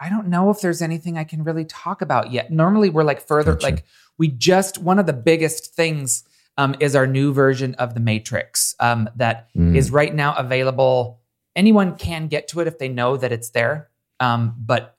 I 0.00 0.10
don't 0.10 0.26
know 0.28 0.50
if 0.50 0.60
there's 0.60 0.82
anything 0.82 1.16
i 1.16 1.24
can 1.24 1.44
really 1.44 1.64
talk 1.64 2.02
about 2.02 2.30
yet. 2.32 2.50
Normally 2.50 2.90
we're 2.90 3.04
like 3.04 3.26
further 3.26 3.52
Gotcha. 3.54 3.66
like 3.66 3.84
we 4.18 4.28
just 4.28 4.78
one 4.78 4.98
of 4.98 5.06
the 5.06 5.12
biggest 5.12 5.74
things 5.74 6.24
um, 6.56 6.74
is 6.78 6.94
our 6.94 7.06
new 7.06 7.32
version 7.32 7.74
of 7.76 7.94
the 7.94 8.00
matrix 8.00 8.74
um, 8.78 9.08
that 9.16 9.48
Mm. 9.56 9.76
is 9.76 9.90
right 9.90 10.14
now 10.14 10.34
available. 10.36 11.20
Anyone 11.56 11.96
can 11.96 12.28
get 12.28 12.46
to 12.48 12.60
it 12.60 12.66
if 12.68 12.78
they 12.78 12.88
know 12.88 13.16
that 13.16 13.32
it's 13.32 13.50
there 13.50 13.88
um, 14.20 14.54
but 14.58 14.96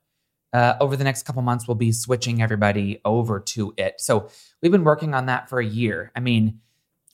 uh, 0.56 0.76
over 0.80 0.96
the 0.96 1.04
next 1.04 1.24
couple 1.24 1.41
months 1.41 1.68
we'll 1.68 1.76
be 1.76 1.91
switching 1.91 2.41
everybody 2.41 2.88
over 3.04 3.39
to 3.39 3.74
it 3.78 3.94
so 4.00 4.30
we've 4.62 4.72
been 4.72 4.84
working 4.84 5.13
on 5.13 5.26
that 5.26 5.50
for 5.50 5.60
a 5.60 5.65
year 5.65 6.12
i 6.15 6.20
mean 6.20 6.60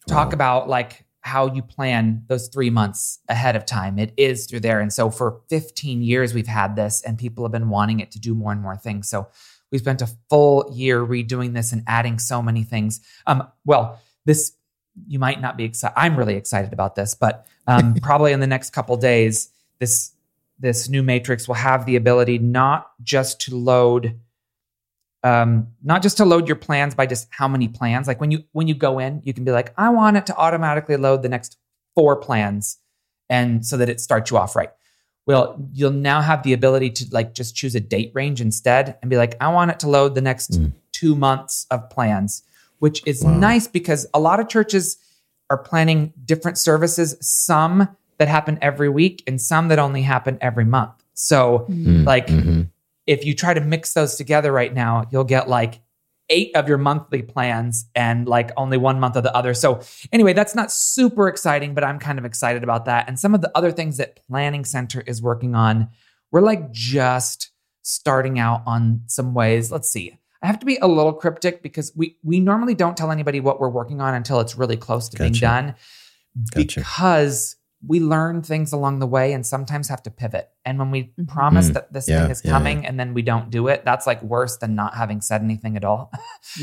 talk 0.07 0.29
Wow. 0.29 0.33
about 0.33 0.69
like 0.69 1.05
how 1.21 1.53
you 1.53 1.61
plan 1.61 2.23
those 2.27 2.47
three 2.47 2.71
months 2.71 3.19
ahead 3.29 3.55
of 3.55 3.63
time. 3.63 3.99
It 3.99 4.11
is 4.17 4.47
through 4.47 4.61
there. 4.61 4.79
And 4.79 4.91
so 4.91 5.11
for 5.11 5.41
15 5.49 6.01
years, 6.01 6.33
we've 6.33 6.47
had 6.47 6.75
this 6.75 7.03
and 7.03 7.17
people 7.17 7.43
have 7.45 7.51
been 7.51 7.69
wanting 7.69 7.99
it 7.99 8.09
to 8.13 8.19
do 8.19 8.33
more 8.33 8.51
and 8.51 8.61
more 8.61 8.75
things. 8.75 9.07
So 9.07 9.27
we 9.71 9.77
spent 9.77 10.01
a 10.01 10.09
full 10.29 10.67
year 10.73 11.05
redoing 11.05 11.53
this 11.53 11.71
and 11.73 11.83
adding 11.85 12.17
so 12.17 12.41
many 12.41 12.63
things. 12.63 13.01
Um, 13.27 13.47
well, 13.65 14.01
this, 14.25 14.53
you 15.07 15.19
might 15.19 15.39
not 15.39 15.57
be 15.57 15.63
excited. 15.63 15.93
I'm 15.95 16.17
really 16.17 16.35
excited 16.35 16.73
about 16.73 16.95
this, 16.95 17.13
but 17.13 17.45
um, 17.67 17.93
probably 18.01 18.31
in 18.31 18.39
the 18.39 18.47
next 18.47 18.71
couple 18.71 18.97
days, 18.97 19.51
this, 19.77 20.13
this 20.61 20.87
new 20.89 21.03
matrix 21.03 21.47
will 21.47 21.55
have 21.55 21.85
the 21.85 21.95
ability 21.95 22.37
not 22.37 22.91
just 23.03 23.41
to 23.41 23.55
load 23.55 24.19
um, 25.23 25.67
not 25.83 26.01
just 26.01 26.17
to 26.17 26.25
load 26.25 26.47
your 26.47 26.55
plans 26.55 26.95
by 26.95 27.05
just 27.05 27.27
how 27.29 27.47
many 27.47 27.67
plans. 27.67 28.07
Like 28.07 28.19
when 28.19 28.31
you 28.31 28.43
when 28.53 28.67
you 28.67 28.73
go 28.73 28.97
in, 28.99 29.21
you 29.23 29.33
can 29.33 29.43
be 29.43 29.51
like, 29.51 29.73
I 29.77 29.89
want 29.89 30.17
it 30.17 30.25
to 30.27 30.35
automatically 30.35 30.97
load 30.97 31.21
the 31.21 31.29
next 31.29 31.57
four 31.93 32.15
plans, 32.15 32.79
and 33.29 33.63
so 33.65 33.77
that 33.77 33.87
it 33.89 33.99
starts 34.01 34.31
you 34.31 34.37
off 34.37 34.55
right. 34.55 34.71
Well, 35.27 35.63
you'll 35.73 35.91
now 35.91 36.21
have 36.21 36.41
the 36.41 36.53
ability 36.53 36.89
to 36.91 37.05
like 37.11 37.35
just 37.35 37.55
choose 37.55 37.75
a 37.75 37.79
date 37.79 38.11
range 38.15 38.41
instead, 38.41 38.97
and 39.01 39.11
be 39.11 39.17
like, 39.17 39.35
I 39.39 39.49
want 39.49 39.69
it 39.71 39.79
to 39.81 39.89
load 39.89 40.15
the 40.15 40.21
next 40.21 40.59
Mm. 40.59 40.73
two 40.91 41.15
months 41.15 41.67
of 41.69 41.87
plans, 41.91 42.41
which 42.79 43.03
is 43.05 43.23
Wow. 43.23 43.37
nice 43.37 43.67
because 43.67 44.07
a 44.15 44.19
lot 44.19 44.39
of 44.39 44.47
churches 44.49 44.97
are 45.51 45.57
planning 45.57 46.13
different 46.25 46.57
services. 46.57 47.15
Some 47.21 47.95
that 48.21 48.27
happen 48.27 48.59
every 48.61 48.87
week 48.87 49.23
and 49.25 49.41
some 49.41 49.67
that 49.69 49.79
only 49.79 50.03
happen 50.03 50.37
every 50.41 50.63
month. 50.63 50.91
So, 51.15 51.65
Mm, 51.69 52.05
like, 52.05 52.27
mhm. 52.27 52.69
if 53.07 53.25
you 53.25 53.33
try 53.33 53.51
to 53.55 53.59
mix 53.61 53.93
those 53.95 54.15
together 54.15 54.51
right 54.51 54.71
now, 54.71 55.07
you'll 55.09 55.23
get 55.23 55.49
like 55.49 55.81
eight 56.29 56.55
of 56.55 56.67
your 56.69 56.77
monthly 56.77 57.23
plans 57.23 57.89
and 57.95 58.27
like 58.27 58.51
only 58.57 58.77
one 58.77 58.99
month 58.99 59.15
of 59.15 59.23
the 59.23 59.35
other. 59.35 59.55
So, 59.55 59.79
anyway, 60.13 60.33
that's 60.33 60.53
not 60.53 60.71
super 60.71 61.27
exciting, 61.27 61.73
but 61.73 61.83
I'm 61.83 61.97
kind 61.97 62.19
of 62.19 62.25
excited 62.25 62.61
about 62.63 62.85
that. 62.85 63.07
And 63.07 63.19
some 63.19 63.33
of 63.33 63.41
the 63.41 63.51
other 63.55 63.71
things 63.71 63.97
that 63.97 64.19
Planning 64.27 64.65
Center 64.65 65.01
is 65.07 65.19
working 65.19 65.55
on, 65.55 65.89
we're 66.31 66.41
like 66.41 66.71
just 66.71 67.49
starting 67.81 68.37
out 68.37 68.61
on 68.67 69.01
some 69.07 69.33
ways. 69.33 69.71
Let's 69.71 69.89
see. 69.89 70.15
I 70.43 70.45
have 70.45 70.59
to 70.59 70.65
be 70.67 70.77
a 70.77 70.87
little 70.87 71.13
cryptic 71.13 71.63
because 71.63 71.91
we 71.95 72.17
we 72.23 72.39
normally 72.39 72.75
don't 72.75 72.95
tell 72.95 73.09
anybody 73.09 73.39
what 73.39 73.59
we're 73.59 73.69
working 73.69 73.99
on 73.99 74.13
until 74.13 74.39
it's 74.41 74.55
really 74.55 74.77
close 74.77 75.09
to 75.09 75.17
being 75.17 75.33
done 75.33 75.73
Gotcha. 76.53 76.79
because 76.79 77.55
we 77.85 77.99
learn 77.99 78.43
things 78.43 78.71
along 78.73 78.99
the 78.99 79.07
way 79.07 79.33
and 79.33 79.45
sometimes 79.45 79.87
have 79.87 80.03
to 80.03 80.11
pivot. 80.11 80.49
And 80.65 80.77
when 80.77 80.91
we 80.91 81.13
Mhm. 81.19 81.27
promise 81.27 81.69
Mm. 81.69 81.73
that 81.73 81.93
this 81.93 82.07
Yeah, 82.07 82.21
thing 82.21 82.31
is 82.31 82.41
yeah, 82.45 82.51
coming 82.51 82.85
and 82.85 82.99
then 82.99 83.13
we 83.15 83.21
don't 83.23 83.49
do 83.49 83.67
it, 83.69 83.83
that's 83.85 84.05
like 84.05 84.21
worse 84.21 84.57
than 84.57 84.75
not 84.75 84.95
having 84.95 85.19
said 85.21 85.41
anything 85.41 85.75
at 85.77 85.83
all. 85.83 86.11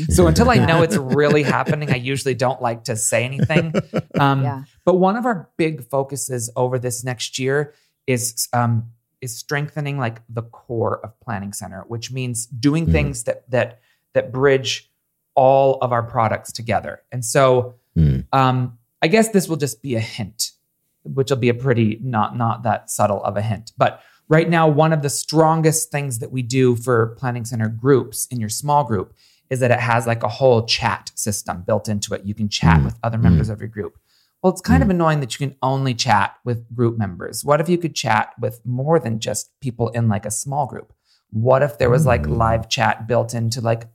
so 0.09 0.27
until 0.27 0.49
I 0.49 0.65
know 0.65 0.81
it's 0.81 0.95
really 1.21 1.43
happening, 1.43 1.91
I 1.91 1.95
usually 1.97 2.35
don't 2.35 2.61
like 2.61 2.85
to 2.85 2.95
say 2.95 3.25
anything. 3.25 3.73
Um, 4.19 4.43
Yeah. 4.43 4.63
But 4.85 4.95
one 4.95 5.15
of 5.17 5.25
our 5.25 5.49
big 5.57 5.83
focuses 5.83 6.49
over 6.55 6.79
this 6.79 7.03
next 7.03 7.37
year 7.39 7.73
is 8.07 8.47
um, 8.53 8.91
is 9.21 9.37
strengthening 9.37 9.97
like 9.97 10.21
the 10.29 10.41
core 10.41 10.99
of 11.03 11.19
Planning 11.19 11.51
Center, 11.53 11.83
which 11.87 12.11
means 12.11 12.45
doing 12.47 12.87
Mhm. 12.87 12.91
things 12.91 13.23
that 13.25 13.49
that 13.51 13.79
that 14.13 14.31
bridge 14.31 14.89
all 15.35 15.77
of 15.81 15.91
our 15.91 16.03
products 16.03 16.51
together. 16.51 17.01
And 17.11 17.23
so 17.23 17.75
Mm. 17.97 18.25
um, 18.33 18.77
I 19.01 19.07
guess 19.07 19.29
this 19.29 19.47
will 19.49 19.57
just 19.57 19.81
be 19.81 19.95
a 19.95 19.99
hint, 19.99 20.48
which 21.03 21.29
will 21.29 21.37
be 21.37 21.49
a 21.49 21.53
pretty 21.53 21.99
not 22.01 22.35
not 22.37 22.63
that 22.63 22.89
subtle 22.89 23.23
of 23.23 23.37
a 23.37 23.41
hint. 23.41 23.71
But 23.77 24.01
right 24.27 24.49
now, 24.49 24.67
one 24.67 24.93
of 24.93 25.01
the 25.01 25.09
strongest 25.09 25.91
things 25.91 26.19
that 26.19 26.31
we 26.31 26.41
do 26.41 26.75
for 26.75 27.15
Planning 27.17 27.45
Center 27.45 27.69
groups 27.69 28.27
in 28.27 28.39
your 28.39 28.49
small 28.49 28.83
group 28.83 29.13
is 29.49 29.59
that 29.59 29.71
it 29.71 29.79
has 29.79 30.05
like 30.05 30.23
a 30.23 30.27
whole 30.27 30.65
chat 30.65 31.11
system 31.15 31.63
built 31.65 31.89
into 31.89 32.13
it. 32.13 32.23
You 32.23 32.35
can 32.35 32.49
chat 32.49 32.79
Mm. 32.79 32.85
with 32.85 32.99
other 33.03 33.17
members 33.17 33.49
mm. 33.49 33.53
of 33.53 33.59
your 33.59 33.67
group. 33.67 33.97
Well, 34.41 34.53
it's 34.53 34.61
kind 34.61 34.83
of 34.83 34.87
mm. 34.87 34.91
annoying 34.91 35.19
that 35.19 35.33
you 35.37 35.47
can 35.47 35.57
only 35.61 35.93
chat 35.93 36.35
with 36.45 36.73
group 36.73 36.97
members. 36.97 37.43
What 37.43 37.59
if 37.59 37.67
you 37.67 37.77
could 37.77 37.95
chat 37.95 38.33
with 38.39 38.65
more 38.65 38.99
than 38.99 39.19
just 39.19 39.51
people 39.59 39.89
in 39.89 40.07
like 40.07 40.25
a 40.25 40.31
small 40.31 40.65
group? 40.67 40.93
What 41.31 41.61
if 41.61 41.77
there 41.77 41.89
was 41.89 42.05
like 42.05 42.23
mm. 42.23 42.37
live 42.37 42.69
chat 42.69 43.07
built 43.07 43.33
into 43.33 43.59
like 43.59 43.87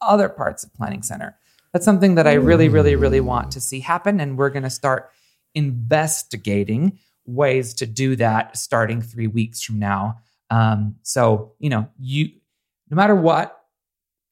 other 0.00 0.28
parts 0.28 0.64
of 0.64 0.74
Planning 0.74 1.02
Center? 1.02 1.36
That's 1.72 1.84
something 1.84 2.16
that 2.16 2.26
I 2.26 2.34
really, 2.34 2.68
really, 2.68 2.96
really 2.96 3.20
want 3.20 3.50
to 3.52 3.60
see 3.60 3.80
happen. 3.80 4.20
And 4.20 4.36
we're 4.36 4.50
going 4.50 4.64
to 4.64 4.70
start 4.70 5.10
investigating 5.54 6.98
ways 7.24 7.74
to 7.74 7.86
do 7.86 8.16
that 8.16 8.56
starting 8.56 9.00
three 9.00 9.26
weeks 9.26 9.62
from 9.62 9.78
now. 9.78 10.18
Um, 10.50 10.96
so, 11.02 11.52
you 11.58 11.70
know, 11.70 11.88
you, 11.98 12.30
no 12.90 12.96
matter 12.96 13.14
what, 13.14 13.58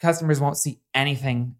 customers 0.01 0.41
won't 0.41 0.57
see 0.57 0.81
anything 0.95 1.55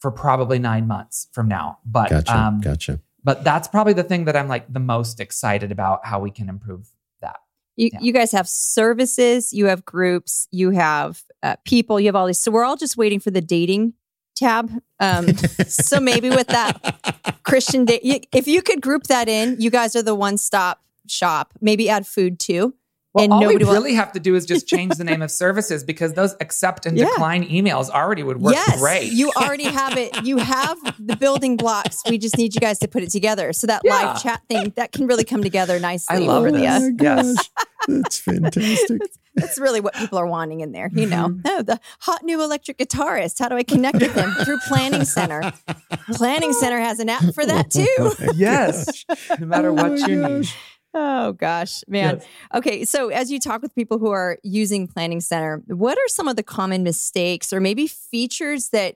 for 0.00 0.10
probably 0.10 0.58
nine 0.58 0.86
months 0.86 1.28
from 1.32 1.48
now. 1.48 1.78
But, 1.84 2.10
Gotcha. 2.10 2.36
um, 2.36 2.60
gotcha. 2.60 3.00
but 3.24 3.42
that's 3.42 3.68
probably 3.68 3.94
the 3.94 4.02
thing 4.02 4.26
that 4.26 4.36
I'm 4.36 4.48
like 4.48 4.70
the 4.72 4.80
most 4.80 5.18
excited 5.18 5.72
about 5.72 6.04
how 6.04 6.20
we 6.20 6.30
can 6.30 6.48
improve 6.48 6.88
that. 7.20 7.36
You, 7.76 7.90
Yeah. 7.92 8.00
you 8.00 8.12
guys 8.12 8.30
have 8.32 8.48
services, 8.48 9.52
you 9.52 9.66
have 9.66 9.84
groups, 9.84 10.46
you 10.50 10.70
have 10.70 11.22
uh, 11.42 11.56
people, 11.64 11.98
you 11.98 12.06
have 12.06 12.16
all 12.16 12.26
these. 12.26 12.40
So 12.40 12.50
we're 12.50 12.64
all 12.64 12.76
just 12.76 12.96
waiting 12.96 13.18
for 13.18 13.30
the 13.30 13.40
dating 13.40 13.94
tab. 14.34 14.70
Um, 15.00 15.36
so 15.68 16.00
maybe 16.00 16.30
with 16.30 16.48
that 16.48 17.40
Christian 17.44 17.84
date, 17.84 18.26
if 18.32 18.46
you 18.48 18.62
could 18.62 18.80
group 18.80 19.04
that 19.04 19.28
in, 19.28 19.60
you 19.60 19.70
guys 19.70 19.94
are 19.96 20.02
the 20.02 20.14
one 20.14 20.38
stop 20.38 20.80
shop. 21.06 21.52
Maybe 21.60 21.88
add 21.88 22.06
food 22.06 22.38
too. 22.38 22.74
Well, 23.12 23.22
And 23.24 23.32
all 23.32 23.38
we 23.40 23.46
nobody 23.46 23.64
will- 23.66 23.72
really 23.74 23.94
have 23.94 24.10
to 24.12 24.18
do 24.18 24.34
is 24.34 24.44
just 24.44 24.66
change 24.66 24.96
the 24.96 25.04
name 25.04 25.22
of 25.22 25.30
services 25.44 25.84
because 25.84 26.14
those 26.14 26.34
accept 26.40 26.84
and 26.84 26.98
Yeah. 26.98 27.04
decline 27.06 27.44
emails 27.48 27.88
already 27.88 28.24
would 28.24 28.40
work 28.42 28.54
yes, 28.54 28.80
great. 28.80 29.12
you 29.12 29.30
already 29.36 29.64
have 29.66 29.96
it. 29.96 30.24
You 30.24 30.38
have 30.38 30.76
the 30.98 31.14
building 31.14 31.56
blocks. 31.56 32.02
We 32.10 32.18
just 32.18 32.36
need 32.36 32.56
you 32.56 32.60
guys 32.60 32.80
to 32.80 32.88
put 32.88 33.04
it 33.04 33.10
together. 33.12 33.52
So 33.52 33.68
that 33.68 33.82
Yeah. 33.84 33.92
live 33.94 34.22
chat 34.22 34.42
thing 34.48 34.72
that 34.74 34.90
can 34.90 35.06
really 35.06 35.22
come 35.24 35.42
together 35.44 35.78
nicely. 35.78 36.16
I 36.16 36.18
love 36.20 36.42
for 36.44 36.50
this. 36.50 36.60
the- 36.82 36.96
Yes. 37.00 37.50
That's 37.88 38.18
fantastic. 38.20 39.02
That's 39.36 39.58
really 39.58 39.80
what 39.80 39.94
people 39.94 40.18
are 40.18 40.26
wanting 40.26 40.60
in 40.60 40.72
there. 40.72 40.88
You 40.92 41.06
know, 41.06 41.28
Mm-hmm. 41.28 41.40
oh, 41.46 41.62
the 41.62 41.80
hot 42.00 42.22
new 42.22 42.42
electric 42.42 42.78
guitarist. 42.78 43.38
How 43.38 43.48
do 43.48 43.56
I 43.56 43.62
connect 43.62 44.00
with 44.00 44.14
him 44.14 44.30
through 44.44 44.58
Planning 44.68 45.04
Center? 45.04 45.52
Planning 46.14 46.52
Center 46.52 46.78
has 46.80 46.98
an 47.00 47.08
app 47.08 47.24
for 47.34 47.44
that 47.44 47.70
too. 47.70 48.12
yes. 48.36 49.04
No 49.38 49.46
matter 49.46 49.68
Oh 49.68 49.74
what 49.74 49.92
my 50.00 50.06
you 50.06 50.28
need. 50.28 50.48
Oh 50.96 51.32
gosh, 51.32 51.82
man. 51.88 52.16
Yes. 52.20 52.26
Okay, 52.54 52.84
so 52.84 53.08
as 53.08 53.30
you 53.30 53.40
talk 53.40 53.62
with 53.62 53.74
people 53.74 53.98
who 53.98 54.10
are 54.12 54.38
using 54.44 54.86
Planning 54.86 55.20
Center, 55.20 55.60
what 55.66 55.98
are 55.98 56.08
some 56.08 56.28
of 56.28 56.36
the 56.36 56.44
common 56.44 56.84
mistakes 56.84 57.52
or 57.52 57.58
maybe 57.60 57.88
features 57.88 58.68
that 58.68 58.94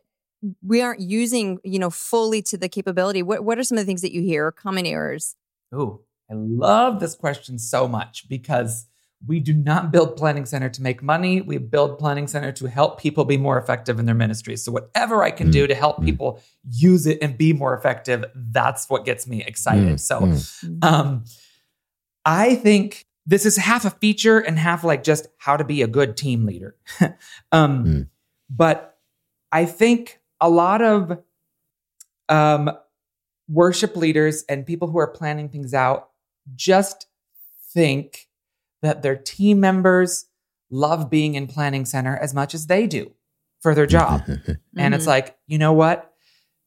we 0.63 0.81
aren't 0.81 1.01
using, 1.01 1.59
you 1.65 1.81
know, 1.81 1.91
fully 1.91 2.41
to 2.43 2.57
the 2.57 2.69
capability? 2.69 3.23
What 3.25 3.43
what 3.45 3.59
are 3.59 3.65
some 3.65 3.77
of 3.79 3.83
the 3.83 3.87
things 3.87 4.03
that 4.03 4.13
you 4.13 4.23
hear 4.23 4.47
or 4.47 4.53
common 4.53 4.87
errors? 4.87 5.35
Ooh, 5.75 6.01
I 6.31 6.35
love 6.35 7.01
this 7.01 7.15
question 7.15 7.59
so 7.59 7.89
much 7.89 8.29
because 8.29 8.87
we 9.27 9.41
do 9.41 9.53
not 9.53 9.91
build 9.91 10.17
Planning 10.17 10.47
Center 10.47 10.69
to 10.69 10.83
make 10.83 11.03
money. 11.03 11.41
We 11.41 11.59
build 11.59 11.99
Planning 11.99 12.29
Center 12.29 12.53
to 12.53 12.69
help 12.69 13.01
people 13.01 13.25
be 13.25 13.37
more 13.37 13.59
effective 13.59 13.99
in 13.99 14.07
their 14.07 14.15
ministries. 14.15 14.65
So, 14.65 14.71
whatever 14.71 15.25
I 15.25 15.31
can 15.31 15.49
Mm, 15.49 15.53
do 15.53 15.67
to 15.67 15.75
help 15.75 15.99
mm. 15.99 16.05
people 16.05 16.41
use 16.71 17.07
it 17.07 17.19
and 17.21 17.37
be 17.37 17.53
more 17.53 17.75
effective, 17.75 18.25
that's 18.35 18.89
what 18.89 19.05
gets 19.05 19.27
me 19.27 19.43
excited. 19.43 19.97
Mm, 19.97 20.01
so, 20.01 20.87
um, 20.87 21.25
I 22.25 22.55
think 22.55 23.07
this 23.27 23.45
is 23.45 23.57
half 23.57 23.85
a 23.85 23.91
feature 23.91 24.39
and 24.39 24.59
half 24.59 24.85
like 24.85 25.03
just 25.03 25.27
how 25.39 25.57
to 25.57 25.65
be 25.65 25.83
a 25.83 25.87
good 25.87 26.17
team 26.17 26.47
leader. 26.47 26.77
um, 27.53 27.85
Mm. 27.85 28.09
But 28.51 28.99
I 29.53 29.67
think 29.67 30.21
a 30.41 30.49
lot 30.49 30.81
of 30.81 31.19
um, 32.29 32.71
worship 33.49 33.97
leaders 33.97 34.45
and 34.49 34.65
people 34.65 34.89
who 34.89 34.99
are 34.99 35.07
planning 35.07 35.49
things 35.49 35.75
out 35.75 36.08
just 36.55 37.07
think 37.73 38.29
that 38.83 39.03
their 39.03 39.17
team 39.17 39.61
members 39.61 40.27
love 40.71 41.11
being 41.11 41.35
in 41.35 41.47
Planning 41.47 41.85
Center 41.85 42.17
as 42.17 42.35
much 42.35 42.55
as 42.55 42.67
they 42.67 42.87
do 42.87 43.13
for 43.61 43.75
their 43.75 43.87
job. 43.87 44.23
And 44.77 44.95
it's 44.95 45.09
like, 45.09 45.37
you 45.49 45.59
know 45.59 45.73
what? 45.73 46.13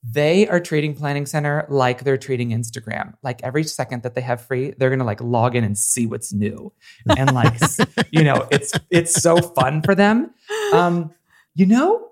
They 0.03 0.45
are 0.49 0.59
treating 0.59 0.95
Planning 0.95 1.25
Center 1.25 1.65
like 1.69 2.03
they're 2.03 2.17
treating 2.17 2.49
Instagram. 2.49 3.13
Like 3.23 3.41
every 3.41 3.63
second 3.63 4.03
that 4.03 4.15
they 4.15 4.21
have 4.21 4.41
free, 4.41 4.73
they're 4.77 4.89
gonna 4.89 5.05
like 5.05 5.21
log 5.21 5.55
in 5.55 5.63
and 5.63 5.77
see 5.77 6.07
what's 6.07 6.33
new. 6.33 6.73
And 7.15 7.33
like, 7.33 7.57
you 8.11 8.25
know, 8.25 8.47
it's 8.51 8.73
it's 8.89 9.13
so 9.13 9.37
fun 9.37 9.81
for 9.81 9.95
them. 9.95 10.31
Um, 10.73 11.11
you 11.55 11.65
know, 11.65 12.09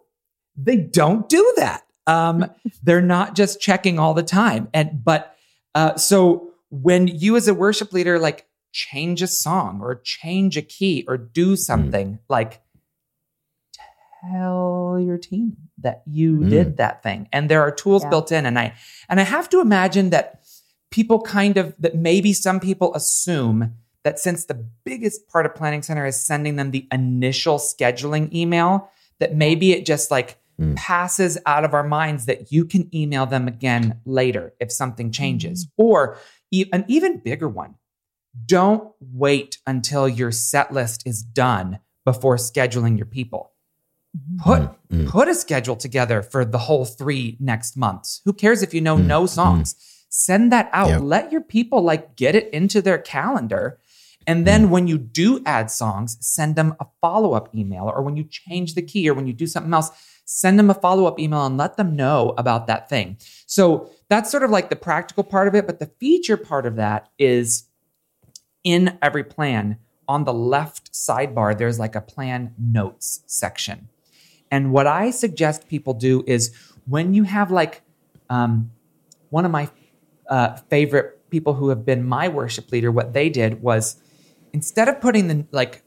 they 0.55 0.77
don't 0.77 1.27
do 1.27 1.53
that. 1.58 1.86
Um, 2.08 2.45
they're 2.82 3.01
not 3.01 3.36
just 3.36 3.60
checking 3.60 3.99
all 3.99 4.13
the 4.13 4.23
time. 4.23 4.69
And 4.73 5.03
but 5.03 5.36
uh, 5.75 5.97
so 5.97 6.48
when 6.69 7.08
you 7.08 7.36
as 7.36 7.47
a 7.47 7.53
worship 7.53 7.91
leader 7.93 8.19
like 8.19 8.47
change 8.71 9.21
a 9.21 9.27
song 9.27 9.79
or 9.82 9.95
change 10.03 10.55
a 10.58 10.62
key 10.62 11.03
or 11.08 11.17
do 11.17 11.55
something 11.55 12.19
like 12.29 12.62
tell 14.21 14.99
your 15.01 15.17
team 15.17 15.55
that 15.77 16.03
you 16.05 16.38
Mm. 16.39 16.49
did 16.49 16.77
that 16.77 17.01
thing 17.01 17.27
and 17.32 17.49
there 17.49 17.62
are 17.62 17.71
tools 17.71 18.03
Yeah. 18.03 18.10
built 18.10 18.32
in 18.32 18.45
and 18.45 18.60
i 18.60 18.73
and 19.08 19.19
i 19.19 19.23
have 19.23 19.49
to 19.49 19.62
imagine 19.62 20.10
that 20.10 20.43
people 20.91 21.21
kind 21.21 21.58
of 21.58 21.73
that 21.79 21.95
maybe 21.95 22.34
some 22.34 22.60
people 22.60 22.93
assume 22.95 23.73
that 24.03 24.19
since 24.19 24.45
the 24.45 24.65
biggest 24.84 25.27
part 25.29 25.45
of 25.45 25.55
planning 25.55 25.82
center 25.82 26.05
is 26.05 26.23
sending 26.23 26.55
them 26.58 26.71
the 26.71 26.88
initial 26.91 27.58
scheduling 27.58 28.32
email 28.34 28.89
that 29.19 29.36
maybe 29.36 29.71
it 29.71 29.86
just 29.86 30.12
like 30.12 30.38
Mm. 30.60 30.75
passes 30.75 31.38
out 31.45 31.63
of 31.63 31.73
our 31.73 31.86
minds 31.86 32.25
that 32.25 32.51
you 32.51 32.65
can 32.65 32.93
email 32.93 33.25
them 33.25 33.47
again 33.47 33.97
later 34.05 34.53
if 34.60 34.73
something 34.73 35.10
changes 35.10 35.69
or 35.77 36.17
e- 36.17 36.19
an 36.51 36.85
even 36.88 37.19
bigger 37.19 37.47
one. 37.47 37.75
Don't 38.45 38.91
wait 39.01 39.57
until 39.65 40.07
your 40.07 40.31
set 40.31 40.71
list 40.73 41.03
is 41.05 41.23
done 41.23 41.79
before 42.05 42.38
scheduling 42.38 42.97
your 42.97 43.05
people. 43.07 43.51
Put 44.43 44.62
Mm, 44.62 44.75
mm. 44.91 45.08
put 45.08 45.27
a 45.27 45.35
schedule 45.35 45.75
together 45.75 46.21
for 46.23 46.43
the 46.43 46.58
whole 46.58 46.85
three 46.85 47.37
next 47.39 47.77
months. 47.77 48.21
Who 48.25 48.33
cares 48.33 48.63
if 48.63 48.73
you 48.73 48.81
know 48.81 48.97
Mm, 48.97 49.06
no 49.06 49.25
songs? 49.27 49.75
Send 50.10 50.52
that 50.52 50.69
out. 50.73 50.89
Yep. 50.89 51.02
let 51.04 51.31
your 51.31 51.41
people 51.41 51.83
like 51.83 52.15
get 52.15 52.33
it 52.33 52.52
into 52.52 52.81
their 52.81 52.97
calendar. 52.97 53.77
And 54.25 54.45
then 54.47 54.67
Mm. 54.67 54.69
when 54.69 54.87
you 54.87 54.97
do 54.97 55.41
add 55.45 55.69
songs 55.69 56.17
send 56.19 56.56
them 56.56 56.75
a 56.79 56.85
follow-up 57.02 57.54
email 57.56 57.85
or 57.95 58.02
when 58.02 58.17
you 58.17 58.23
change 58.23 58.73
the 58.73 58.81
key 58.81 59.08
or 59.10 59.13
when 59.13 59.27
you 59.27 59.33
do 59.33 59.47
something 59.47 59.73
else 59.73 59.91
send 60.25 60.60
them 60.60 60.69
a 60.69 60.75
follow-up 60.75 61.19
email 61.19 61.43
and 61.45 61.58
let 61.58 61.75
them 61.77 61.95
know 61.95 62.35
about 62.37 62.67
that 62.67 62.87
thing. 62.89 63.17
So 63.47 63.89
that's 64.10 64.29
sort 64.29 64.43
of 64.43 64.49
like 64.49 64.69
the 64.69 64.75
practical 64.75 65.23
part 65.23 65.47
of 65.47 65.55
it 65.55 65.65
but 65.65 65.79
the 65.79 65.91
feature 65.99 66.37
part 66.37 66.65
of 66.65 66.75
that 66.75 67.10
is 67.17 67.69
in 68.63 68.97
every 69.01 69.23
plan 69.23 69.77
on 70.07 70.23
the 70.23 70.33
left 70.33 70.91
sidebar 70.91 71.57
there's 71.57 71.79
like 71.79 71.95
a 71.95 72.01
plan 72.01 72.53
notes 72.57 73.21
section. 73.27 73.89
And 74.51 74.73
what 74.73 74.87
I 74.87 75.12
suggest 75.12 75.67
people 75.67 75.93
do 75.93 76.23
is 76.25 76.51
when 76.87 77.13
you 77.13 77.23
have 77.23 77.51
like 77.51 77.83
um, 78.29 78.71
one 79.29 79.45
of 79.45 79.51
my 79.51 79.69
uh, 80.27 80.55
favorite 80.69 81.29
people 81.29 81.53
who 81.53 81.69
have 81.69 81.85
been 81.85 82.03
my 82.03 82.27
worship 82.27 82.71
leader, 82.71 82.91
what 82.91 83.13
they 83.13 83.29
did 83.29 83.62
was 83.62 84.01
instead 84.51 84.87
of 84.87 84.99
putting 84.99 85.27
the 85.27 85.45
like 85.51 85.83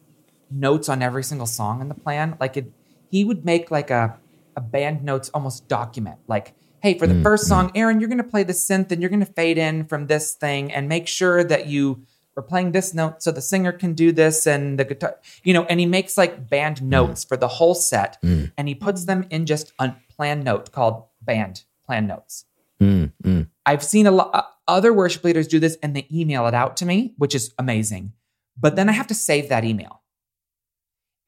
notes 0.49 0.89
on 0.89 1.03
every 1.03 1.25
single 1.25 1.47
song 1.47 1.81
in 1.81 1.89
the 1.89 1.95
plan, 1.95 2.37
like 2.39 2.57
it, 2.57 2.73
he 3.11 3.25
would 3.25 3.45
make 3.45 3.71
like 3.73 3.91
a 3.91 4.19
a 4.55 4.61
band 4.61 5.03
notes 5.03 5.31
almost 5.33 5.67
document, 5.67 6.19
like, 6.29 6.55
hey, 6.83 6.99
for 6.99 7.07
the 7.07 7.15
Mm, 7.15 7.23
first 7.23 7.47
song, 7.47 7.71
Aaron, 7.77 8.01
you're 8.01 8.09
gonna 8.09 8.25
play 8.25 8.43
the 8.43 8.53
synth 8.53 8.91
and 8.91 9.01
you're 9.01 9.11
gonna 9.11 9.25
fade 9.25 9.57
in 9.57 9.85
from 9.85 10.09
this 10.09 10.35
thing 10.35 10.73
and 10.73 10.89
make 10.89 11.07
sure 11.07 11.45
that 11.45 11.67
you 11.67 12.03
are 12.37 12.43
playing 12.43 12.73
this 12.73 12.93
note 12.93 13.23
so 13.23 13.31
the 13.31 13.41
singer 13.43 13.73
can 13.73 13.93
do 13.95 14.11
this 14.11 14.47
and 14.47 14.79
the 14.79 14.85
guitar, 14.85 15.17
you 15.45 15.53
know, 15.55 15.65
and 15.65 15.79
he 15.81 15.87
makes 15.87 16.17
like 16.17 16.49
band 16.49 16.83
notes 16.83 17.25
for 17.25 17.37
the 17.37 17.49
whole 17.49 17.75
set 17.75 18.21
Mm. 18.23 18.53
and 18.59 18.69
he 18.69 18.75
puts 18.75 19.05
them 19.05 19.27
in 19.31 19.47
just 19.47 19.73
a 19.79 19.95
plan 20.17 20.43
note 20.43 20.73
called 20.73 21.05
band 21.21 21.65
plan 21.87 22.07
notes. 22.07 22.47
Mm, 22.81 23.13
mm, 23.23 23.47
I've 23.65 23.85
seen 23.85 24.07
a 24.07 24.11
lot 24.11 24.49
other 24.67 24.93
worship 24.93 25.23
leaders 25.25 25.47
do 25.47 25.61
this 25.61 25.77
and 25.83 25.95
they 25.95 26.07
email 26.13 26.47
it 26.47 26.55
out 26.55 26.77
to 26.79 26.87
me, 26.87 27.15
which 27.17 27.35
is 27.35 27.53
amazing. 27.59 28.13
But 28.59 28.77
then 28.77 28.89
I 28.89 28.93
have 28.93 29.07
to 29.09 29.15
save 29.15 29.49
that 29.51 29.65
email. 29.65 30.03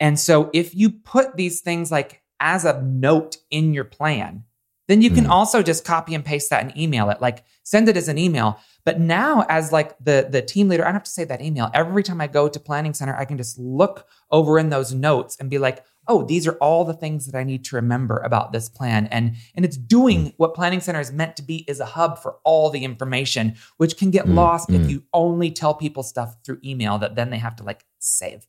And 0.01 0.19
so 0.19 0.51
if 0.53 0.75
you 0.75 0.91
put 0.91 1.37
these 1.37 1.61
things 1.61 1.93
like 1.93 2.23
as 2.41 2.65
a 2.65 2.83
note 2.83 3.37
in 3.51 3.73
your 3.75 3.85
plan, 3.85 4.45
then 4.89 5.03
you 5.03 5.11
can 5.11 5.25
Mm. 5.25 5.31
also 5.31 5.63
just 5.63 5.85
copy 5.85 6.15
and 6.15 6.25
paste 6.25 6.51
that 6.51 6.63
and 6.63 6.77
email 6.77 7.11
it. 7.11 7.21
Like 7.21 7.45
send 7.63 7.89
it 7.89 7.97
as 7.97 8.09
an 8.09 8.19
email. 8.19 8.59
But 8.85 9.01
now 9.01 9.47
as 9.49 9.73
like 9.73 9.97
the 9.99 10.29
the 10.31 10.43
team 10.43 10.69
leader, 10.69 10.83
I 10.83 10.87
don't 10.89 10.95
have 10.95 11.05
to 11.05 11.11
say 11.11 11.25
that 11.25 11.41
email. 11.41 11.71
Every 11.73 12.03
time 12.03 12.21
I 12.21 12.27
go 12.27 12.49
to 12.49 12.61
planning 12.61 12.95
center, 12.95 13.17
I 13.17 13.25
can 13.25 13.39
just 13.39 13.59
look 13.59 14.07
over 14.31 14.59
in 14.59 14.69
those 14.71 14.93
notes 14.93 15.37
and 15.41 15.49
be 15.49 15.59
like, 15.59 15.85
oh, 16.07 16.23
these 16.23 16.47
are 16.47 16.57
all 16.57 16.85
the 16.85 16.93
things 16.93 17.25
that 17.25 17.39
I 17.39 17.45
need 17.45 17.65
to 17.65 17.77
remember 17.77 18.19
about 18.19 18.53
this 18.53 18.69
plan. 18.69 19.07
And 19.11 19.37
and 19.55 19.65
it's 19.65 19.79
doing 19.79 20.35
what 20.37 20.55
planning 20.55 20.81
center 20.81 21.01
is 21.01 21.11
meant 21.13 21.37
to 21.37 21.43
be 21.43 21.65
is 21.67 21.81
a 21.81 21.87
hub 21.87 22.19
for 22.19 22.37
all 22.45 22.69
the 22.69 22.85
information, 22.85 23.55
which 23.79 23.97
can 23.97 24.11
get 24.11 24.27
Mm, 24.27 24.35
lost 24.35 24.69
if 24.69 24.83
mm. 24.83 24.91
you 24.91 25.03
only 25.15 25.51
tell 25.51 25.73
people 25.75 26.03
stuff 26.03 26.37
through 26.45 26.61
email 26.63 26.99
that 26.99 27.15
then 27.17 27.31
they 27.31 27.39
have 27.39 27.57
to 27.57 27.65
like 27.65 27.87
save. 27.99 28.47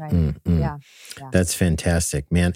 Right. 0.00 0.12
mm, 0.12 0.40
mm. 0.42 0.60
Yeah. 0.60 0.78
Yeah. 1.20 1.28
That's 1.32 1.54
fantastic, 1.54 2.30
man. 2.32 2.54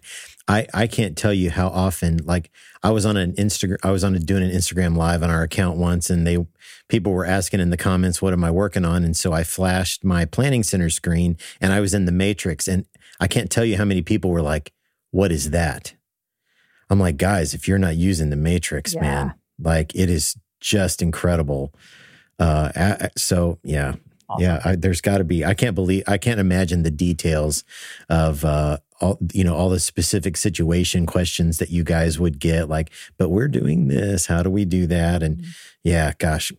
I 0.49 0.66
I 0.72 0.86
can't 0.86 1.16
tell 1.16 1.32
you 1.32 1.51
how 1.51 1.68
often 1.68 2.18
like 2.24 2.51
I 2.82 2.90
was 2.90 3.05
on 3.07 3.16
an 3.16 3.32
Instagram 3.34 3.76
I 3.82 3.90
was 3.90 4.03
on 4.05 4.14
a, 4.14 4.18
doing 4.18 4.42
an 4.42 4.51
Instagram 4.51 4.97
live 4.97 5.22
on 5.22 5.30
our 5.30 5.42
account 5.42 5.76
once 5.78 6.11
and 6.11 6.26
they 6.26 6.38
people 6.88 7.12
were 7.12 7.24
asking 7.26 7.61
in 7.61 7.70
the 7.70 7.76
comments 7.76 8.20
what 8.22 8.32
am 8.32 8.45
I 8.45 8.51
working 8.51 8.84
on 8.84 9.05
and 9.05 9.16
so 9.16 9.32
I 9.32 9.42
flashed 9.45 10.05
my 10.05 10.24
planning 10.24 10.62
center 10.62 10.90
screen 10.90 11.36
and 11.61 11.72
I 11.72 11.80
was 11.80 11.95
in 11.95 12.05
the 12.05 12.12
matrix 12.12 12.66
and 12.68 12.86
I 13.20 13.26
can't 13.26 13.51
tell 13.51 13.64
you 13.64 13.76
how 13.76 13.84
many 13.84 14.03
people 14.03 14.30
were 14.30 14.42
like 14.42 14.72
what 15.12 15.30
is 15.32 15.51
that? 15.51 15.95
I'm 16.90 17.01
like 17.01 17.16
guys, 17.16 17.55
if 17.55 17.66
you're 17.68 17.78
not 17.78 17.97
using 17.97 18.30
the 18.30 18.36
matrix, 18.36 18.92
Yeah. 18.95 19.01
man, 19.01 19.34
like 19.59 19.95
it 19.95 20.11
is 20.11 20.36
just 20.61 21.01
incredible. 21.03 21.72
Uh 22.38 23.09
so 23.16 23.59
yeah, 23.64 23.95
yeah, 24.38 24.60
I, 24.64 24.76
there's 24.76 25.00
got 25.00 25.18
to 25.18 25.24
be. 25.24 25.44
I 25.44 25.54
can't 25.54 25.74
believe. 25.74 26.04
I 26.06 26.18
can't 26.18 26.40
imagine 26.40 26.82
the 26.82 26.90
details 26.90 27.64
of 28.08 28.44
uh, 28.44 28.78
all 29.00 29.18
you 29.32 29.44
know 29.44 29.54
all 29.54 29.70
the 29.70 29.80
specific 29.80 30.36
situation 30.36 31.06
questions 31.06 31.58
that 31.58 31.70
you 31.70 31.84
guys 31.84 32.18
would 32.18 32.38
get. 32.38 32.68
Like, 32.68 32.90
but 33.18 33.28
we're 33.28 33.48
doing 33.48 33.88
this. 33.88 34.26
How 34.26 34.42
do 34.42 34.50
we 34.50 34.64
do 34.64 34.86
that? 34.86 35.22
And 35.22 35.44
yeah, 35.82 36.12
gosh. 36.18 36.52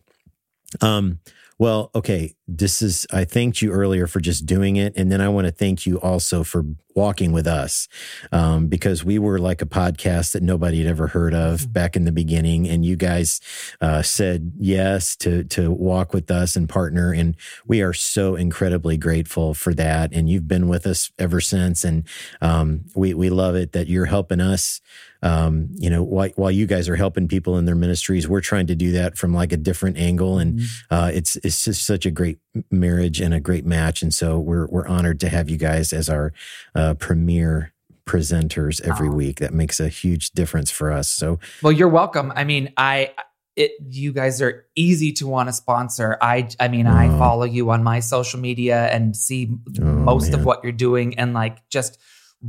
Um. 0.80 1.20
Well, 1.58 1.90
okay. 1.94 2.34
This 2.48 2.80
is. 2.82 3.06
I 3.12 3.24
thanked 3.24 3.60
you 3.60 3.72
earlier 3.72 4.06
for 4.06 4.20
just 4.20 4.46
doing 4.46 4.76
it, 4.76 4.92
and 4.96 5.10
then 5.10 5.20
I 5.20 5.28
want 5.28 5.46
to 5.46 5.52
thank 5.52 5.84
you 5.84 5.98
also 6.00 6.44
for 6.44 6.64
walking 6.94 7.32
with 7.32 7.46
us, 7.46 7.88
um, 8.30 8.68
because 8.68 9.04
we 9.04 9.18
were 9.18 9.38
like 9.38 9.60
a 9.62 9.66
podcast 9.66 10.32
that 10.32 10.42
nobody 10.44 10.78
had 10.78 10.86
ever 10.86 11.08
heard 11.08 11.34
of 11.34 11.72
back 11.72 11.96
in 11.96 12.04
the 12.04 12.12
beginning, 12.12 12.68
and 12.68 12.84
you 12.84 12.94
guys 12.94 13.40
uh, 13.80 14.00
said 14.02 14.52
yes 14.58 15.16
to 15.16 15.42
to 15.44 15.72
walk 15.72 16.12
with 16.14 16.30
us 16.30 16.54
and 16.54 16.68
partner, 16.68 17.12
and 17.12 17.34
we 17.66 17.82
are 17.82 17.92
so 17.94 18.36
incredibly 18.36 18.96
grateful 18.96 19.52
for 19.52 19.74
that. 19.74 20.12
And 20.12 20.30
you've 20.30 20.46
been 20.46 20.68
with 20.68 20.86
us 20.86 21.10
ever 21.18 21.40
since, 21.40 21.82
and 21.84 22.04
um, 22.40 22.84
we 22.94 23.12
we 23.12 23.28
love 23.28 23.56
it 23.56 23.72
that 23.72 23.88
you're 23.88 24.06
helping 24.06 24.40
us. 24.40 24.80
Um, 25.22 25.68
you 25.76 25.88
know, 25.90 26.02
while, 26.02 26.28
while 26.36 26.50
you 26.50 26.66
guys 26.66 26.88
are 26.88 26.96
helping 26.96 27.26
people 27.28 27.56
in 27.58 27.64
their 27.64 27.74
ministries, 27.74 28.28
we're 28.28 28.40
trying 28.40 28.66
to 28.68 28.74
do 28.74 28.92
that 28.92 29.16
from 29.16 29.32
like 29.34 29.52
a 29.52 29.56
different 29.56 29.96
angle, 29.96 30.38
and 30.38 30.60
uh, 30.90 31.10
it's 31.12 31.36
it's 31.36 31.64
just 31.64 31.86
such 31.86 32.04
a 32.06 32.10
great 32.10 32.38
marriage 32.70 33.20
and 33.20 33.32
a 33.34 33.40
great 33.40 33.64
match. 33.64 34.02
And 34.02 34.12
so 34.12 34.38
we're 34.38 34.66
we're 34.66 34.86
honored 34.86 35.20
to 35.20 35.28
have 35.28 35.48
you 35.50 35.56
guys 35.56 35.92
as 35.92 36.08
our 36.08 36.32
uh, 36.74 36.94
premier 36.94 37.72
presenters 38.06 38.80
every 38.82 39.08
week. 39.10 39.40
That 39.40 39.52
makes 39.52 39.80
a 39.80 39.88
huge 39.88 40.30
difference 40.30 40.70
for 40.70 40.92
us. 40.92 41.08
So 41.08 41.38
Well, 41.62 41.72
you're 41.72 41.88
welcome. 41.88 42.32
I 42.36 42.44
mean, 42.44 42.72
I 42.76 43.12
it 43.56 43.72
you 43.88 44.12
guys 44.12 44.40
are 44.42 44.66
easy 44.76 45.12
to 45.14 45.26
want 45.26 45.48
to 45.48 45.52
sponsor. 45.52 46.16
I 46.20 46.48
I 46.60 46.68
mean, 46.68 46.86
I 46.86 47.08
Oh. 47.08 47.18
follow 47.18 47.44
you 47.44 47.70
on 47.70 47.82
my 47.82 48.00
social 48.00 48.38
media 48.38 48.86
and 48.92 49.16
see 49.16 49.50
Oh, 49.80 49.82
most 49.84 50.30
man. 50.30 50.40
of 50.40 50.46
what 50.46 50.62
you're 50.62 50.72
doing 50.72 51.18
and 51.18 51.32
like 51.34 51.66
just 51.68 51.98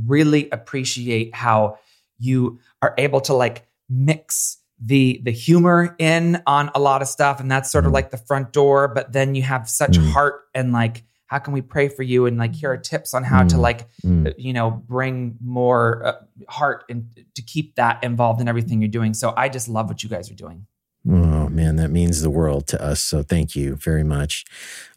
really 0.06 0.48
appreciate 0.50 1.34
how 1.34 1.78
you 2.18 2.58
are 2.82 2.94
able 2.98 3.20
to 3.22 3.34
like 3.34 3.66
mix 3.88 4.58
the 4.80 5.20
the 5.24 5.32
humor 5.32 5.96
in 5.98 6.40
on 6.46 6.70
a 6.74 6.78
lot 6.78 7.02
of 7.02 7.08
stuff 7.08 7.40
and 7.40 7.50
that's 7.50 7.70
sort 7.70 7.84
of 7.84 7.90
Mm. 7.90 7.94
like 7.94 8.10
the 8.10 8.16
front 8.16 8.52
door 8.52 8.86
but 8.88 9.12
then 9.12 9.34
you 9.34 9.42
have 9.42 9.68
such 9.68 9.98
Mm. 9.98 10.12
heart 10.12 10.42
and 10.54 10.72
like 10.72 11.04
how 11.26 11.38
can 11.38 11.52
we 11.52 11.60
pray 11.60 11.88
for 11.88 12.02
you 12.04 12.26
and 12.26 12.38
like 12.38 12.54
here 12.54 12.70
are 12.70 12.76
tips 12.76 13.12
on 13.12 13.24
how 13.24 13.42
to 13.42 13.56
Mm. 13.56 13.60
like 13.60 13.88
mm, 14.04 14.32
you 14.38 14.52
know 14.52 14.70
bring 14.70 15.36
more 15.44 16.06
uh, 16.06 16.12
heart 16.48 16.84
and 16.88 17.08
to 17.34 17.42
keep 17.42 17.74
that 17.74 18.02
involved 18.04 18.40
in 18.40 18.46
everything 18.48 18.80
you're 18.80 18.88
doing 19.00 19.14
so 19.14 19.34
i 19.36 19.48
just 19.48 19.68
love 19.68 19.88
what 19.88 20.02
you 20.04 20.08
guys 20.08 20.30
are 20.30 20.34
doing 20.36 20.66
Oh 21.10 21.48
man, 21.48 21.76
that 21.76 21.90
means 21.90 22.20
the 22.20 22.28
world 22.28 22.66
to 22.66 22.82
us. 22.84 23.00
So 23.00 23.22
thank 23.22 23.56
you 23.56 23.76
very 23.76 24.04
much. 24.04 24.44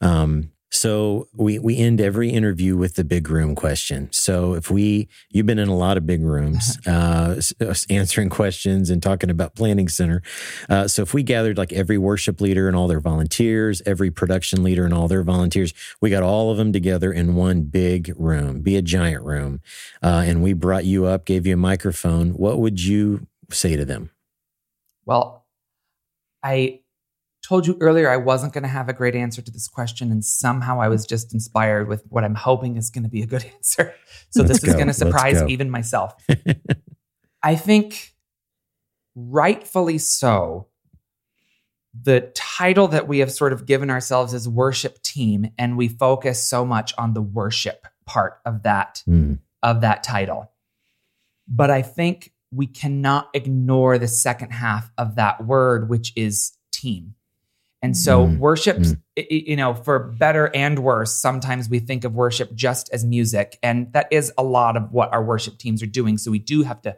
Um, 0.01 0.51
so 0.71 1.27
we 1.33 1.59
we 1.59 1.77
end 1.77 2.01
every 2.01 2.29
interview 2.29 2.77
with 2.77 2.95
the 2.95 3.03
big 3.03 3.29
room 3.29 3.55
question. 3.55 4.09
So 4.11 4.53
if 4.53 4.71
we 4.71 5.09
you've 5.29 5.45
been 5.45 5.59
in 5.59 5.67
a 5.67 5.75
lot 5.75 5.97
of 5.97 6.05
big 6.05 6.23
rooms, 6.23 6.77
uh, 6.87 7.41
answering 7.89 8.29
questions 8.29 8.89
and 8.89 9.03
talking 9.03 9.29
about 9.29 9.55
planning 9.55 9.89
center. 9.89 10.21
Uh, 10.69 10.87
so 10.87 11.01
if 11.01 11.13
we 11.13 11.23
gathered 11.23 11.57
like 11.57 11.73
every 11.73 11.97
worship 11.97 12.41
leader 12.41 12.67
and 12.67 12.75
all 12.75 12.87
their 12.87 13.01
volunteers, 13.01 13.81
every 13.85 14.11
production 14.11 14.63
leader 14.63 14.85
and 14.85 14.93
all 14.93 15.07
their 15.07 15.23
volunteers, 15.23 15.73
we 16.01 16.09
got 16.09 16.23
all 16.23 16.51
of 16.51 16.57
them 16.57 16.71
together 16.71 17.11
in 17.11 17.35
one 17.35 17.63
big 17.63 18.13
room, 18.17 18.61
be 18.61 18.77
a 18.77 18.81
giant 18.81 19.23
room, 19.23 19.61
uh, 20.01 20.23
and 20.25 20.41
we 20.41 20.53
brought 20.53 20.85
you 20.85 21.05
up, 21.05 21.25
gave 21.25 21.45
you 21.45 21.53
a 21.53 21.57
microphone. 21.57 22.31
What 22.31 22.59
would 22.59 22.81
you 22.81 23.27
say 23.51 23.75
to 23.75 23.85
them? 23.85 24.11
well 25.05 25.45
i 26.43 26.80
told 27.51 27.67
you 27.67 27.77
earlier 27.81 28.09
i 28.09 28.17
wasn't 28.17 28.51
going 28.53 28.63
to 28.63 28.69
have 28.69 28.87
a 28.89 28.93
great 28.93 29.15
answer 29.15 29.41
to 29.41 29.51
this 29.51 29.67
question 29.67 30.11
and 30.11 30.23
somehow 30.23 30.79
i 30.81 30.87
was 30.87 31.05
just 31.05 31.33
inspired 31.33 31.87
with 31.87 32.03
what 32.09 32.23
i'm 32.23 32.35
hoping 32.35 32.77
is 32.77 32.89
going 32.89 33.03
to 33.03 33.09
be 33.09 33.21
a 33.21 33.27
good 33.27 33.45
answer 33.55 33.93
so 34.29 34.41
Let's 34.41 34.61
this 34.61 34.63
is 34.69 34.73
going 34.75 34.87
to 34.87 34.93
surprise 34.93 35.41
go. 35.41 35.47
even 35.47 35.69
myself 35.69 36.15
I 37.43 37.55
think 37.55 38.13
rightfully 39.15 39.97
so, 39.97 40.67
the 41.99 42.31
title 42.35 42.87
that 42.89 43.07
we 43.07 43.19
have 43.19 43.31
sort 43.31 43.53
of 43.53 43.65
given 43.65 43.89
ourselves 43.89 44.33
is 44.33 44.47
worship 44.47 45.01
team, 45.01 45.51
and 45.57 45.77
we 45.77 45.87
focus 45.87 46.45
so 46.45 46.65
much 46.65 46.93
on 46.97 47.13
the 47.13 47.21
worship 47.21 47.87
part 48.05 48.39
of 48.45 48.63
that 48.63 49.03
Mm, 49.07 49.39
of 49.63 49.81
that 49.81 50.03
title. 50.03 50.51
But 51.47 51.69
I 51.69 51.81
think 51.81 52.31
we 52.51 52.67
cannot 52.67 53.29
ignore 53.33 53.97
the 53.97 54.07
second 54.07 54.51
half 54.51 54.91
of 54.97 55.15
that 55.15 55.45
word, 55.45 55.89
which 55.89 56.13
is 56.15 56.53
team. 56.71 57.15
And 57.81 57.97
so 57.97 58.27
Mm, 58.27 58.37
worship, 58.37 58.77
mm. 58.77 58.97
you 59.29 59.55
know, 59.55 59.73
for 59.73 59.99
better 59.99 60.51
and 60.53 60.79
worse, 60.79 61.13
sometimes 61.17 61.67
we 61.67 61.79
think 61.79 62.03
of 62.03 62.13
worship 62.13 62.53
just 62.53 62.89
as 62.93 63.03
music. 63.03 63.57
And 63.63 63.91
that 63.93 64.07
is 64.11 64.31
a 64.37 64.43
lot 64.43 64.77
of 64.77 64.91
what 64.91 65.11
our 65.11 65.23
worship 65.23 65.57
teams 65.57 65.81
are 65.81 65.87
doing. 65.87 66.17
So 66.17 66.29
we 66.29 66.39
do 66.39 66.61
have 66.61 66.81
to, 66.83 66.95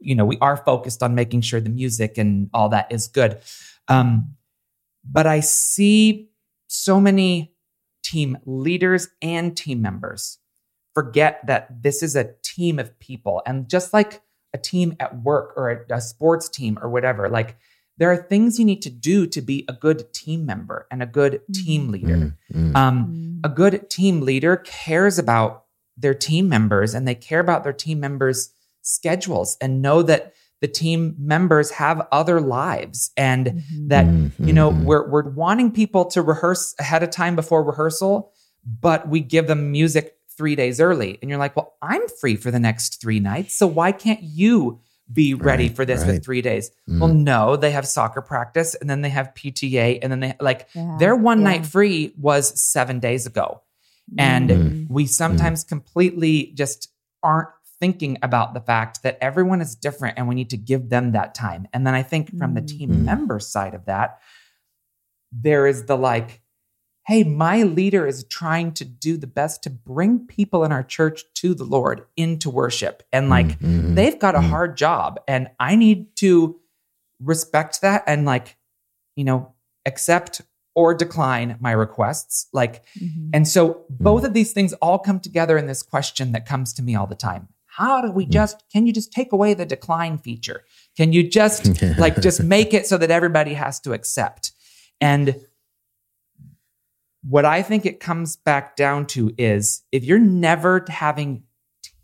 you 0.00 0.14
know, 0.14 0.24
we 0.24 0.38
are 0.40 0.56
focused 0.56 1.02
on 1.02 1.14
making 1.14 1.42
sure 1.42 1.60
the 1.60 1.70
music 1.70 2.16
and 2.16 2.48
all 2.54 2.70
that 2.70 2.90
is 2.90 3.08
good. 3.08 3.40
Um, 3.88 4.34
but 5.04 5.26
I 5.26 5.40
see 5.40 6.30
so 6.66 7.00
many 7.00 7.54
team 8.02 8.38
leaders 8.46 9.08
and 9.20 9.56
team 9.56 9.82
members 9.82 10.38
forget 10.94 11.46
that 11.46 11.82
this 11.82 12.02
is 12.02 12.16
a 12.16 12.30
team 12.42 12.78
of 12.78 12.98
people. 12.98 13.42
And 13.46 13.68
just 13.68 13.92
like 13.92 14.22
a 14.54 14.58
team 14.58 14.96
at 15.00 15.22
work 15.22 15.54
or 15.56 15.70
a, 15.70 15.96
a 15.96 16.00
sports 16.00 16.48
team 16.48 16.78
or 16.80 16.88
whatever, 16.88 17.28
like 17.28 17.56
there 17.98 18.10
are 18.10 18.16
things 18.16 18.58
you 18.58 18.64
need 18.64 18.82
to 18.82 18.90
do 18.90 19.26
to 19.26 19.40
be 19.40 19.64
a 19.68 19.72
good 19.72 20.12
team 20.12 20.44
member 20.46 20.86
and 20.90 21.02
a 21.02 21.06
good 21.06 21.40
team 21.52 21.90
leader. 21.90 22.16
mm, 22.52 22.72
mm. 22.72 22.76
Um, 22.76 23.40
a 23.44 23.48
good 23.48 23.90
team 23.90 24.20
leader 24.22 24.56
cares 24.56 25.18
about 25.18 25.64
their 25.96 26.14
team 26.14 26.48
members 26.48 26.94
and 26.94 27.06
they 27.06 27.14
care 27.14 27.40
about 27.40 27.64
their 27.64 27.72
team 27.72 28.00
members' 28.00 28.50
schedules 28.82 29.56
and 29.60 29.82
know 29.82 30.02
that 30.02 30.32
the 30.60 30.68
team 30.68 31.14
members 31.18 31.70
have 31.72 32.06
other 32.12 32.40
lives 32.40 33.10
and 33.16 33.46
Mhm. 33.46 33.88
that 33.88 34.06
Mm, 34.06 34.30
you 34.38 34.52
know 34.52 34.70
mhm. 34.70 34.84
we're 34.84 35.08
we're 35.10 35.28
wanting 35.30 35.70
people 35.72 36.04
to 36.06 36.22
rehearse 36.22 36.74
ahead 36.78 37.02
of 37.02 37.10
time 37.10 37.34
before 37.36 37.62
rehearsal 37.64 38.30
but 38.80 39.08
we 39.08 39.20
give 39.20 39.48
them 39.48 39.72
music 39.72 40.16
3 40.36 40.54
days 40.56 40.80
early 40.80 41.18
and 41.20 41.28
you're 41.28 41.38
like 41.38 41.56
well 41.56 41.74
I'm 41.82 42.02
free 42.20 42.36
for 42.36 42.50
the 42.52 42.60
next 42.60 43.00
3 43.00 43.18
nights 43.20 43.54
so 43.54 43.66
why 43.66 43.90
can't 43.92 44.22
you 44.22 44.80
be 45.12 45.34
ready 45.34 45.68
Right, 45.68 45.76
for 45.76 45.84
this 45.84 46.02
right. 46.02 46.16
in 46.16 46.20
three 46.20 46.42
days. 46.42 46.70
Mm. 46.88 47.00
Well, 47.00 47.12
no, 47.14 47.56
they 47.56 47.70
have 47.72 47.86
soccer 47.86 48.22
practice 48.22 48.74
and 48.74 48.88
then 48.88 49.02
they 49.02 49.08
have 49.10 49.32
PTA 49.34 49.98
and 50.02 50.10
then 50.12 50.20
they 50.20 50.34
like 50.40 50.68
Yeah, 50.74 50.96
their 50.98 51.16
one 51.16 51.38
yeah. 51.40 51.44
night 51.44 51.66
free 51.66 52.12
was 52.18 52.60
seven 52.62 52.98
days 53.00 53.26
ago. 53.26 53.62
And 54.18 54.50
Mm. 54.50 54.86
we 54.90 55.06
sometimes 55.06 55.64
completely 55.64 56.52
just 56.54 56.88
aren't 57.22 57.48
thinking 57.80 58.18
about 58.22 58.54
the 58.54 58.60
fact 58.60 59.02
that 59.02 59.18
everyone 59.20 59.60
is 59.60 59.74
different 59.74 60.18
and 60.18 60.28
we 60.28 60.34
need 60.34 60.50
to 60.50 60.56
give 60.56 60.88
them 60.88 61.12
that 61.12 61.34
time. 61.34 61.66
And 61.72 61.86
then 61.86 61.94
I 61.94 62.02
think 62.02 62.36
from 62.38 62.54
the 62.54 62.60
team 62.62 62.90
Mm. 62.90 63.04
member 63.04 63.40
side 63.40 63.74
of 63.74 63.86
that, 63.86 64.18
there 65.32 65.66
is 65.66 65.86
the 65.86 65.96
like, 65.96 66.41
hey, 67.04 67.24
my 67.24 67.62
leader 67.64 68.06
is 68.06 68.24
trying 68.24 68.72
to 68.72 68.84
do 68.84 69.16
the 69.16 69.26
best 69.26 69.62
to 69.64 69.70
bring 69.70 70.20
people 70.26 70.64
in 70.64 70.70
our 70.70 70.84
church 70.84 71.24
to 71.34 71.52
the 71.54 71.64
Lord 71.64 72.04
into 72.16 72.48
worship. 72.48 73.02
And 73.12 73.28
like, 73.28 73.58
Mhm. 73.58 73.96
they've 73.96 74.18
got 74.18 74.36
a 74.36 74.38
Mhm. 74.38 74.48
hard 74.50 74.76
job 74.76 75.18
and 75.26 75.48
I 75.58 75.74
need 75.74 76.14
to 76.16 76.60
respect 77.20 77.80
that 77.80 78.04
and 78.06 78.24
like, 78.24 78.56
you 79.16 79.24
know, 79.24 79.52
accept 79.84 80.42
or 80.74 80.94
decline 80.94 81.56
my 81.60 81.72
requests. 81.72 82.46
Like, 82.52 82.82
Mhm. 82.98 83.30
and 83.34 83.48
so 83.48 83.84
both 83.90 84.24
of 84.24 84.32
these 84.32 84.52
things 84.52 84.72
all 84.74 84.98
come 84.98 85.20
together 85.20 85.58
in 85.58 85.66
this 85.66 85.82
question 85.82 86.32
that 86.32 86.46
comes 86.46 86.72
to 86.74 86.82
me 86.82 86.94
all 86.94 87.06
the 87.06 87.14
time. 87.14 87.48
How 87.66 88.00
do 88.00 88.12
we 88.12 88.26
just, 88.26 88.62
can 88.72 88.86
you 88.86 88.92
just 88.92 89.12
take 89.12 89.32
away 89.32 89.54
the 89.54 89.66
decline 89.66 90.18
feature? 90.18 90.62
Can 90.96 91.12
you 91.12 91.28
just 91.28 91.64
like 91.98 92.20
just 92.20 92.42
make 92.42 92.72
it 92.74 92.86
so 92.86 92.96
that 92.98 93.10
everybody 93.10 93.54
has 93.54 93.80
to 93.80 93.92
accept? 93.92 94.52
And 95.00 95.36
what 97.28 97.44
I 97.44 97.62
think 97.62 97.86
it 97.86 98.00
comes 98.00 98.36
back 98.36 98.76
down 98.76 99.06
to 99.06 99.32
is 99.38 99.82
if 99.92 100.04
you're 100.04 100.18
never 100.18 100.84
having 100.88 101.44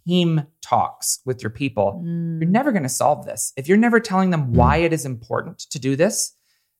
team 0.06 0.44
talks 0.62 1.20
with 1.26 1.42
your 1.42 1.50
people, 1.50 2.00
Mm. 2.04 2.40
you're 2.40 2.50
never 2.50 2.72
going 2.72 2.84
to 2.84 2.88
solve 2.88 3.26
this. 3.26 3.52
If 3.56 3.68
you're 3.68 3.76
never 3.76 4.00
telling 4.00 4.30
them 4.30 4.54
why 4.54 4.78
it 4.78 4.92
is 4.92 5.04
important 5.04 5.58
to 5.70 5.78
do 5.78 5.96
this, 5.96 6.34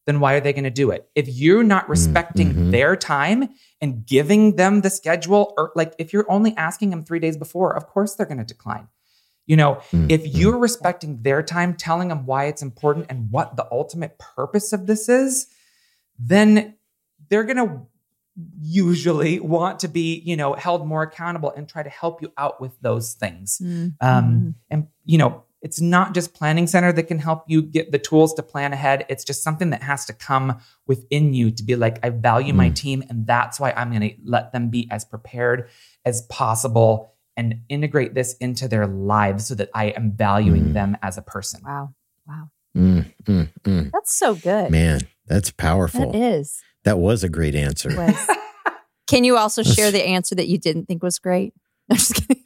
then 0.07 0.21
why 0.21 0.35
are 0.35 0.41
they 0.41 0.55
going 0.55 0.65
to 0.65 0.71
do 0.71 0.91
it? 0.91 1.11
If 1.15 1.29
you're 1.29 1.63
not 1.65 1.87
respecting 1.89 2.55
mhm. 2.55 2.71
their 2.71 2.97
time 2.97 3.51
and 3.83 4.07
giving 4.07 4.57
them 4.57 4.81
the 4.81 4.89
schedule, 4.89 5.53
or 5.59 5.71
like 5.77 5.95
if 5.99 6.15
you're 6.15 6.31
only 6.31 6.57
asking 6.57 6.89
them 6.91 7.05
three 7.05 7.19
days 7.19 7.37
before, 7.37 7.77
of 7.77 7.87
course 7.87 8.15
they're 8.15 8.25
going 8.25 8.39
to 8.39 8.45
decline. 8.45 8.89
You 9.47 9.57
know, 9.57 9.81
Mm, 9.93 10.11
if 10.11 10.23
mm. 10.23 10.31
you're 10.33 10.59
respecting 10.59 11.21
their 11.23 11.43
time, 11.43 11.75
telling 11.75 12.09
them 12.09 12.25
why 12.25 12.45
it's 12.47 12.63
important 12.63 13.07
and 13.11 13.31
what 13.31 13.57
the 13.57 13.67
ultimate 13.71 14.19
purpose 14.19 14.73
of 14.73 14.87
this 14.87 15.09
is, 15.11 15.47
then 16.19 16.77
they're 17.29 17.45
going 17.45 17.57
to 17.57 17.81
usually 18.61 19.41
want 19.41 19.81
to 19.81 19.89
be, 19.89 20.23
you 20.25 20.37
know, 20.37 20.55
held 20.55 20.87
more 20.87 21.03
accountable 21.03 21.53
and 21.57 21.69
try 21.69 21.83
to 21.83 21.91
help 21.91 22.23
you 22.23 22.33
out 22.37 22.61
with 22.61 22.73
those 22.81 23.15
things. 23.15 23.59
Mm. 23.63 23.95
Um, 24.01 24.55
and 24.71 24.87
you 25.05 25.19
know, 25.19 25.45
it's 25.61 25.81
not 25.81 26.15
just 26.15 26.35
planning 26.35 26.67
center 26.69 26.93
that 26.93 27.05
can 27.05 27.19
help 27.19 27.45
you 27.49 27.63
get 27.63 27.91
the 27.91 27.99
tools 27.99 28.35
to 28.35 28.43
plan 28.43 28.73
ahead. 28.73 29.05
It's 29.09 29.25
just 29.25 29.43
something 29.43 29.71
that 29.71 29.83
has 29.83 30.05
to 30.07 30.13
come 30.13 30.61
within 30.87 31.35
you 31.35 31.51
to 31.51 31.63
be 31.65 31.75
like, 31.75 31.99
I 32.05 32.11
value 32.11 32.53
my 32.55 32.71
Mm. 32.71 32.77
team, 32.77 33.05
and 33.09 33.27
that's 33.27 33.59
why 33.59 33.73
I'm 33.73 33.91
going 33.91 34.09
to 34.09 34.15
let 34.25 34.53
them 34.53 34.69
be 34.71 34.87
as 34.91 35.05
prepared 35.05 35.69
as 36.05 36.23
possible 36.23 37.13
and 37.37 37.61
integrate 37.69 38.15
this 38.15 38.35
into 38.35 38.69
their 38.69 38.87
lives 38.87 39.47
so 39.47 39.55
that 39.57 39.71
I 39.75 39.87
am 39.87 40.13
valuing 40.13 40.67
Mm. 40.67 40.73
them 40.75 40.97
as 41.03 41.19
a 41.19 41.23
person. 41.23 41.61
Wow. 41.65 41.95
Wow. 42.27 42.51
Mm, 42.77 43.13
mm, 43.25 43.49
mm. 43.65 43.91
That's 43.93 44.15
so 44.15 44.35
good. 44.37 44.71
Man, 44.71 45.01
that's 45.27 45.51
powerful. 45.51 46.13
That 46.13 46.19
is. 46.19 46.63
That 46.89 46.99
was 46.99 47.23
a 47.23 47.29
great 47.29 47.55
answer. 47.55 47.91
Can 49.09 49.23
you 49.23 49.37
also 49.37 49.63
share 49.63 49.91
the 49.91 50.03
answer 50.03 50.35
that 50.35 50.49
you 50.49 50.57
didn't 50.57 50.87
think 50.87 51.03
was 51.03 51.19
great? 51.19 51.53
I'm 51.91 51.97
just 51.97 52.15
kidding. 52.15 52.45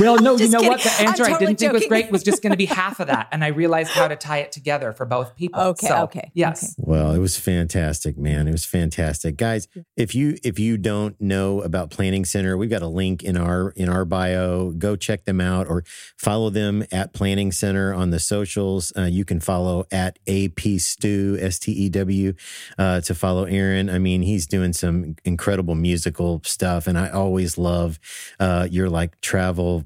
Well, 0.00 0.18
no, 0.18 0.32
you 0.32 0.38
Just 0.38 0.52
know 0.52 0.62
what? 0.62 0.80
The 0.80 0.90
answer 1.00 1.24
I'm 1.24 1.34
I 1.34 1.38
didn't 1.38 1.58
think 1.58 1.72
was 1.72 1.86
great 1.86 2.10
was 2.10 2.22
just 2.22 2.42
going 2.42 2.52
to 2.52 2.56
be 2.56 2.66
half 2.66 3.00
of 3.00 3.08
that. 3.08 3.28
And 3.32 3.44
I 3.44 3.48
realized 3.48 3.90
how 3.90 4.08
to 4.08 4.16
tie 4.30 4.38
it 4.38 4.52
together 4.52 4.92
for 4.92 5.04
both 5.04 5.36
people. 5.36 5.60
Okay, 5.60 5.88
So, 5.88 6.02
okay, 6.04 6.30
Yes. 6.34 6.74
Well, 6.78 7.12
it 7.12 7.18
was 7.18 7.38
fantastic, 7.38 8.16
man. 8.16 8.48
It 8.48 8.52
was 8.52 8.64
fantastic. 8.64 9.36
Guys, 9.36 9.68
if 9.96 10.14
you 10.14 10.36
if 10.42 10.58
you 10.58 10.78
don't 10.78 11.20
know 11.20 11.60
about 11.60 11.90
Planning 11.90 12.24
Center, 12.24 12.56
we've 12.56 12.70
got 12.70 12.82
a 12.82 12.88
link 12.88 13.22
in 13.22 13.36
our 13.36 13.70
in 13.70 13.88
our 13.88 14.04
bio. 14.04 14.70
Go 14.70 14.96
check 14.96 15.24
them 15.24 15.40
out 15.40 15.66
or 15.66 15.84
follow 16.16 16.50
them 16.50 16.84
at 16.92 17.12
Planning 17.12 17.52
Center 17.52 17.92
on 17.92 18.10
the 18.10 18.20
socials. 18.20 18.92
Uh, 18.96 19.02
you 19.02 19.24
can 19.24 19.40
follow 19.40 19.84
at 19.90 20.18
AP 20.28 20.78
Stew, 20.78 21.36
S 21.40 21.58
T 21.58 21.72
E 21.72 21.88
W, 21.90 22.32
uh, 22.78 23.00
to 23.02 23.14
follow 23.14 23.44
Aaron. 23.44 23.90
I 23.90 23.98
mean, 23.98 24.22
he's 24.22 24.46
doing 24.46 24.72
some 24.72 25.16
incredible 25.24 25.74
musical 25.74 26.40
stuff, 26.44 26.86
and 26.86 26.98
I 26.98 27.10
always 27.10 27.58
love 27.58 27.98
uh, 28.38 28.68
your 28.72 28.88
like 28.88 29.20
travel 29.20 29.84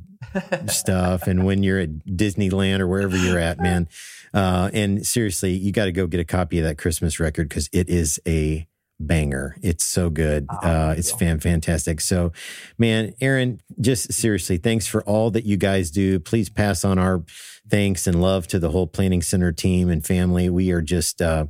stuff 0.67 1.27
and 1.27 1.45
when 1.45 1.63
you're 1.63 1.79
at 1.79 1.91
Disneyland 2.07 2.81
or 2.81 2.89
wherever 2.89 3.17
you're 3.17 3.39
at, 3.39 3.59
man. 3.59 3.89
Uh, 4.33 4.71
and 4.73 5.07
seriously, 5.07 5.53
you 5.53 5.71
got 5.71 5.85
to 5.85 5.93
go 5.93 6.07
get 6.07 6.21
a 6.21 6.25
copy 6.25 6.59
of 6.59 6.65
that 6.65 6.79
Christmas 6.79 7.21
record 7.21 7.49
because 7.49 7.69
it 7.73 7.89
is 7.89 8.21
a 8.27 8.67
banger. 8.99 9.57
It's 9.63 9.85
so 9.85 10.11
good. 10.11 10.47
Oh, 10.51 10.57
uh, 10.69 10.95
it's 10.97 11.13
fan 11.13 11.41
fantastic. 11.41 12.01
So, 12.01 12.33
man, 12.79 13.15
Aaron, 13.21 13.61
just 13.81 14.13
seriously, 14.13 14.57
thanks 14.57 14.87
for 14.87 15.03
all 15.05 15.31
that 15.33 15.45
you 15.45 15.57
guys 15.57 15.91
do. 15.91 16.19
Please 16.19 16.49
pass 16.49 16.85
on 16.85 16.99
our 16.99 17.25
thanks 17.69 18.07
and 18.07 18.21
love 18.21 18.47
to 18.49 18.59
the 18.59 18.71
whole 18.71 18.87
Planning 18.87 19.23
Center 19.23 19.53
team 19.53 19.89
and 19.89 20.05
family. 20.05 20.49
We 20.51 20.71
are 20.73 20.83
just, 20.83 21.23
uh, 21.23 21.47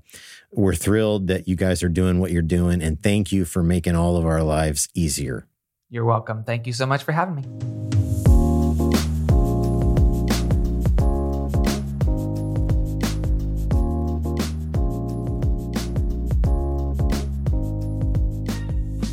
we're 0.52 0.74
thrilled 0.74 1.26
that 1.28 1.48
you 1.48 1.56
guys 1.56 1.82
are 1.82 1.88
doing 1.88 2.18
what 2.18 2.30
you're 2.30 2.42
doing. 2.42 2.82
And 2.82 3.02
thank 3.02 3.32
you 3.32 3.44
for 3.44 3.62
making 3.62 3.96
all 3.96 4.16
of 4.16 4.24
our 4.24 4.42
lives 4.42 4.88
easier. 4.94 5.46
You're 5.94 6.04
welcome. 6.04 6.42
Thank 6.42 6.66
you 6.66 6.72
so 6.72 6.86
much 6.86 7.04
for 7.04 7.12
having 7.12 7.36
me. 7.36 7.42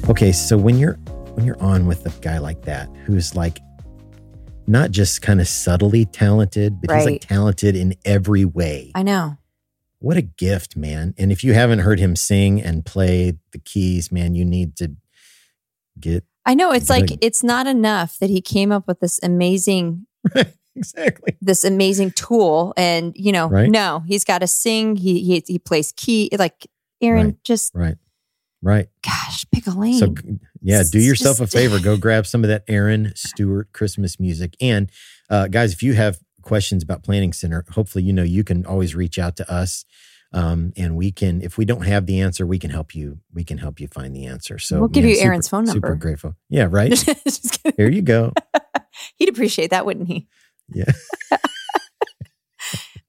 Okay, 0.09 0.31
so 0.31 0.57
when 0.57 0.79
you're 0.79 0.95
when 1.35 1.45
you're 1.45 1.61
on 1.61 1.85
with 1.85 2.03
a 2.07 2.19
guy 2.19 2.39
like 2.39 2.63
that 2.63 2.89
who's 3.05 3.35
like 3.35 3.59
not 4.65 4.89
just 4.89 5.21
kind 5.21 5.39
of 5.39 5.47
subtly 5.47 6.05
talented, 6.05 6.81
but 6.81 6.95
he's 6.95 7.05
like 7.05 7.21
talented 7.21 7.75
in 7.75 7.93
every 8.05 8.43
way. 8.43 8.91
I 8.95 9.03
know. 9.03 9.37
what 9.99 10.17
a 10.17 10.23
gift, 10.23 10.75
man. 10.75 11.13
And 11.15 11.31
if 11.31 11.43
you 11.43 11.53
haven't 11.53 11.79
heard 11.79 11.99
him 11.99 12.15
sing 12.15 12.59
and 12.59 12.83
play 12.83 13.37
the 13.51 13.59
keys, 13.59 14.11
man, 14.11 14.33
you 14.33 14.43
need 14.43 14.75
to 14.77 14.95
get 15.99 16.25
I 16.45 16.53
know. 16.55 16.71
It's 16.71 16.87
Good. 16.87 17.09
like 17.11 17.19
it's 17.21 17.43
not 17.43 17.67
enough 17.67 18.17
that 18.19 18.29
he 18.29 18.41
came 18.41 18.71
up 18.71 18.87
with 18.87 18.99
this 18.99 19.19
amazing 19.23 20.05
exactly. 20.75 21.37
this 21.41 21.63
amazing 21.65 22.11
tool 22.11 22.73
and 22.77 23.13
you 23.15 23.31
know 23.31 23.47
Right. 23.47 23.69
no 23.69 24.03
he's 24.07 24.23
got 24.23 24.39
to 24.39 24.47
sing 24.47 24.95
he, 24.95 25.23
he 25.23 25.43
he 25.47 25.59
plays 25.59 25.91
key 25.95 26.29
like 26.37 26.67
aaron 27.01 27.25
Right. 27.27 27.43
just 27.43 27.71
Right. 27.75 27.95
Right. 28.61 28.87
gosh 29.03 29.45
pick 29.51 29.67
a 29.67 29.71
lane 29.71 29.93
So 29.95 30.13
yeah, 30.61 30.83
do 30.89 30.99
yourself 30.99 31.39
a 31.39 31.47
favor. 31.47 31.79
Go 31.79 31.97
grab 32.05 32.27
some 32.27 32.43
of 32.43 32.47
that 32.49 32.63
Aaron 32.67 33.13
Stewart 33.15 33.73
Christmas 33.73 34.19
music. 34.19 34.55
And 34.61 34.91
uh, 35.27 35.47
guys, 35.47 35.73
if 35.73 35.81
you 35.81 35.93
have 35.95 36.19
questions 36.43 36.83
about 36.83 37.01
Planning 37.03 37.33
Center, 37.33 37.65
hopefully 37.71 38.03
you 38.03 38.13
know 38.13 38.21
you 38.21 38.43
can 38.43 38.63
always 38.67 38.93
reach 38.93 39.17
out 39.17 39.35
to 39.37 39.51
us. 39.51 39.83
Um, 40.33 40.71
and 40.77 40.95
we 40.95 41.11
can, 41.11 41.41
if 41.41 41.57
we 41.57 41.65
don't 41.65 41.85
have 41.85 42.05
the 42.05 42.21
answer, 42.21 42.45
we 42.47 42.57
can 42.57 42.69
help 42.69 42.95
you. 42.95 43.19
We 43.33 43.43
can 43.43 43.57
help 43.57 43.79
you 43.81 43.87
find 43.87 44.15
the 44.15 44.25
answer. 44.27 44.57
So 44.59 44.79
We'll 44.79 44.87
give 44.87 45.03
man, 45.03 45.09
you 45.09 45.15
super- 45.15 45.27
Aaron's 45.27 45.49
phone 45.49 45.65
number. 45.65 45.87
Super 45.87 45.95
grateful. 45.95 46.35
Yeah, 46.49 46.67
right. 46.71 46.97
Here 47.77 47.89
you 47.89 48.01
go. 48.01 48.31
he'd 49.17 49.29
appreciate 49.29 49.71
that 49.71 49.85
wouldn't 49.85 50.07
he 50.07 50.27
Yeah. 50.69 50.85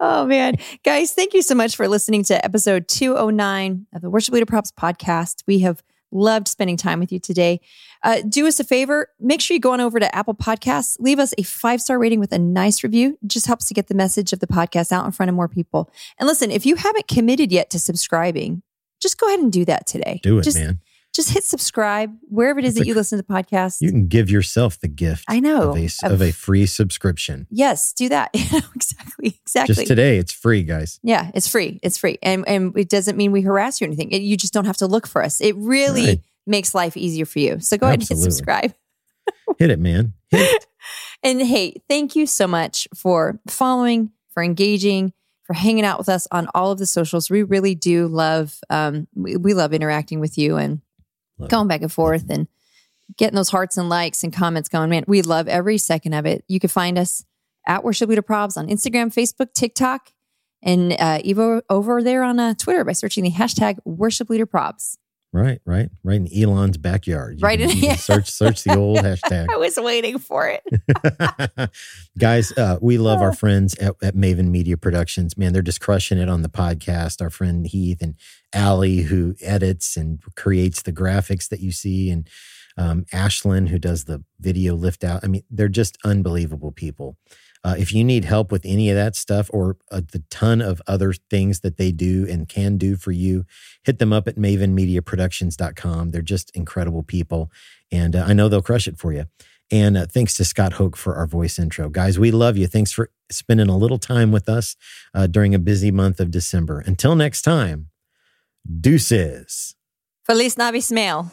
Oh 0.05 0.27
man, 0.27 0.57
guys, 0.85 1.13
thank 1.13 1.33
you 1.33 1.43
so 1.43 1.55
much 1.55 1.77
for 1.77 1.87
listening 1.87 2.25
to 2.25 2.45
episode 2.45 2.89
209 2.89 3.87
of 3.95 4.03
the 4.03 4.11
Worship 4.11 4.35
Leader 4.35 4.47
Probs 4.47 4.73
podcast. 4.73 5.45
We 5.47 5.61
have 5.61 5.81
loved 6.13 6.49
spending 6.49 6.77
time 6.77 7.01
with 7.01 7.11
you 7.11 7.19
today. 7.19 7.61
Uh, 8.03 8.21
do 8.29 8.47
us 8.47 8.61
a 8.61 8.65
favor, 8.65 9.09
make 9.21 9.41
sure 9.41 9.55
you 9.55 9.61
go 9.61 9.73
on 9.73 9.81
over 9.81 9.99
to 9.99 10.15
Apple 10.15 10.35
Podcasts, 10.35 10.97
leave 10.99 11.19
us 11.19 11.33
a 11.39 11.43
five 11.43 11.81
star 11.81 11.99
rating 11.99 12.21
with 12.21 12.33
a 12.33 12.39
nice 12.39 12.83
review. 12.83 13.19
It 13.23 13.29
just 13.29 13.47
helps 13.47 13.67
to 13.67 13.75
get 13.75 13.89
the 13.89 13.95
message 13.95 14.33
of 14.33 14.41
the 14.41 14.47
podcast 14.47 14.93
out 14.93 15.05
in 15.07 15.13
front 15.13 15.31
of 15.31 15.35
more 15.35 15.49
people. 15.49 15.91
And 16.19 16.27
listen, 16.27 16.51
if 16.51 16.67
you 16.67 16.77
haven't 16.77 17.09
committed 17.09 17.53
yet 17.53 17.71
to 17.71 17.79
subscribing, 17.79 18.63
just 19.01 19.19
go 19.19 19.27
ahead 19.27 19.41
and 19.41 19.53
do 19.53 19.65
that 19.65 19.87
today. 19.87 20.21
Do 20.23 20.39
it, 20.39 20.43
just, 20.43 20.59
man. 20.59 20.81
Just 21.15 21.31
hit 21.31 21.45
subscribe 21.45 22.17
wherever 22.29 22.59
it 22.59 22.65
is 22.65 22.75
that 22.75 22.85
a- 22.85 22.87
you 22.87 22.95
listen 22.95 23.19
to 23.19 23.25
podcasts. 23.25 23.83
You 23.83 23.91
can 23.91 24.07
give 24.09 24.31
yourself 24.31 24.81
the 24.81 24.89
gift 24.89 25.25
I 25.29 25.41
know. 25.41 25.71
of 25.73 25.77
a, 25.77 25.89
of 26.05 26.23
a 26.23 26.33
free 26.33 26.65
subscription. 26.67 27.47
yes, 27.51 27.93
do 27.93 28.09
that. 28.09 28.31
exactly. 28.75 29.39
Exactly. 29.43 29.75
Just 29.75 29.87
today, 29.87 30.17
it's 30.19 30.33
free, 30.33 30.63
guys. 30.63 30.99
Yeah, 31.03 31.31
it's 31.35 31.47
free. 31.49 31.79
It's 31.83 31.99
free. 31.99 32.19
And 32.23 32.49
and 32.49 32.77
it 32.79 32.89
doesn't 32.89 33.17
mean 33.17 33.31
we 33.33 33.43
harass 33.43 33.81
you 33.81 33.85
or 33.85 33.89
anything. 33.89 34.11
It, 34.11 34.23
you 34.23 34.37
just 34.37 34.53
don't 34.55 34.65
have 34.65 34.79
to 34.79 34.87
look 34.87 35.07
for 35.07 35.23
us. 35.23 35.41
It 35.41 35.55
really 35.57 36.07
Right. 36.07 36.21
makes 36.47 36.75
life 36.75 36.97
easier 36.97 37.27
for 37.27 37.41
you. 37.41 37.61
So 37.61 37.77
go 37.77 37.87
ahead 37.87 38.01
and 38.01 38.09
hit 38.09 38.19
subscribe. 38.19 38.75
Hit 39.59 39.71
it, 39.71 39.79
man. 39.79 40.15
Hit 40.31 40.41
it. 40.41 40.67
And 41.23 41.41
hey, 41.43 41.75
thank 41.89 42.17
you 42.17 42.27
so 42.27 42.47
much 42.47 42.89
for 42.95 43.39
following, 43.49 44.11
for 44.33 44.43
engaging, 44.43 45.13
for 45.45 45.53
hanging 45.55 45.85
out 45.85 45.99
with 45.99 46.09
us 46.09 46.27
on 46.33 46.49
all 46.55 46.73
of 46.73 46.79
the 46.79 46.87
socials. 46.87 47.29
We 47.31 47.43
really 47.43 47.75
do 47.75 48.09
love 48.09 48.59
um 48.71 49.07
we, 49.15 49.37
we 49.37 49.53
love 49.55 49.75
interacting 49.75 50.19
with 50.21 50.39
you 50.39 50.57
and 50.57 50.81
Love 51.39 51.51
going 51.51 51.69
back 51.69 51.83
and 51.83 51.93
forth 51.93 52.31
and 52.31 52.49
getting 53.17 53.37
those 53.37 53.51
hearts 53.51 53.77
and 53.77 53.89
likes 53.89 54.25
and 54.25 54.33
comments 54.33 54.69
going. 54.69 54.91
Man, 54.91 55.05
we 55.07 55.23
love 55.23 55.49
every 55.49 55.79
second 55.79 56.15
of 56.15 56.27
it. 56.27 56.45
You 56.49 56.61
can 56.61 56.69
find 56.69 56.99
us 56.99 57.25
at 57.67 57.85
Worship 57.85 58.09
Leader 58.09 58.23
Probs 58.23 58.57
on 58.57 58.69
Instagram, 58.69 59.13
Facebook, 59.13 59.53
TikTok, 59.55 60.13
and 60.63 60.93
uh, 60.93 61.19
Evo 61.19 61.63
over 61.69 62.03
there 62.03 62.23
on 62.23 62.39
uh, 62.39 62.55
Twitter 62.55 62.85
by 62.85 62.93
searching 62.93 63.25
the 63.25 63.31
hashtag 63.31 63.79
Worship 63.85 64.31
Leader 64.31 64.47
Probs. 64.47 64.97
Right, 65.35 65.61
right, 65.65 65.89
right 66.05 66.17
in 66.17 66.27
Elon's 66.27 66.77
backyard. 66.77 67.39
You 67.41 67.45
Right 67.47 67.59
can, 67.59 67.71
in- 67.71 67.77
can 67.81 67.97
search 67.99 68.31
search 68.31 68.65
the 68.65 68.77
old 68.77 68.99
hashtag. 68.99 69.47
I 69.51 69.57
was 69.57 69.79
waiting 69.81 70.19
for 70.19 70.47
it. 70.47 71.71
Guys, 72.19 72.53
uh, 72.59 72.77
we 72.83 72.99
love 72.99 73.23
our 73.23 73.33
friends 73.33 73.75
at, 73.79 73.95
at 74.03 74.15
Maven 74.15 74.49
Media 74.49 74.77
Productions. 74.77 75.39
Man, 75.39 75.55
they're 75.55 75.63
just 75.63 75.81
crushing 75.81 76.19
it 76.19 76.29
on 76.29 76.43
the 76.43 76.51
podcast. 76.51 77.23
Our 77.23 77.31
friend 77.31 77.67
Heath 77.67 78.03
and 78.03 78.15
Allie, 78.53 78.99
who 79.03 79.35
edits 79.41 79.97
and 79.97 80.21
creates 80.37 80.83
the 80.83 80.93
graphics 80.93 81.49
that 81.49 81.61
you 81.61 81.73
see, 81.73 82.11
and 82.11 82.29
um, 82.77 83.07
Ashlyn, 83.13 83.69
who 83.69 83.79
does 83.79 84.05
the 84.05 84.23
video 84.39 84.75
lift 84.75 85.03
out. 85.03 85.21
I 85.25 85.29
mean, 85.29 85.45
they're 85.51 85.69
just 85.69 85.97
unbelievable 86.05 86.73
people. 86.73 87.17
Uh, 87.65 87.77
if 87.79 87.93
you 87.93 88.03
need 88.03 88.25
help 88.25 88.51
with 88.51 88.63
any 88.65 88.91
of 88.91 88.97
that 88.97 89.15
stuff 89.15 89.49
or 89.53 89.77
uh, 89.91 90.01
the 90.13 90.23
ton 90.31 90.61
of 90.61 90.83
other 90.87 91.13
things 91.13 91.61
that 91.61 91.77
they 91.77 91.93
do 91.93 92.27
and 92.29 92.49
can 92.49 92.77
do 92.77 92.97
for 92.97 93.13
you, 93.13 93.45
hit 93.85 93.99
them 93.99 94.13
up 94.13 94.27
at 94.27 94.37
mavenmediaproductions.com. 94.37 96.11
They're 96.11 96.23
just 96.23 96.51
incredible 96.57 97.03
people. 97.03 97.51
And 97.91 98.17
uh, 98.17 98.25
I 98.27 98.33
know 98.33 98.49
they'll 98.49 98.63
crush 98.63 98.89
it 98.89 98.99
for 98.99 99.13
you. 99.13 99.27
And 99.71 99.97
uh, 99.97 100.07
thanks 100.07 100.35
to 100.35 100.45
Scott 100.45 100.75
Hoke 100.75 100.97
for 100.97 101.15
our 101.15 101.27
voice 101.27 101.59
intro. 101.59 101.89
Guys, 101.89 102.19
we 102.19 102.31
love 102.31 102.57
you. 102.57 102.67
Thanks 102.67 102.93
for 102.93 103.11
spending 103.31 103.69
a 103.69 103.77
little 103.77 103.99
time 103.99 104.33
with 104.33 104.49
us 104.49 104.77
uh, 105.15 105.27
during 105.27 105.55
a 105.55 105.59
busy 105.59 105.91
month 105.91 106.21
of 106.21 106.31
December. 106.31 106.81
Until 106.81 107.15
next 107.17 107.43
time, 107.43 107.89
deuces. 108.81 109.75
Feliz 110.27 110.57
Navi 110.57 110.83
Smale. 110.83 111.33